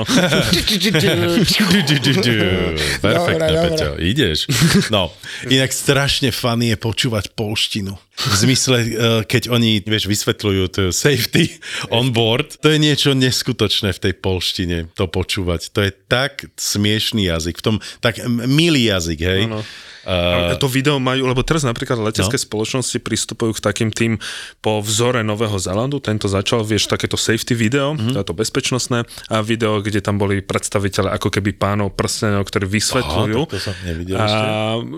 Perfektne, 3.00 3.54
Peťo, 3.64 3.90
ideš. 3.96 4.44
No, 4.92 5.08
inak 5.48 5.72
strašne 5.72 6.28
funny 6.28 6.74
je 6.74 6.76
počúvať 6.76 7.32
polštinu. 7.32 7.96
V 8.20 8.34
zmysle, 8.36 8.76
eh, 8.84 8.88
keď 9.24 9.48
oni, 9.48 9.80
vieš, 9.80 10.12
vysvetľujú 10.12 10.62
to 10.68 10.82
safety 10.92 11.56
on 11.88 12.12
board, 12.12 12.60
to 12.60 12.68
je 12.68 12.76
niečo 12.76 13.16
neskutočné 13.16 13.96
v 13.96 14.02
tej 14.04 14.12
polštine, 14.20 14.92
to 14.92 15.08
počúvať. 15.08 15.72
To 15.72 15.88
je 15.88 15.92
tak 16.12 16.52
smiešný 16.60 17.32
jazyk, 17.32 17.56
v 17.56 17.64
tom 17.64 17.76
tak 18.04 18.20
milý 18.28 18.92
jazyk, 18.92 19.20
hej. 19.24 19.48
Áno. 19.48 19.64
Uh, 20.00 20.56
to 20.56 20.64
video 20.64 20.96
majú, 20.96 21.28
lebo 21.28 21.44
teraz 21.44 21.60
napríklad 21.60 22.00
letecké 22.00 22.40
no. 22.40 22.44
spoločnosti 22.48 22.96
pristupujú 23.04 23.52
k 23.52 23.60
takým 23.60 23.92
tým 23.92 24.16
po 24.64 24.80
vzore 24.80 25.20
Nového 25.20 25.59
Zelandu. 25.60 26.00
Tento 26.00 26.26
začal, 26.26 26.64
vieš, 26.64 26.88
takéto 26.88 27.14
safety 27.14 27.52
video, 27.52 27.92
Mhm. 27.92 28.00
mm-hmm. 28.00 28.16
táto 28.16 28.32
bezpečnostné 28.32 29.04
a 29.28 29.36
video, 29.44 29.78
kde 29.78 30.00
tam 30.00 30.16
boli 30.16 30.40
predstaviteľe 30.40 31.12
ako 31.14 31.28
keby 31.28 31.52
pánov 31.52 31.92
prstenov, 31.92 32.48
ktorí 32.48 32.64
vysvetľujú. 32.66 33.40
Aha, 33.44 33.52
to 33.52 33.58
som 33.60 33.74
nevidel 33.84 34.16
a 34.16 34.24
ešte. 34.24 34.46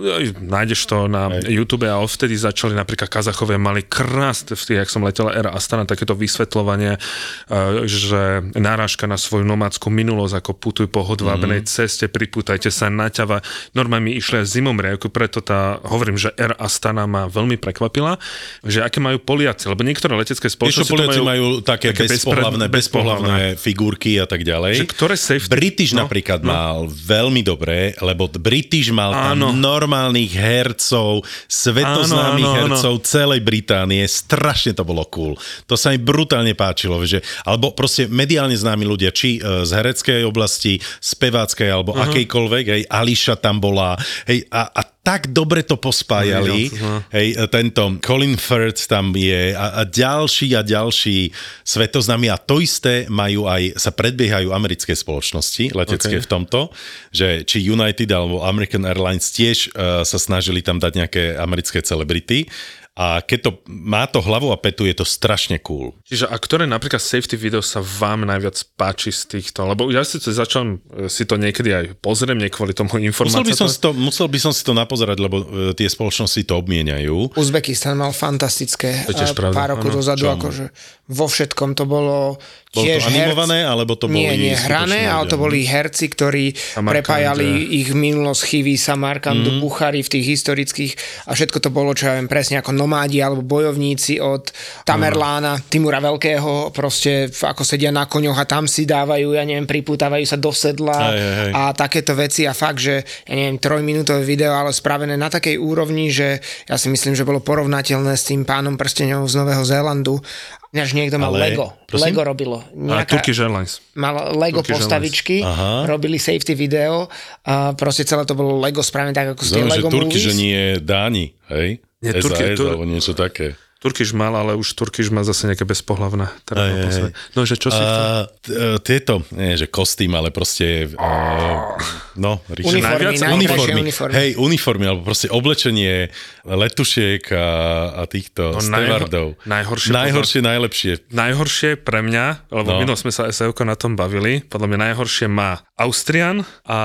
aj, 0.07 0.25
nájdeš 0.40 0.81
to 0.87 1.11
na 1.11 1.29
Hej. 1.35 1.51
YouTube 1.51 1.85
a 1.85 1.98
odvtedy 1.98 2.38
začali 2.38 2.72
napríklad 2.72 3.11
Kazachové 3.11 3.59
mali 3.59 3.83
krásne, 3.83 4.55
v 4.55 4.62
tých, 4.62 4.79
jak 4.79 4.88
som 4.88 5.03
letela 5.03 5.35
Era 5.35 5.51
Astana, 5.51 5.83
takéto 5.83 6.14
vysvetľovanie, 6.14 6.94
eh, 6.94 7.57
že 7.88 8.22
náražka 8.55 9.11
na 9.11 9.18
svoju 9.18 9.42
nomádskú 9.42 9.90
minulosť, 9.90 10.35
ako 10.38 10.51
putuj 10.55 10.87
po 10.87 11.03
hodvábenej 11.03 11.66
mm-hmm. 11.66 11.75
ceste, 11.75 12.07
pripútajte 12.07 12.68
sa 12.68 12.87
na 12.87 13.09
ťava. 13.09 13.40
Normálne 13.72 14.12
mi 14.12 14.14
išli 14.14 14.44
aj 14.44 14.46
zimom 14.46 14.77
riavku, 14.77 15.09
preto 15.09 15.40
tá, 15.40 15.81
hovorím, 15.88 16.20
že 16.20 16.31
Air 16.37 16.53
Astana 16.61 17.09
ma 17.09 17.27
veľmi 17.27 17.57
prekvapila, 17.57 18.20
že 18.62 18.85
aké 18.85 19.01
majú 19.01 19.16
Poliaci, 19.18 19.66
lebo 19.66 19.81
niektoré 19.83 20.12
letecké 20.14 20.52
spoločnosti 20.53 20.93
Poliaci 20.93 21.21
majú, 21.21 21.25
majú 21.25 21.47
také, 21.65 21.97
také 21.97 22.12
bezpohlavné, 22.12 22.67
bezpohlavné 22.69 23.41
figurky 23.57 24.21
a 24.21 24.27
tak 24.29 24.45
ďalej. 24.45 24.85
Že 24.85 24.87
ktoré 24.93 25.15
safety- 25.17 25.53
British 25.53 25.93
no, 25.97 26.05
napríklad 26.05 26.45
no. 26.45 26.53
mal 26.53 26.77
veľmi 26.91 27.41
dobré, 27.41 27.97
lebo 28.03 28.29
British 28.29 28.93
mal 28.93 29.17
tam 29.17 29.38
Áno. 29.38 29.49
normálnych 29.55 30.33
hercov, 30.37 31.25
svetoznámych 31.49 32.45
Áno, 32.45 32.57
áno, 32.57 32.65
áno. 32.67 32.77
hercov 32.77 32.93
celej 33.07 33.41
Británie. 33.41 34.05
Strašne 34.05 34.77
to 34.77 34.85
bolo 34.85 35.07
cool. 35.09 35.38
To 35.71 35.75
sa 35.79 35.95
mi 35.95 35.99
brutálne 36.03 36.53
páčilo. 36.53 37.01
Že, 37.03 37.25
alebo 37.47 37.73
proste 37.73 38.11
mediálne 38.11 38.55
známi 38.55 38.85
ľudia, 38.85 39.15
či 39.15 39.38
e, 39.38 39.65
z 39.65 39.71
hereckej 39.71 40.23
oblasti, 40.27 40.83
speváckej 41.01 41.69
alebo 41.71 41.95
uh-huh. 41.95 42.11
akejkoľvek. 42.11 42.65
Hej, 42.69 42.83
Ališa 42.91 43.38
tam 43.38 43.62
bola. 43.62 43.95
Hej, 44.29 44.47
a, 44.51 44.69
a 44.69 44.83
tak 45.03 45.35
dobre 45.35 45.67
to 45.67 45.75
pospájali. 45.83 46.71
No, 46.79 47.03
Hej, 47.11 47.35
tento 47.51 47.99
Colin 47.99 48.38
Firth 48.38 48.87
tam 48.87 49.11
je 49.19 49.51
a, 49.51 49.83
a 49.83 49.83
ďalší 49.83 50.42
a 50.55 50.67
ďalší 50.67 51.31
svetoznámi 51.63 52.27
a 52.33 52.39
to 52.39 52.59
isté 52.59 53.07
majú 53.07 53.47
aj, 53.47 53.79
sa 53.79 53.95
predbiehajú 53.95 54.51
americké 54.51 54.95
spoločnosti 54.95 55.75
letecké 55.75 56.01
Okay. 56.13 56.25
v 56.25 56.29
tomto, 56.29 56.61
že 57.09 57.47
či 57.49 57.65
United 57.65 58.11
alebo 58.13 58.45
American 58.45 58.85
Airlines 58.85 59.33
tiež 59.33 59.73
uh, 59.73 60.05
sa 60.05 60.19
snažili 60.21 60.61
tam 60.61 60.77
dať 60.77 60.93
nejaké 60.93 61.23
americké 61.41 61.81
celebrity 61.81 62.45
a 62.93 63.25
keď 63.25 63.39
to 63.41 63.51
má 63.73 64.05
to 64.05 64.21
hlavu 64.21 64.53
a 64.53 64.61
petu, 64.61 64.85
je 64.85 64.93
to 64.93 65.09
strašne 65.09 65.57
cool. 65.65 65.97
Čiže 66.05 66.29
a 66.29 66.37
ktoré 66.37 66.69
napríklad 66.69 67.01
safety 67.01 67.41
video 67.41 67.65
sa 67.65 67.81
vám 67.81 68.29
najviac 68.29 68.61
páči 68.77 69.09
z 69.09 69.33
týchto? 69.33 69.65
Lebo 69.65 69.89
ja 69.89 70.05
si 70.05 70.21
to 70.21 70.29
začal 70.29 70.77
e, 70.93 71.09
si 71.09 71.25
to 71.25 71.41
niekedy 71.41 71.73
aj 71.73 71.85
pozriem, 72.05 72.37
nie 72.37 72.53
kvôli 72.53 72.77
tomu 72.77 72.93
Musel 72.93 73.09
informácia. 73.09 73.49
by, 73.49 73.55
som 73.57 73.69
si 73.73 73.79
to, 73.81 73.97
musel 73.97 74.29
by 74.29 74.37
som 74.37 74.53
si 74.53 74.61
to 74.61 74.77
napozerať, 74.77 75.17
lebo 75.25 75.37
uh, 75.41 75.45
tie 75.73 75.89
spoločnosti 75.89 76.45
to 76.45 76.61
obmieniajú. 76.61 77.33
Uzbekistan 77.33 77.97
mal 77.97 78.13
fantastické 78.13 79.09
To 79.09 79.17
tiež 79.17 79.33
pravda, 79.33 79.57
pár 79.57 79.69
rokov 79.73 79.97
dozadu, 79.97 80.29
akože 80.29 80.69
vo 81.09 81.27
všetkom 81.33 81.73
to 81.73 81.89
bolo 81.89 82.37
Bolo 82.73 82.89
Tiež 82.89 83.05
to 83.05 83.13
animované, 83.13 83.69
alebo 83.69 84.01
to 84.01 84.09
boli 84.09 84.25
Nie, 84.25 84.33
nie, 84.33 84.57
hrané, 84.57 85.05
ale 85.05 85.29
to 85.29 85.37
boli 85.37 85.61
herci, 85.69 86.09
ktorí 86.09 86.57
Samarkand, 86.57 86.89
prepájali 86.89 87.45
že- 87.45 87.69
ich 87.85 87.89
minulosť 87.93 88.43
chyvy 88.49 88.81
Samarkandu, 88.81 89.53
mm. 89.53 89.61
Buchary 89.61 90.01
v 90.01 90.09
tých 90.09 90.25
historických 90.33 90.93
a 91.29 91.37
všetko 91.37 91.61
to 91.61 91.69
bolo, 91.69 91.93
čo 91.93 92.09
ja 92.09 92.17
viem, 92.17 92.33
presne 92.33 92.65
ako 92.65 92.73
nomádi 92.73 93.21
alebo 93.21 93.45
bojovníci 93.45 94.25
od 94.25 94.49
Tamerlána, 94.89 95.61
Timura 95.69 96.01
Veľkého, 96.01 96.73
proste 96.73 97.29
ako 97.29 97.61
sedia 97.61 97.93
na 97.93 98.09
koňoch 98.09 98.41
a 98.41 98.49
tam 98.49 98.65
si 98.65 98.89
dávajú, 98.89 99.37
ja 99.37 99.45
neviem, 99.45 99.69
pripútavajú 99.69 100.25
sa 100.25 100.41
do 100.41 100.49
sedla 100.49 101.13
Hej, 101.13 101.21
hej, 101.21 101.35
hej. 101.45 101.51
a 101.53 101.63
takéto 101.77 102.17
veci 102.17 102.49
a 102.49 102.57
fakt, 102.57 102.81
že 102.81 103.05
ja 103.29 103.35
neviem, 103.37 103.61
trojminútové 103.61 104.25
video, 104.25 104.57
ale 104.57 104.73
spravené 104.73 105.21
na 105.21 105.29
takej 105.29 105.61
úrovni, 105.61 106.09
že 106.09 106.41
ja 106.65 106.81
si 106.81 106.89
myslím, 106.89 107.13
že 107.13 107.29
bolo 107.29 107.45
porovnateľné 107.45 108.17
s 108.17 108.33
tým 108.33 108.49
pánom 108.49 108.81
prstenov 108.81 109.29
z 109.29 109.45
Nového 109.45 109.61
Zélandu. 109.61 110.25
Ináč 110.73 110.97
niekto 110.97 111.21
mal 111.21 111.37
Ale- 111.37 111.53
Lego. 111.53 111.77
prosím? 111.85 112.17
Lego 112.17 112.21
robilo. 112.25 112.65
A 112.89 113.05
Turkish 113.05 113.37
Airlines. 113.37 113.85
mal 113.93 114.33
Lego 114.33 114.65
Turkish 114.65 114.81
postavičky, 114.81 115.45
Aha. 115.45 115.85
robili 115.85 116.17
safety 116.17 116.57
video 116.57 117.13
a 117.45 117.77
proste 117.77 118.09
celé 118.09 118.25
to 118.25 118.33
bolo 118.33 118.57
Lego 118.57 118.81
spravené 118.81 119.13
tak, 119.13 119.37
ako 119.37 119.45
tie 119.45 119.53
Znamená, 119.61 119.69
že 119.69 119.77
Lego 119.77 119.89
Turky, 119.93 120.17
že 120.17 120.33
nie 120.33 120.81
Dáni, 120.81 121.37
hej? 121.53 121.77
Nie, 122.01 122.17
SAS 122.17 122.25
Turky- 122.25 122.57
Tur- 122.57 122.73
alebo 122.73 122.89
niečo 122.89 123.13
také. 123.13 123.53
Turkish 123.79 124.15
mal, 124.15 124.31
ale 124.31 124.55
už 124.55 124.73
Turkish 124.73 125.11
má 125.11 125.21
zase 125.21 125.45
nejaké 125.45 125.67
bezpohlavné. 125.67 126.31
Teda 126.47 126.71
Aj, 126.71 126.87
aj. 126.87 127.13
No, 127.35 127.43
že 127.43 127.59
čo 127.59 127.67
si 127.67 127.77
chcel? 127.77 127.99
A 127.99 128.31
t- 128.31 128.55
e, 128.55 128.67
tieto, 128.79 129.27
nie 129.29 129.59
že 129.59 129.67
kostým, 129.67 130.15
ale 130.15 130.31
proste, 130.31 130.87
uh, 130.89 131.75
no, 132.14 132.40
Richard. 132.48 132.75
Uniformy, 132.75 133.05
najviac 133.09 133.33
uniformy, 133.33 133.81
uniformy. 133.81 134.14
hej, 134.14 134.31
uniformy, 134.35 134.85
alebo 134.85 135.03
proste 135.05 135.29
oblečenie 135.29 136.09
letušiek 136.44 137.22
a, 137.31 137.46
a 137.94 138.03
týchto 138.05 138.53
No, 138.53 138.61
stevardov. 138.61 139.27
najho- 139.38 139.48
najhoršie 139.48 139.90
Najhoršie, 139.92 140.40
najlepšie. 140.40 140.92
Najhoršie 141.09 141.70
pre 141.79 142.01
mňa, 142.01 142.27
lebo 142.51 142.68
No. 142.68 142.79
minul 142.79 142.94
sme 142.94 143.09
sa 143.09 143.29
SEOko 143.29 143.62
na 143.62 143.75
tom 143.75 143.94
bavili, 143.94 144.42
podľa 144.42 144.66
mňa 144.68 144.79
najhoršie 144.90 145.27
má 145.27 145.62
Austrian 145.75 146.42
a, 146.64 146.79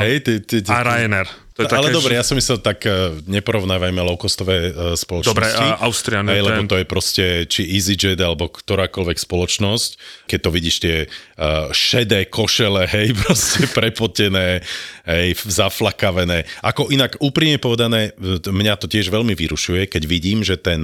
Hej, 0.00 0.20
ty, 0.20 0.32
ty, 0.40 0.56
ty, 0.60 0.68
a 0.68 0.80
Ryanair. 0.80 1.28
To 1.52 1.66
je 1.66 1.74
ale 1.74 1.90
také, 1.90 1.90
dobre, 1.92 2.12
že- 2.12 2.18
ja 2.18 2.24
som 2.24 2.36
myslel 2.36 2.58
tak, 2.60 2.78
e, 2.80 2.90
neporovnávajme 3.26 3.98
low-costové 4.00 4.56
e, 4.60 4.70
spoločnosti. 4.94 5.26
Dobre, 5.28 5.50
a 5.50 5.82
Austrian 5.82 6.22
je 6.24 6.32
Hej, 6.32 6.42
lebo 6.44 6.54
ten- 6.56 6.70
to 6.70 6.76
je 6.78 6.86
proste 6.86 7.24
či 7.44 7.66
EasyJet 7.68 8.14
alebo 8.16 8.46
ktorákoľvek 8.46 9.18
spoločnosť. 9.18 9.90
Keď 10.24 10.38
to 10.38 10.50
vidíš 10.50 10.76
tie 10.78 10.96
uh, 11.38 11.70
šedé 11.70 12.26
košele, 12.26 12.84
hej, 12.94 13.14
proste 13.14 13.70
prepotené, 13.70 14.60
hej, 15.06 15.38
zaflakavené. 15.46 16.44
Ako 16.66 16.90
inak 16.90 17.16
úprimne 17.22 17.62
povedané, 17.62 18.12
mňa 18.44 18.74
to 18.76 18.90
tiež 18.90 19.08
veľmi 19.08 19.38
vyrušuje, 19.38 19.86
keď 19.86 20.02
vidím, 20.04 20.42
že 20.42 20.58
ten 20.58 20.82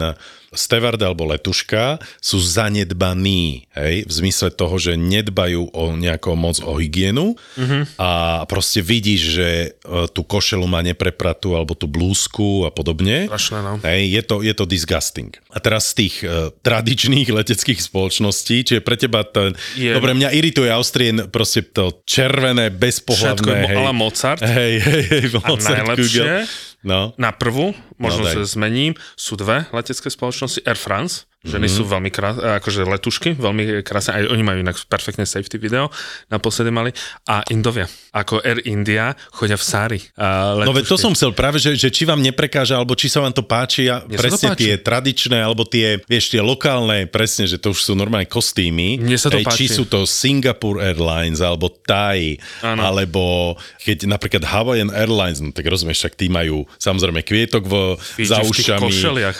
stevard 0.54 0.98
alebo 0.98 1.26
letuška 1.26 1.98
sú 2.18 2.38
zanedbaní, 2.38 3.66
hej, 3.70 4.04
v 4.04 4.12
zmysle 4.12 4.50
toho, 4.50 4.74
že 4.76 4.94
nedbajú 4.94 5.70
o 5.70 5.84
nejakou 5.92 6.34
moc 6.34 6.58
o 6.60 6.74
hygienu 6.74 7.34
Mhm. 7.54 7.96
a 7.96 8.10
proste 8.44 8.80
vidíš, 8.80 9.20
že 9.32 9.48
e, 9.48 9.68
tú 10.08 10.22
košelu 10.22 10.64
má 10.64 10.80
neprepratú 10.80 11.52
alebo 11.52 11.72
tú 11.72 11.86
blúzku 11.86 12.62
a 12.62 12.70
podobne. 12.70 13.26
Strašné, 13.26 13.58
no. 13.60 13.72
Hej, 13.80 14.02
je 14.10 14.22
to, 14.22 14.36
je 14.40 14.52
to 14.52 14.64
disgusting. 14.64 15.30
A 15.48 15.58
teraz 15.58 15.86
z 15.86 15.94
tých 15.96 16.14
uh, 16.20 16.50
tradičných 16.60 17.30
leteckých 17.30 17.78
spoločností, 17.78 18.62
čiže 18.64 18.80
pre 18.80 18.94
teba 18.94 19.22
ten... 19.22 19.54
Je- 19.74 19.94
Dobre, 19.94 20.10
mňa 20.12 20.30
irituje 20.32 20.66
Austrien 20.66 21.30
proste 21.30 21.62
to 21.62 22.02
červené, 22.04 22.68
bezpohlavné. 22.68 23.38
Všetko 23.38 23.50
hej. 23.70 23.76
a 23.80 23.92
Mozart. 23.92 24.40
Hej, 24.40 24.74
hej, 24.80 25.02
hej, 25.04 25.24
Mozart 25.36 25.86
najlepšie? 25.86 26.22
Kugel. 26.22 26.72
No. 26.84 27.16
Na 27.16 27.32
prvú, 27.32 27.72
možno 27.96 28.28
No, 28.28 28.30
sa 28.30 28.44
zmením, 28.44 28.92
sú 29.16 29.34
dve 29.40 29.64
letecké 29.72 30.12
spoločnosti, 30.12 30.62
Air 30.68 30.76
France, 30.76 31.24
ženy 31.44 31.68
Mhm. 31.68 31.74
sú 31.74 31.82
veľmi 31.84 32.08
krásne, 32.08 32.40
akože 32.56 32.80
letušky, 32.82 33.30
veľmi 33.34 33.62
krásne, 33.80 34.16
aj 34.16 34.24
oni 34.28 34.42
majú 34.42 34.58
inak 34.60 34.76
perfektné 34.84 35.24
safety 35.24 35.56
video, 35.56 35.92
naposledy 36.26 36.70
mali, 36.70 36.90
a 37.24 37.44
Indovia, 37.46 37.84
ako 38.10 38.40
Air 38.40 38.64
India, 38.64 39.04
chodia 39.30 39.54
v 39.54 39.62
sári. 39.62 40.00
No 40.16 40.72
veď 40.72 40.84
to 40.86 40.96
som 40.96 41.12
chcel 41.12 41.30
práve, 41.30 41.56
že, 41.58 41.74
že 41.74 41.88
či 41.88 42.02
vám 42.02 42.18
neprekáža, 42.18 42.74
alebo 42.74 42.94
či 42.94 43.06
sa 43.06 43.20
vám 43.20 43.30
to 43.30 43.42
páči, 43.42 43.86
a 43.86 44.00
Mne 44.00 44.16
presne 44.16 44.48
páči. 44.50 44.60
tie 44.64 44.72
tradičné, 44.76 45.38
alebo 45.38 45.62
tie, 45.62 46.00
vieš, 46.02 46.30
tie 46.30 46.40
lokálne, 46.40 47.04
presne, 47.06 47.44
že 47.44 47.56
to 47.56 47.70
už 47.70 47.80
sú 47.82 47.92
normálne 47.92 48.24
kostýmy. 48.24 48.96
Mne 48.98 49.14
sa 49.14 49.28
to 49.28 49.36
Či 49.36 49.44
páči. 49.44 49.64
sú 49.68 49.84
to 49.84 50.04
Singapore 50.04 50.80
Airlines, 50.80 51.38
alebo 51.38 51.68
Thai, 51.68 52.40
Áno. 52.60 52.80
alebo 52.80 53.22
keď 53.78 54.08
napríklad 54.08 54.42
Hawaiian 54.42 54.88
Airlines, 54.88 55.38
no 55.38 55.50
tak 55.50 55.64
rozumieš, 55.64 56.00
však 56.00 56.14
tí 56.16 56.26
majú 56.26 56.64
samozrejme 56.78 57.20
kvietok 57.20 57.62
vo, 57.62 57.96
Fidži 57.96 58.30
za 58.30 58.40
v 58.40 58.48
ušami, 58.48 58.92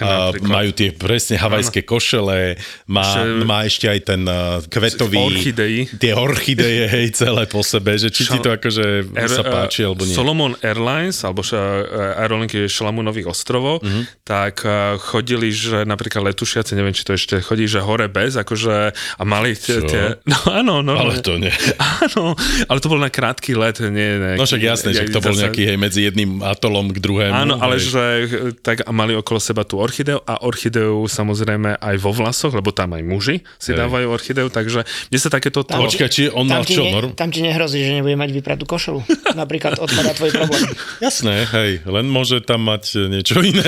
a 0.02 0.12
majú 0.42 0.70
tie 0.70 0.92
presne 0.92 1.36
havajské 1.36 1.80
košele, 1.94 2.58
má, 2.86 3.06
Že- 3.06 3.44
má 3.44 3.58
ešte 3.62 3.86
aj 3.86 4.00
ten 4.02 4.22
uh, 4.22 4.58
kvetový... 4.64 5.22
Orchidei. 5.30 5.86
Tie 5.86 6.12
orchideje, 6.12 6.84
hej, 6.94 7.06
celé 7.14 7.46
po 7.46 7.62
sebe, 7.62 7.94
že 7.94 8.08
či 8.08 8.26
ti 8.26 8.36
to 8.36 8.50
akože 8.50 9.14
Air- 9.14 9.30
sa 9.30 9.42
páči, 9.42 9.82
alebo 9.82 10.02
nie. 10.02 10.12
Solomon 10.12 10.58
Airlines, 10.60 11.22
alebo 11.22 11.40
ša- 11.40 11.86
aerolinky 12.18 12.66
Šalamúnových 12.66 13.30
ostrovov, 13.30 13.78
Mhm. 13.78 13.86
mm-hmm. 13.86 14.04
tak 14.22 14.54
eh, 14.60 14.72
chodili, 14.98 15.48
že 15.48 15.84
napríklad 15.84 16.26
letušiaci, 16.26 16.72
neviem, 16.72 16.90
či 16.90 17.02
to 17.02 17.12
ešte 17.12 17.38
chodí, 17.38 17.64
že 17.64 17.78
hore 17.78 18.06
bez, 18.06 18.34
akože 18.34 18.74
a 18.90 19.22
mali 19.22 19.54
tie, 19.54 19.78
tie 19.80 20.02
no 20.24 20.38
áno, 20.48 20.74
no. 20.80 20.96
Ale 20.96 21.20
to 21.20 21.36
nie. 21.36 21.52
Áno, 22.04 22.34
ale 22.64 22.78
to 22.78 22.88
bol 22.88 22.96
na 22.96 23.08
krátky 23.08 23.54
let, 23.54 23.78
nie 23.78 24.18
nejaký, 24.18 24.36
No 24.36 24.44
však 24.44 24.62
jasné, 24.62 24.90
že 24.92 25.08
to 25.08 25.20
bol 25.20 25.32
nejaký 25.32 25.62
hej, 25.64 25.76
medzi 25.76 26.00
jedným 26.02 26.40
atolom 26.40 26.88
k 26.88 26.98
druhému. 26.98 27.36
Áno, 27.36 27.54
ale 27.56 27.76
hej. 27.76 27.84
že 27.86 28.02
eh, 28.02 28.26
tak 28.56 28.82
a 28.82 28.90
mali 28.90 29.12
okolo 29.12 29.38
seba 29.38 29.62
tú 29.62 29.76
orchideu 29.76 30.18
a 30.20 30.40
orchideu 30.40 31.04
samozrejme 31.04 31.76
aj 31.84 31.96
vo 32.00 32.10
vlasoch, 32.16 32.56
lebo 32.56 32.72
tam 32.72 32.96
aj 32.96 33.02
muži 33.04 33.36
si 33.60 33.76
Hej. 33.76 33.84
dávajú 33.84 34.06
orchideu, 34.08 34.48
takže 34.48 34.88
mne 35.12 35.18
sa 35.20 35.28
takéto 35.28 35.60
to... 35.60 35.76
Počkaj, 35.76 36.08
či 36.08 36.22
on 36.32 36.48
tam, 36.48 36.60
mal 36.60 36.64
ti 36.64 36.80
čo? 36.80 36.84
ne, 36.84 37.12
tam 37.12 37.28
ti 37.28 37.44
nehrozí, 37.44 37.84
že 37.84 38.00
nebude 38.00 38.16
mať 38.16 38.30
vypratú 38.32 38.64
košelu. 38.64 39.04
Napríklad 39.40 39.76
odpadá 39.76 40.16
tvoj 40.16 40.30
problém. 40.32 40.64
Jasné, 41.04 41.44
hej, 41.44 41.70
len 41.84 42.06
môže 42.08 42.40
tam 42.40 42.64
mať 42.64 42.84
e, 42.96 43.12
niečo 43.12 43.44
iné. 43.44 43.64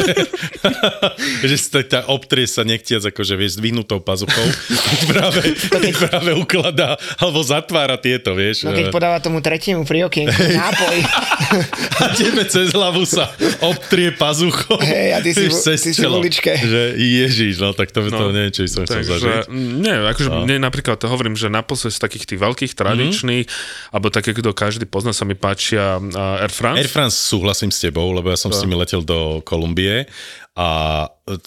že 1.49 1.57
sa 1.61 1.85
ťa 1.85 2.09
obtrie 2.09 2.49
sa 2.49 2.65
nechtiac, 2.65 3.05
akože 3.05 3.37
vieš, 3.37 3.61
zdvihnutou 3.61 4.01
pazuchou, 4.01 4.47
keď 4.69 5.01
práve, 5.13 5.43
keď 5.69 5.95
práve 6.09 6.31
ukladá, 6.33 6.97
alebo 7.21 7.45
zatvára 7.45 8.01
tieto, 8.01 8.33
vieš. 8.33 8.65
No 8.65 8.73
keď 8.73 8.89
e, 8.89 8.95
podáva 8.95 9.19
tomu 9.21 9.45
tretiemu 9.45 9.85
pri 9.85 10.09
okienku 10.09 10.41
nápoj, 10.41 10.97
a 12.01 12.05
tebe 12.17 12.43
cez 12.49 12.73
hlavu 12.73 13.05
sa 13.05 13.29
obtrie 13.61 14.15
pazuchou. 14.15 14.79
Hej, 14.81 15.09
a 15.13 15.19
ty 15.21 15.31
si 15.35 15.47
vieš, 15.49 15.57
ty 15.65 15.91
si 15.93 16.03
v 16.03 16.13
uličke. 16.13 16.53
Že 16.57 16.83
ježiš, 16.97 17.55
no 17.61 17.73
tak 17.77 17.91
to, 17.97 18.13
to 18.13 18.25
No, 18.29 18.35
neviem, 18.37 18.53
čo 18.53 18.63
by 18.63 18.71
som 18.71 18.83
chcel 18.85 19.03
zažiť. 19.09 19.49
Nie, 19.81 20.05
akože 20.05 20.29
no. 20.29 20.45
mne 20.45 20.61
napríklad 20.61 21.01
to 21.01 21.09
hovorím, 21.09 21.33
že 21.33 21.49
naposled 21.49 21.97
z 21.97 22.01
takých 22.05 22.29
tých 22.29 22.41
veľkých 22.45 22.73
tradičných, 22.77 23.47
mm-hmm. 23.49 23.93
alebo 23.97 24.13
také, 24.13 24.37
kto 24.37 24.53
každý 24.53 24.85
pozná, 24.85 25.17
sa 25.17 25.25
mi 25.25 25.33
páčia 25.33 25.97
Air 26.43 26.53
France. 26.53 26.79
Air 26.85 26.91
France 26.93 27.17
súhlasím 27.17 27.73
s 27.73 27.81
tebou, 27.81 28.13
lebo 28.13 28.29
ja 28.29 28.37
som 28.37 28.53
s 28.53 28.61
nimi 28.61 28.77
letel 28.77 29.01
do 29.01 29.41
Kolumbie 29.41 30.05
a 30.57 30.69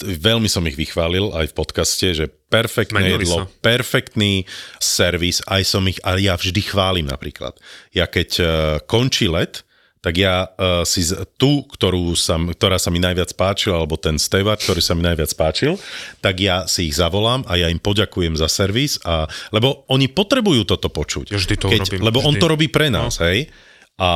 veľmi 0.05 0.45
som 0.45 0.61
ich 0.69 0.77
vychválil 0.77 1.33
aj 1.33 1.49
v 1.49 1.57
podcaste, 1.57 2.07
že 2.13 2.25
perfektné 2.29 3.01
Menili 3.01 3.25
jedlo, 3.25 3.45
sa. 3.45 3.49
perfektný 3.61 4.45
servis, 4.77 5.41
aj 5.49 5.61
som 5.65 5.81
ich, 5.89 5.97
ale 6.05 6.25
ja 6.29 6.37
vždy 6.37 6.61
chválim 6.61 7.09
napríklad. 7.09 7.57
Ja 7.89 8.05
keď 8.05 8.29
uh, 8.41 8.49
končí 8.85 9.25
let, 9.25 9.65
tak 9.99 10.15
ja 10.15 10.47
uh, 10.47 10.87
si 10.87 11.03
z, 11.03 11.27
tú, 11.35 11.67
ktorú 11.67 12.15
sa, 12.15 12.39
ktorá 12.39 12.79
sa 12.79 12.87
mi 12.87 13.03
najviac 13.03 13.35
páčila, 13.35 13.83
alebo 13.83 13.99
ten 13.99 14.15
steward, 14.15 14.63
ktorý 14.63 14.79
sa 14.79 14.95
mi 14.95 15.03
najviac 15.03 15.31
páčil, 15.35 15.75
tak 16.23 16.39
ja 16.39 16.63
si 16.71 16.87
ich 16.87 16.95
zavolám 16.95 17.43
a 17.51 17.59
ja 17.59 17.67
im 17.67 17.83
poďakujem 17.83 18.39
za 18.39 18.47
servis, 18.47 18.95
a, 19.03 19.27
lebo 19.51 19.83
oni 19.91 20.07
potrebujú 20.07 20.63
toto 20.63 20.87
počuť. 20.87 21.35
Vždy 21.35 21.55
to 21.59 21.67
keď, 21.67 21.81
urobím, 21.83 22.01
Lebo 22.07 22.19
on 22.23 22.35
vždy. 22.35 22.41
to 22.41 22.47
robí 22.47 22.67
pre 22.71 22.87
nás, 22.87 23.19
no. 23.19 23.27
hej? 23.27 23.51
A 23.99 24.11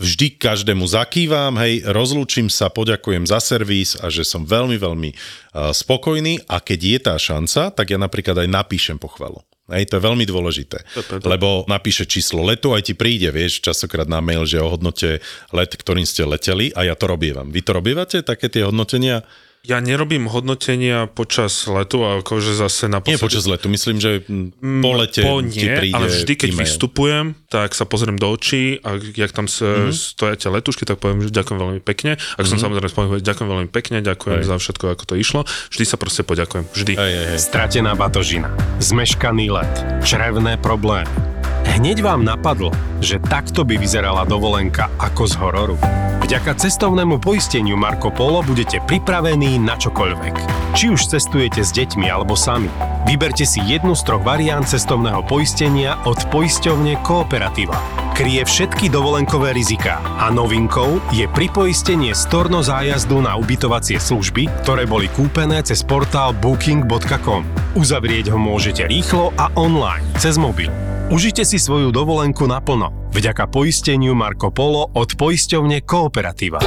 vždy 0.00 0.40
každému 0.40 0.88
zakývam, 0.88 1.60
hej, 1.60 1.84
rozlúčim 1.84 2.48
sa, 2.48 2.72
poďakujem 2.72 3.28
za 3.28 3.36
servis 3.36 3.92
a 4.00 4.08
že 4.08 4.24
som 4.24 4.48
veľmi, 4.48 4.80
veľmi 4.80 5.10
uh, 5.12 5.76
spokojný 5.76 6.48
a 6.48 6.56
keď 6.64 6.80
je 6.80 6.98
tá 7.04 7.14
šanca, 7.20 7.68
tak 7.76 7.92
ja 7.92 8.00
napríklad 8.00 8.40
aj 8.40 8.48
napíšem 8.48 8.96
pochvalu. 8.96 9.44
Hej, 9.66 9.90
to 9.90 9.98
je 9.98 10.06
veľmi 10.06 10.22
dôležité, 10.22 10.86
lebo 11.26 11.66
napíše 11.66 12.06
číslo 12.06 12.46
letu, 12.46 12.70
aj 12.70 12.86
ti 12.86 12.94
príde, 12.94 13.34
vieš, 13.34 13.58
častokrát 13.58 14.06
na 14.06 14.22
mail, 14.22 14.46
že 14.46 14.62
ohodnote 14.62 15.18
let, 15.50 15.70
ktorým 15.74 16.06
ste 16.06 16.22
leteli 16.22 16.70
a 16.70 16.86
ja 16.86 16.94
to 16.94 17.10
robievam. 17.10 17.50
Vy 17.50 17.66
to 17.66 17.74
robievate, 17.74 18.22
také 18.22 18.46
tie 18.46 18.62
hodnotenia? 18.62 19.26
Ja 19.66 19.82
nerobím 19.82 20.30
hodnotenia 20.30 21.10
počas 21.10 21.66
letu, 21.66 22.06
a 22.06 22.22
akože 22.22 22.54
zase 22.54 22.86
na 22.86 23.02
Nie 23.02 23.18
počas 23.18 23.50
letu, 23.50 23.66
myslím, 23.66 23.98
že 23.98 24.22
mm, 24.22 24.78
po 24.78 24.94
lete 24.94 25.26
po 25.26 25.42
ti 25.42 25.66
nie, 25.66 25.74
príde 25.74 25.98
ale 25.98 26.06
vždy, 26.06 26.32
keď 26.38 26.50
e-mail. 26.54 26.62
vystupujem, 26.62 27.24
tak 27.50 27.74
sa 27.74 27.82
pozriem 27.82 28.14
do 28.14 28.30
očí 28.30 28.78
a 28.86 28.94
jak 28.94 29.34
tam 29.34 29.50
sa 29.50 29.66
Mhm. 29.66 29.90
mm-hmm. 29.90 29.98
stoja 30.14 30.34
tie 30.38 30.54
letušky, 30.54 30.86
tak 30.86 31.02
poviem, 31.02 31.18
že 31.26 31.34
ďakujem 31.34 31.58
veľmi 31.58 31.80
pekne. 31.82 32.14
Ak 32.14 32.22
mm-hmm. 32.22 32.46
som 32.46 32.62
samozrejme 32.62 32.94
spomenul, 32.94 33.18
ďakujem 33.18 33.48
veľmi 33.50 33.70
pekne, 33.74 34.06
ďakujem 34.06 34.46
Hej. 34.46 34.46
za 34.46 34.56
všetko, 34.62 34.84
ako 34.94 35.02
to 35.02 35.14
išlo. 35.18 35.40
Vždy 35.74 35.84
sa 35.84 35.98
proste 35.98 36.22
poďakujem. 36.22 36.64
Vždy. 36.70 36.92
Hej, 36.94 37.12
hej, 37.18 37.26
hej. 37.34 37.38
Stratená 37.42 37.98
batožina, 37.98 38.54
zmeškaný 38.78 39.50
let, 39.50 39.74
črevné 40.06 40.62
problémy. 40.62 41.35
Hneď 41.74 42.06
vám 42.06 42.22
napadlo, 42.22 42.70
že 43.02 43.18
takto 43.18 43.66
by 43.66 43.74
vyzerala 43.74 44.22
dovolenka 44.22 44.86
ako 45.02 45.22
z 45.26 45.34
hororu. 45.34 45.76
Vďaka 46.26 46.58
cestovnému 46.58 47.22
poisteniu 47.22 47.78
Marco 47.78 48.10
Polo 48.10 48.42
budete 48.42 48.82
pripravení 48.82 49.62
na 49.62 49.78
čokoľvek. 49.78 50.34
Či 50.74 50.90
už 50.90 51.14
cestujete 51.14 51.62
s 51.62 51.70
deťmi 51.70 52.10
alebo 52.10 52.34
sami. 52.34 52.66
Vyberte 53.06 53.46
si 53.46 53.62
jednu 53.62 53.94
z 53.94 54.02
troch 54.02 54.26
variant 54.26 54.66
cestovného 54.66 55.22
poistenia 55.22 55.94
od 56.02 56.18
poisťovne 56.34 56.98
Kooperativa. 57.06 57.78
Kryje 58.18 58.42
všetky 58.42 58.90
dovolenkové 58.90 59.54
riziká 59.54 60.02
a 60.18 60.26
novinkou 60.32 60.98
je 61.14 61.30
pripoistenie 61.30 62.16
storno 62.16 62.58
zájazdu 62.64 63.22
na 63.22 63.38
ubytovacie 63.38 64.02
služby, 64.02 64.50
ktoré 64.66 64.88
boli 64.88 65.06
kúpené 65.12 65.62
cez 65.62 65.86
portál 65.86 66.34
booking.com. 66.34 67.46
Uzavrieť 67.78 68.34
ho 68.34 68.38
môžete 68.40 68.88
rýchlo 68.88 69.30
a 69.38 69.52
online, 69.54 70.02
cez 70.18 70.34
mobil. 70.40 70.72
Užite 71.06 71.46
si 71.46 71.62
svoju 71.62 71.94
dovolenku 71.94 72.50
naplno. 72.50 72.90
Vďaka 73.14 73.46
poisteniu 73.46 74.10
Marco 74.18 74.50
Polo 74.50 74.90
od 74.90 75.14
poisťovne 75.14 75.86
Kooperativa. 75.86 76.58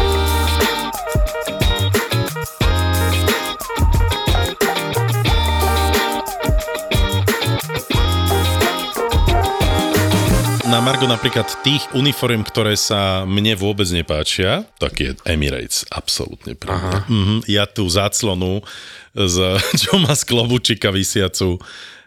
Na 10.72 10.80
Margo 10.80 11.04
napríklad 11.04 11.60
tých 11.68 11.84
uniform, 11.92 12.48
ktoré 12.48 12.80
sa 12.80 13.28
mne 13.28 13.60
vôbec 13.60 13.92
nepáčia, 13.92 14.64
tak 14.80 15.04
je 15.04 15.20
Emirates, 15.28 15.84
absolútne 15.92 16.56
pravda. 16.56 17.04
Mhm, 17.12 17.44
ja 17.44 17.68
tú 17.68 17.92
záclonu, 17.92 18.64
z, 19.14 19.38
čo 19.82 19.98
má 20.02 20.14
z 20.14 20.24
klobučika 20.26 20.90
vysiacu 20.90 21.58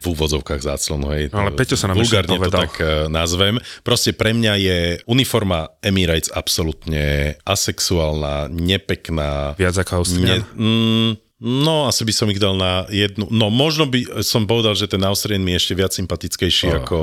v 0.03 0.07
úvozovkách 0.11 0.67
záclonu, 0.67 1.15
hej. 1.15 1.31
Ale 1.31 1.55
Peťo 1.55 1.79
sa 1.79 1.87
nám 1.87 2.03
Vulgárne 2.03 2.35
to 2.35 2.51
tak 2.51 2.75
eh, 2.83 3.07
nazvem. 3.07 3.63
Proste 3.87 4.11
pre 4.11 4.35
mňa 4.35 4.53
je 4.59 4.79
uniforma 5.07 5.71
Emirates 5.79 6.27
absolútne 6.35 7.39
asexuálna, 7.47 8.51
nepekná. 8.51 9.55
Viac 9.55 9.79
ako 9.79 10.03
Austrian. 10.03 10.43
mm, 10.59 11.22
no, 11.43 11.85
asi 11.85 12.03
by 12.03 12.13
som 12.13 12.27
ich 12.27 12.39
dal 12.39 12.55
na 12.55 12.87
jednu. 12.87 13.27
No, 13.29 13.47
možno 13.49 13.85
by 13.85 14.23
som 14.23 14.45
povedal, 14.45 14.73
že 14.73 14.87
ten 14.87 15.03
Austrian 15.03 15.39
mi 15.39 15.53
je 15.53 15.61
ešte 15.61 15.75
viac 15.75 15.91
sympatickejší 15.91 16.67
Oh. 16.69 16.79
ako 16.79 16.99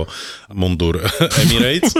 mundur 0.49 1.03
Emirates. 1.43 1.91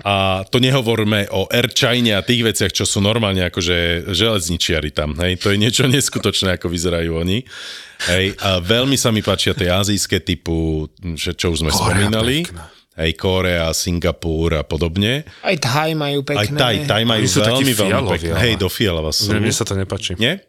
a 0.00 0.42
to 0.44 0.58
nehovorme 0.58 1.28
o 1.28 1.44
Airchine 1.46 2.12
a 2.12 2.20
tých 2.20 2.40
veciach, 2.42 2.72
čo 2.72 2.82
sú 2.82 2.98
normálne 2.98 3.44
akože 3.44 4.08
železničiari 4.08 4.88
tam. 4.90 5.12
Hej? 5.16 5.38
To 5.38 5.52
je 5.52 5.60
niečo 5.60 5.84
neskutočné, 5.92 6.56
ako 6.56 6.66
vyzerajú 6.66 7.12
oni. 7.14 7.44
Hej? 8.06 8.34
A 8.38 8.58
veľmi 8.58 8.96
sa 8.96 9.08
mi 9.08 9.20
páčia 9.20 9.52
tie 9.52 9.68
azijské 9.68 10.18
typu, 10.18 10.88
že 11.12 11.32
čo 11.32 11.52
už 11.52 11.60
sme 11.60 11.70
Kórea 11.70 12.08
spomínali. 12.08 12.36
pekná. 12.42 12.72
Hej, 12.94 13.18
Korea, 13.18 13.74
Singapur 13.74 14.54
a 14.54 14.62
podobne. 14.62 15.26
Aj 15.42 15.56
Thai 15.56 15.98
majú 15.98 16.22
Aj 16.22 16.46
pekné. 16.46 16.54
Thai, 16.54 16.74
Thai 16.86 17.02
majú 17.02 17.26
veľmi, 17.26 17.72
veľmi 17.74 18.06
pekné. 18.08 18.34
Hej, 18.38 18.54
do 18.54 18.70
fialova 18.70 19.10
sú. 19.10 19.34
Mne, 19.34 19.42
mne 19.42 19.50
sa 19.52 19.66
to 19.66 19.74
nepáči. 19.74 20.14
Nie? 20.14 20.46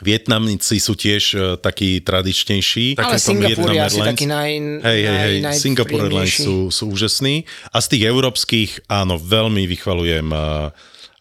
Vietnamníci 0.00 0.80
sú 0.80 0.96
tiež 0.96 1.22
uh, 1.36 1.40
takí 1.60 2.00
tradičnejší. 2.00 3.00
Ale 3.00 3.20
Singapur 3.20 3.70
je 3.72 3.80
asi 3.80 4.00
taký 4.00 4.26
naj, 4.28 4.50
Hej, 4.84 5.00
hej, 5.04 5.18
hej, 5.20 5.36
naj, 5.44 5.56
Singapore 5.56 6.08
Airlines 6.08 6.40
sú, 6.40 6.72
sú 6.72 6.90
úžasní. 6.90 7.44
A 7.72 7.78
z 7.78 7.86
tých 7.96 8.02
európskych, 8.08 8.88
áno, 8.88 9.20
veľmi 9.20 9.68
vychvalujem 9.68 10.28
uh, 10.32 10.72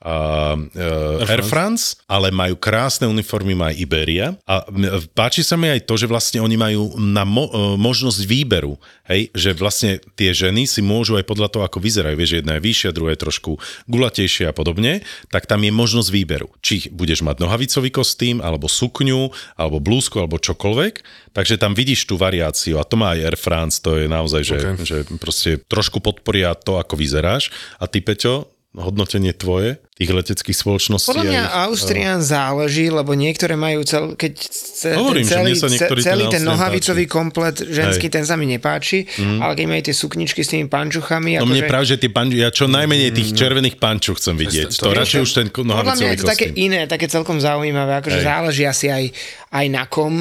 uh, 0.03 1.27
Air 1.27 1.43
France, 1.43 1.99
ale 2.07 2.31
majú 2.31 2.55
krásne 2.55 3.07
uniformy, 3.07 3.53
má 3.55 3.69
Iberia. 3.75 4.35
A 4.47 4.63
páči 5.11 5.43
sa 5.43 5.59
mi 5.59 5.67
aj 5.67 5.83
to, 5.83 5.99
že 5.99 6.07
vlastne 6.07 6.39
oni 6.39 6.55
majú 6.55 6.95
na 6.99 7.27
mo- 7.27 7.51
uh, 7.51 7.75
možnosť 7.75 8.23
výberu. 8.23 8.79
Hej, 9.09 9.33
že 9.33 9.57
vlastne 9.57 9.97
tie 10.13 10.29
ženy 10.31 10.69
si 10.69 10.85
môžu 10.85 11.17
aj 11.17 11.25
podľa 11.25 11.49
toho, 11.49 11.63
ako 11.65 11.81
vyzerajú, 11.81 12.13
vieš, 12.13 12.39
jedna 12.39 12.61
je 12.61 12.65
vyššia, 12.69 12.93
druhá 12.93 13.17
je 13.17 13.25
trošku 13.25 13.57
gulatejšia 13.89 14.53
a 14.53 14.55
podobne, 14.55 15.01
tak 15.33 15.49
tam 15.49 15.65
je 15.65 15.73
možnosť 15.73 16.09
výberu. 16.13 16.53
Či 16.61 16.93
budeš 16.93 17.25
mať 17.25 17.41
nohavicový 17.41 17.89
kostým, 17.89 18.37
alebo 18.37 18.69
sukňu, 18.69 19.33
alebo 19.57 19.81
blúzku, 19.81 20.21
alebo 20.21 20.37
čokoľvek. 20.37 21.01
Takže 21.33 21.57
tam 21.57 21.73
vidíš 21.73 22.05
tú 22.05 22.21
variáciu 22.21 22.77
a 22.77 22.85
to 22.85 23.01
má 23.01 23.17
aj 23.17 23.33
Air 23.33 23.37
France, 23.37 23.81
to 23.81 23.97
je 23.97 24.05
naozaj, 24.05 24.41
že, 24.45 24.57
Ok. 24.61 24.65
okay. 24.77 24.85
že 24.85 24.97
proste 25.17 25.51
trošku 25.65 25.97
podporia 26.05 26.53
to, 26.53 26.77
ako 26.77 26.93
vyzeráš. 26.93 27.49
A 27.81 27.89
ty, 27.89 28.05
Peťo, 28.05 28.45
hodnotenie 28.71 29.33
tvoje, 29.33 29.81
tých 29.93 30.07
leteckých 30.07 30.53
spoločností? 30.55 31.09
Podľa 31.09 31.25
mňa 31.25 31.41
ich- 31.43 31.53
Austrian 31.59 32.19
záleží, 32.19 32.85
lebo 32.87 33.11
niektoré 33.11 33.53
majú 33.53 33.81
cel, 33.81 34.13
keď 34.13 34.33
ce, 34.39 34.93
Hovorím, 34.93 35.25
že 35.25 35.33
celý, 35.33 35.43
mne 35.43 35.57
sa 35.57 35.67
niektorý 35.67 35.99
ce- 35.99 36.07
celý 36.07 36.23
ten 36.29 36.43
nohavicový 36.43 37.05
komplet 37.05 37.55
ženský, 37.59 38.07
Hej. 38.07 38.13
ten 38.13 38.23
sa 38.23 38.35
mi 38.35 38.45
nepáči, 38.45 39.09
ale 39.17 39.53
keď 39.53 39.65
majú 39.65 39.81
tie 39.81 39.95
sukničky 39.95 40.39
s 40.39 40.49
tými 40.49 40.65
pančuchami, 40.67 41.35
No 41.35 41.43
mne 41.43 41.59
akože- 41.59 41.67
práve, 41.67 41.85
že 41.87 41.97
tie 41.97 42.07
panču, 42.07 42.37
ja 42.37 42.49
čo 42.49 42.65
najmenej 42.65 43.09
tých 43.11 43.29
červených 43.33 43.75
pančuch 43.75 44.15
chcem 44.15 44.35
vidieť. 44.35 44.69
to- 44.71 44.85
To, 44.85 44.93
radšej 44.93 45.19
už 45.19 45.31
ten 45.33 45.47
ko- 45.47 45.61
Podľa 45.61 45.65
mňa 45.65 45.83
nohavicový 45.89 46.05
je 46.05 46.19
to 46.19 46.29
také 46.29 46.47
iné, 46.55 46.79
také 46.85 47.05
celkom 47.07 47.37
zaujímavé, 47.37 47.99
akože 47.99 48.17
Hej. 48.17 48.27
záleží 48.27 48.63
asi 48.63 48.85
aj, 48.87 49.03
aj 49.51 49.65
na 49.67 49.83
kom, 49.85 50.13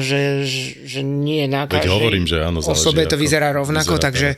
že, 0.00 0.46
že, 0.46 0.62
že 0.86 1.00
nie 1.02 1.44
na 1.44 1.66
každej 1.66 1.90
hovorím, 1.90 2.24
že 2.24 2.38
áno, 2.38 2.62
záleží, 2.62 2.78
osobe 2.80 3.02
to 3.04 3.18
vyzerá 3.18 3.50
rovnako, 3.50 3.98
vyzerá 3.98 4.06
takže. 4.06 4.28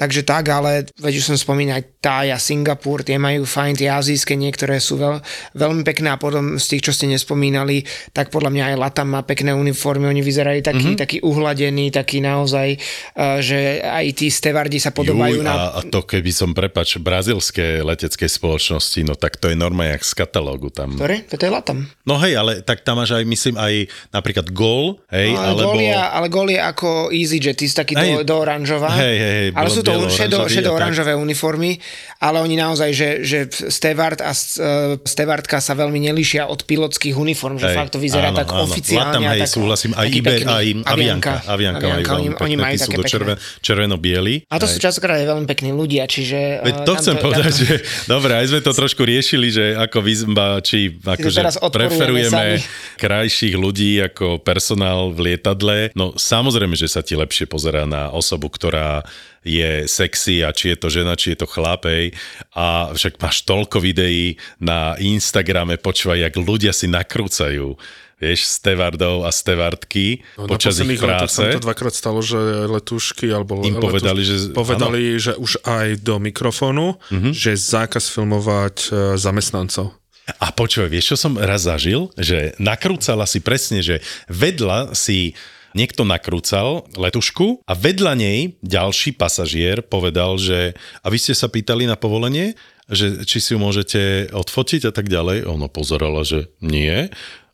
Takže 0.00 0.24
tak, 0.24 0.48
ale 0.48 0.88
veď 0.96 1.20
už 1.20 1.24
som 1.28 1.36
spomínal 1.36 1.84
Thai 2.00 2.32
a 2.32 2.40
Singapur, 2.40 3.04
tie 3.04 3.20
majú 3.20 3.44
fajn, 3.44 3.76
tie 3.76 3.92
azijské 3.92 4.32
niektoré 4.32 4.80
sú 4.80 4.96
veľ, 4.96 5.20
veľmi 5.52 5.84
pekné 5.84 6.08
a 6.08 6.16
potom 6.16 6.56
z 6.56 6.64
tých, 6.72 6.88
čo 6.88 6.92
ste 6.96 7.04
nespomínali, 7.04 7.84
tak 8.16 8.32
podľa 8.32 8.48
mňa 8.48 8.64
aj 8.72 8.76
Latam 8.80 9.12
má 9.12 9.20
pekné 9.20 9.52
uniformy, 9.52 10.08
oni 10.08 10.24
vyzerajú 10.24 10.62
Mhm. 10.70 10.76
mm-hmm. 10.80 10.96
takí 10.96 11.18
uhladení, 11.20 11.92
takí 11.92 12.24
naozaj, 12.24 12.80
uh, 13.18 13.42
že 13.44 13.84
aj 13.84 14.06
tí 14.16 14.32
stevardi 14.32 14.78
sa 14.80 14.94
podobajú 14.94 15.42
Juj, 15.42 15.44
na... 15.44 15.76
a, 15.76 15.80
to 15.84 16.00
keby 16.06 16.30
som, 16.30 16.54
prepač, 16.56 16.96
brazilské 16.96 17.82
letecké 17.82 18.30
spoločnosti, 18.30 19.02
no 19.04 19.18
tak 19.18 19.36
to 19.36 19.50
je 19.50 19.56
norma 19.58 19.90
jak 19.90 20.06
z 20.06 20.12
katalógu 20.14 20.70
tam. 20.70 20.94
Ktoré? 20.96 21.26
Toto 21.26 21.42
je 21.42 21.50
Latam. 21.50 21.78
No 22.06 22.16
hej, 22.22 22.38
ale 22.38 22.62
tak 22.62 22.86
tam 22.86 23.02
máš 23.02 23.18
aj, 23.18 23.24
myslím, 23.26 23.58
aj 23.58 23.90
napríklad 24.14 24.46
Gol, 24.54 25.02
hej, 25.10 25.34
No, 25.34 25.42
ale, 25.42 25.62
alebo... 25.66 25.80
je, 25.82 25.96
ale 25.96 26.26
gól 26.30 26.48
je 26.48 26.60
ako 26.60 26.88
EasyJet, 27.10 27.56
ty 27.58 27.66
taký 27.66 27.94
do, 27.98 28.00
Hej. 28.00 28.14
do 28.24 28.34
oranžová. 28.38 28.90
Hej, 28.94 29.16
hej, 29.18 29.34
hej, 29.40 29.48
ale 29.52 29.68
sú 29.68 29.82
to 29.82 29.89
bielo, 29.96 30.46
šedo, 30.46 30.70
tak. 30.70 30.78
oranžové 30.78 31.12
uniformy, 31.16 31.80
ale 32.20 32.42
oni 32.42 32.56
naozaj, 32.58 32.90
že, 32.92 33.08
že 33.24 33.38
stevard 33.70 34.20
a 34.20 34.32
uh, 34.32 34.98
stevardka 35.02 35.58
sa 35.62 35.72
veľmi 35.74 36.10
nelíšia 36.10 36.46
od 36.46 36.62
pilotských 36.66 37.16
uniform, 37.16 37.58
že 37.58 37.72
Hej, 37.72 37.76
fakt 37.76 37.90
to 37.94 37.98
vyzerá 37.98 38.30
áno, 38.30 38.38
tak 38.38 38.48
áno. 38.50 38.66
oficiálne. 38.66 39.20
Latam, 39.20 39.22
hej, 39.30 39.40
tak, 39.46 39.50
súhlasím, 39.50 39.90
aj 39.96 40.08
pekný. 40.10 40.50
aj 40.50 40.66
Avianka. 40.84 41.32
Avianka 41.46 41.86
majú 41.90 42.04
oni, 42.16 42.28
oni 42.36 42.56
majú 42.56 42.76
také 42.76 42.96
pekné. 42.96 43.10
červen, 43.10 43.36
červeno-bieli. 43.60 44.34
A 44.48 44.56
to 44.58 44.66
Hej. 44.66 44.72
sú 44.74 44.78
častokrát 44.82 45.16
aj 45.20 45.26
veľmi 45.28 45.46
pekní 45.48 45.70
ľudia, 45.74 46.04
čiže... 46.06 46.64
Veď 46.64 46.76
eh, 46.82 46.86
to 46.86 46.92
chcem 46.98 47.16
povedať, 47.18 47.52
že 47.62 47.72
dobre, 48.06 48.32
aj 48.36 48.46
sme 48.50 48.60
to 48.62 48.72
trošku 48.72 49.02
riešili, 49.04 49.48
že 49.52 49.64
ako 49.76 49.98
vyzba, 50.04 50.60
či 50.64 51.00
akože 51.00 51.40
preferujeme 51.70 52.60
sami. 52.60 52.98
krajších 53.00 53.54
ľudí 53.56 54.00
ako 54.04 54.40
personál 54.42 55.12
v 55.14 55.32
lietadle. 55.32 55.92
No 55.96 56.14
samozrejme, 56.16 56.74
že 56.76 56.90
sa 56.90 57.00
ti 57.04 57.16
lepšie 57.16 57.46
pozerá 57.50 57.84
na 57.84 58.12
osobu, 58.12 58.50
ktorá 58.52 59.02
je 59.42 59.84
sexy 59.84 60.40
a 60.40 60.50
či 60.50 60.70
je 60.70 60.76
to 60.76 60.88
žena, 60.88 61.14
či 61.14 61.32
je 61.32 61.38
to 61.38 61.46
chlapej 61.46 62.12
a 62.52 62.90
však 62.90 63.16
máš 63.16 63.42
toľko 63.42 63.78
videí 63.78 64.34
na 64.58 64.94
Instagrame, 64.96 65.76
počúvaj, 65.76 66.20
jak 66.22 66.34
ľudia 66.36 66.70
si 66.70 66.86
nakrúcajú 66.86 67.72
vieš, 68.16 68.44
stevardov 68.52 69.24
a 69.24 69.32
stevardky 69.32 70.20
No, 70.36 70.44
počas 70.46 70.76
na 70.76 70.84
ich 70.84 71.00
práce. 71.00 71.32
sa 71.32 71.40
mi 71.42 71.56
to 71.56 71.64
dvakrát 71.64 71.88
stalo, 71.90 72.20
že 72.20 72.36
letušky 72.68 73.32
alebo 73.32 73.64
Im 73.64 73.80
povedali, 73.80 74.20
že- 74.20 74.52
povedali, 74.52 75.16
že 75.16 75.32
už 75.34 75.64
aj 75.64 76.04
do 76.04 76.20
mikrofónu, 76.20 77.00
Mhm. 77.08 77.32
že 77.32 77.50
je 77.50 77.64
zákaz 77.72 78.12
filmovať 78.12 78.76
e, 78.84 78.88
zamestnancov. 79.16 79.96
A 80.36 80.52
počúvaj, 80.52 80.92
vieš, 80.92 81.10
čo 81.10 81.18
som 81.18 81.32
raz 81.34 81.64
zažil? 81.64 82.12
Že 82.14 82.54
nakrúcala 82.56 83.24
si 83.24 83.40
presne, 83.40 83.80
že 83.80 83.98
vedľa 84.28 84.92
si 84.92 85.32
niekto 85.76 86.02
nakrúcal 86.02 86.86
letušku 86.94 87.62
a 87.66 87.72
vedľa 87.74 88.12
nej 88.18 88.38
ďalší 88.60 89.14
pasažier 89.14 89.82
povedal, 89.84 90.36
že 90.40 90.74
a 91.02 91.06
vy 91.08 91.18
ste 91.18 91.34
sa 91.34 91.46
pýtali 91.46 91.86
na 91.86 91.94
povolenie, 91.94 92.58
že 92.90 93.22
či 93.22 93.38
si 93.38 93.54
ju 93.54 93.58
môžete 93.62 94.34
odfotiť 94.34 94.90
a 94.90 94.92
tak 94.92 95.06
ďalej. 95.06 95.46
Ono 95.46 95.70
pozerala, 95.70 96.26
že 96.26 96.50
nie 96.58 97.06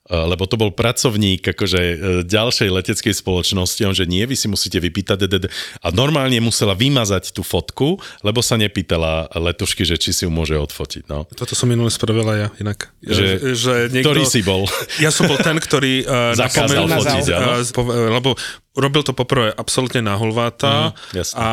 lebo 0.06 0.46
to 0.46 0.54
bol 0.54 0.70
pracovník 0.70 1.42
akože 1.42 1.80
e, 1.82 1.96
ďalšej 2.22 2.68
leteckej 2.70 3.14
spoločnosti, 3.14 3.80
on, 3.82 3.94
že 3.94 4.06
nie, 4.06 4.22
vy 4.22 4.38
si 4.38 4.46
musíte 4.46 4.78
vypýtať 4.78 5.26
DDD. 5.26 5.46
a 5.82 5.88
normálne 5.90 6.38
musela 6.38 6.78
vymazať 6.78 7.34
tú 7.34 7.42
fotku, 7.42 7.98
lebo 8.22 8.38
sa 8.42 8.54
nepýtala 8.54 9.26
letušky, 9.34 9.82
že 9.82 9.98
či 9.98 10.14
si 10.14 10.22
ju 10.22 10.30
môže 10.30 10.54
odfotiť. 10.54 11.10
No. 11.10 11.26
Toto 11.26 11.58
som 11.58 11.66
minule 11.66 11.90
spravila 11.90 12.38
ja 12.38 12.48
inak. 12.62 12.94
Že- 13.02 13.58
že 13.58 13.72
niekto, 13.90 14.14
Ktorý 14.14 14.22
si 14.26 14.40
bol? 14.46 14.70
Ja 15.02 15.10
som 15.10 15.26
bol 15.26 15.38
ten, 15.42 15.58
ktorý 15.58 16.06
uh, 16.06 16.34
Zakázal 16.46 16.86
napomenul, 16.86 17.02
fotiť, 17.02 17.24
uh, 17.34 18.14
lebo 18.14 18.30
robil 18.76 19.00
to 19.00 19.10
poprvé 19.10 19.50
absolútne 19.50 20.00
nahulváta 20.00 20.92
Mm, 20.92 21.16
jasne. 21.16 21.36
a, 21.36 21.48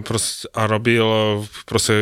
proste, 0.00 0.50
a 0.50 0.66
robil, 0.66 1.06
proste 1.62 1.94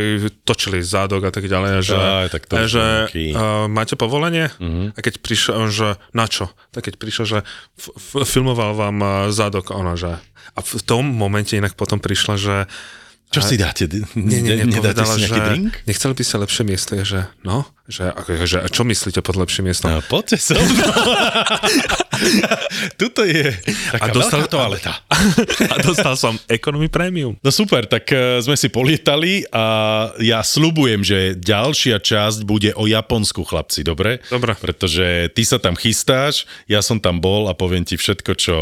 točili 0.43 0.81
zádok 0.81 1.23
a 1.23 1.31
tak 1.31 1.45
ďalej. 1.45 1.85
Že, 1.85 1.97
Aj, 1.97 2.27
tak 2.29 2.43
to 2.45 2.55
že 2.67 2.81
nejaký- 2.81 3.33
uh, 3.33 3.41
máte 3.67 3.95
povolenie? 3.95 4.49
Mhm. 4.57 4.93
A 4.93 4.99
keď 4.99 5.15
prišiel, 5.19 5.69
že 5.69 5.89
na 6.11 6.25
čo? 6.25 6.49
Tak 6.71 6.85
keď 6.85 6.95
prišiel, 6.97 7.27
že 7.27 7.39
f- 7.75 7.93
f- 7.93 8.25
filmoval 8.25 8.73
vám 8.73 8.97
uh, 8.99 9.09
zádok, 9.29 9.71
ono, 9.71 9.93
že 9.93 10.17
a 10.49 10.59
v 10.59 10.83
tom 10.83 11.07
momente 11.07 11.53
inak 11.53 11.73
potom 11.73 11.97
prišla, 11.97 12.35
že 12.35 12.57
Čo 13.33 13.41
si 13.41 13.57
dáte? 13.57 13.89
Nie, 14.13 14.39
nie, 14.39 14.61
nie, 14.61 14.65
Nedáte 14.71 15.01
povedala, 15.01 15.11
si 15.11 15.21
nejaký 15.21 15.35
že 15.35 15.47
drink? 15.49 15.71
nechceli 15.85 16.13
by 16.13 16.23
sa 16.23 16.37
lepšie 16.39 16.63
miesto, 16.63 16.93
že 17.01 17.19
no, 17.41 17.65
že, 17.89 18.13
že 18.45 18.61
a 18.61 18.69
čo 18.69 18.85
myslíte 18.85 19.19
pod 19.19 19.35
lepším 19.35 19.67
miestom? 19.67 19.89
No, 19.91 19.99
poďte 20.05 20.37
so 20.37 20.55
mnou. 20.55 20.93
Tuto 22.95 23.25
je 23.25 23.51
taká 23.91 24.05
A 24.05 24.13
dostal- 24.13 24.45
veľká 24.45 24.49
toaleta. 24.49 24.93
A 25.73 25.75
dostal 25.81 26.15
som 26.15 26.37
Economy 26.47 26.87
Premium. 26.87 27.35
No 27.41 27.49
super, 27.49 27.85
tak 27.85 28.07
uh, 28.11 28.39
sme 28.39 28.55
si 28.55 28.69
polietali 28.69 29.43
a 29.49 29.65
ja 30.21 30.41
slubujem, 30.41 31.01
že 31.03 31.35
ďalšia 31.35 31.99
časť 31.99 32.45
bude 32.45 32.71
o 32.75 32.87
Japonsku, 32.87 33.43
chlapci, 33.43 33.83
dobre? 33.83 34.21
Dobre. 34.29 34.55
Pretože 34.57 35.29
ty 35.33 35.43
sa 35.43 35.57
tam 35.57 35.75
chystáš, 35.75 36.45
ja 36.67 36.81
som 36.81 36.99
tam 36.99 37.19
bol 37.19 37.49
a 37.49 37.57
poviem 37.57 37.83
ti 37.83 37.97
všetko, 37.97 38.31
čo, 38.37 38.57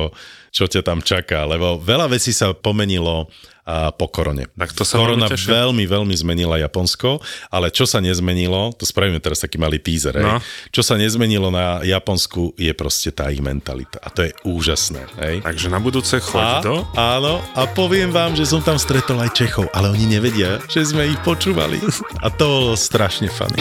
čo 0.51 0.67
ťa 0.67 0.83
tam 0.83 0.99
čaká, 1.01 1.47
lebo 1.47 1.79
veľa 1.79 2.11
vecí 2.11 2.31
sa 2.31 2.51
pomenilo 2.53 3.31
a 3.61 3.95
po 3.95 4.11
korone. 4.11 4.51
Tak 4.59 4.75
to 4.75 4.83
sa 4.83 4.99
Korona 4.99 5.31
veľmi 5.31 5.47
veľmi, 5.47 5.85
veľmi 5.87 6.15
zmenila 6.17 6.59
Japonsko, 6.59 7.23
ale 7.55 7.71
čo 7.71 7.87
sa 7.87 8.03
nezmenilo, 8.03 8.75
to 8.75 8.83
spravíme 8.83 9.23
teraz 9.23 9.47
taký 9.47 9.63
malý 9.63 9.79
teaser, 9.79 10.17
No. 10.19 10.41
hej? 10.41 10.73
čo 10.75 10.83
sa 10.83 10.99
nezmenilo 10.99 11.55
na 11.55 11.79
Japonsku 11.87 12.59
je 12.59 12.73
proste 12.75 13.15
tá 13.15 13.31
ich 13.31 13.39
mentalita 13.39 14.03
a 14.03 14.11
to 14.11 14.27
je 14.27 14.35
úžasné. 14.43 15.07
Hej? 15.23 15.35
Takže 15.47 15.67
na 15.71 15.79
budúce 15.79 16.19
choď 16.19 16.43
A, 16.43 16.59
do... 16.65 16.75
áno, 16.99 17.39
a 17.55 17.63
poviem 17.71 18.11
vám, 18.11 18.35
že 18.35 18.49
som 18.49 18.59
tam 18.59 18.75
stretol 18.75 19.23
aj 19.23 19.39
Čechov, 19.39 19.71
ale 19.71 19.87
oni 19.87 20.19
nevedia, 20.19 20.59
že 20.67 20.83
sme 20.83 21.07
ich 21.07 21.21
počúvali. 21.23 21.79
A 22.25 22.33
to 22.33 22.43
bolo 22.43 22.73
strašne 22.75 23.31
funny. 23.31 23.61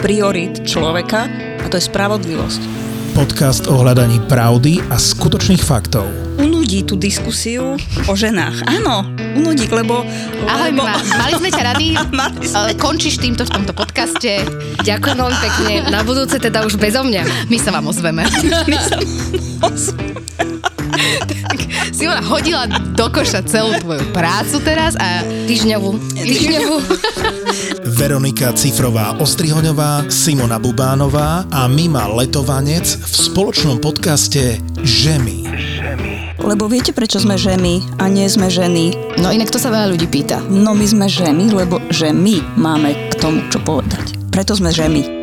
priorit 0.00 0.64
človeka 0.64 1.28
a 1.60 1.66
to 1.68 1.76
je 1.76 1.84
spravodlivosť. 1.84 2.62
Podcast 3.12 3.68
o 3.68 3.76
hľadaní 3.84 4.16
pravdy 4.24 4.80
a 4.88 4.96
skutočných 4.96 5.60
faktov. 5.60 6.08
Unudí 6.40 6.80
tú 6.88 6.96
diskusiu 6.96 7.76
o 8.08 8.14
ženách. 8.16 8.64
Áno, 8.64 9.04
unudí, 9.36 9.68
lebo... 9.68 10.00
Ahoj, 10.48 10.72
lebo... 10.72 10.88
Mima, 10.88 10.96
mali 11.20 11.32
sme 11.36 11.50
ťa 11.52 11.62
rady. 11.74 11.86
Sme. 12.48 12.72
Končíš 12.80 13.20
týmto 13.20 13.44
v 13.44 13.50
tomto 13.60 13.76
podcaste. 13.76 14.40
Ďakujem 14.80 15.16
veľmi 15.20 15.38
pekne. 15.42 15.74
Na 15.92 16.00
budúce 16.00 16.40
teda 16.40 16.64
už 16.64 16.80
bezo 16.80 17.04
mňa. 17.04 17.52
My 17.52 17.58
sa 17.60 17.70
vám 17.74 17.84
ozveme. 17.92 18.24
My 18.70 18.76
sa 18.80 18.96
Simona 21.92 22.24
hodila 22.24 22.64
do 22.96 23.06
koša 23.12 23.44
celú 23.44 23.76
tvoju 23.76 24.00
prácu 24.16 24.56
teraz 24.64 24.96
a 24.96 25.20
týždňovú. 25.44 26.00
Týždňovú. 26.16 26.76
Veronika 28.00 28.48
Cifrová 28.56 29.20
Ostrihoňová, 29.20 30.08
Simona 30.08 30.56
Bubánová 30.56 31.44
a 31.52 31.68
Mima 31.68 32.08
Letovanec 32.08 32.96
v 32.96 33.12
spoločnom 33.28 33.76
podcaste 33.76 34.56
Žemy. 34.80 35.44
Lebo 36.40 36.64
viete, 36.64 36.96
prečo 36.96 37.20
sme 37.20 37.36
ženy 37.36 37.84
a 38.00 38.08
nie 38.08 38.24
sme 38.24 38.48
ženy? 38.48 38.96
No 39.20 39.28
inak 39.28 39.52
to 39.52 39.60
sa 39.60 39.68
veľa 39.68 39.92
ľudí 39.92 40.08
pýta. 40.08 40.40
No 40.48 40.72
my 40.72 40.88
sme 40.88 41.12
ženy, 41.12 41.52
lebo 41.52 41.76
že 41.92 42.08
my 42.08 42.40
máme 42.56 43.12
k 43.12 43.20
tomu 43.20 43.44
čo 43.52 43.60
povedať. 43.60 44.16
Preto 44.32 44.56
sme 44.56 44.72
ženy. 44.72 45.19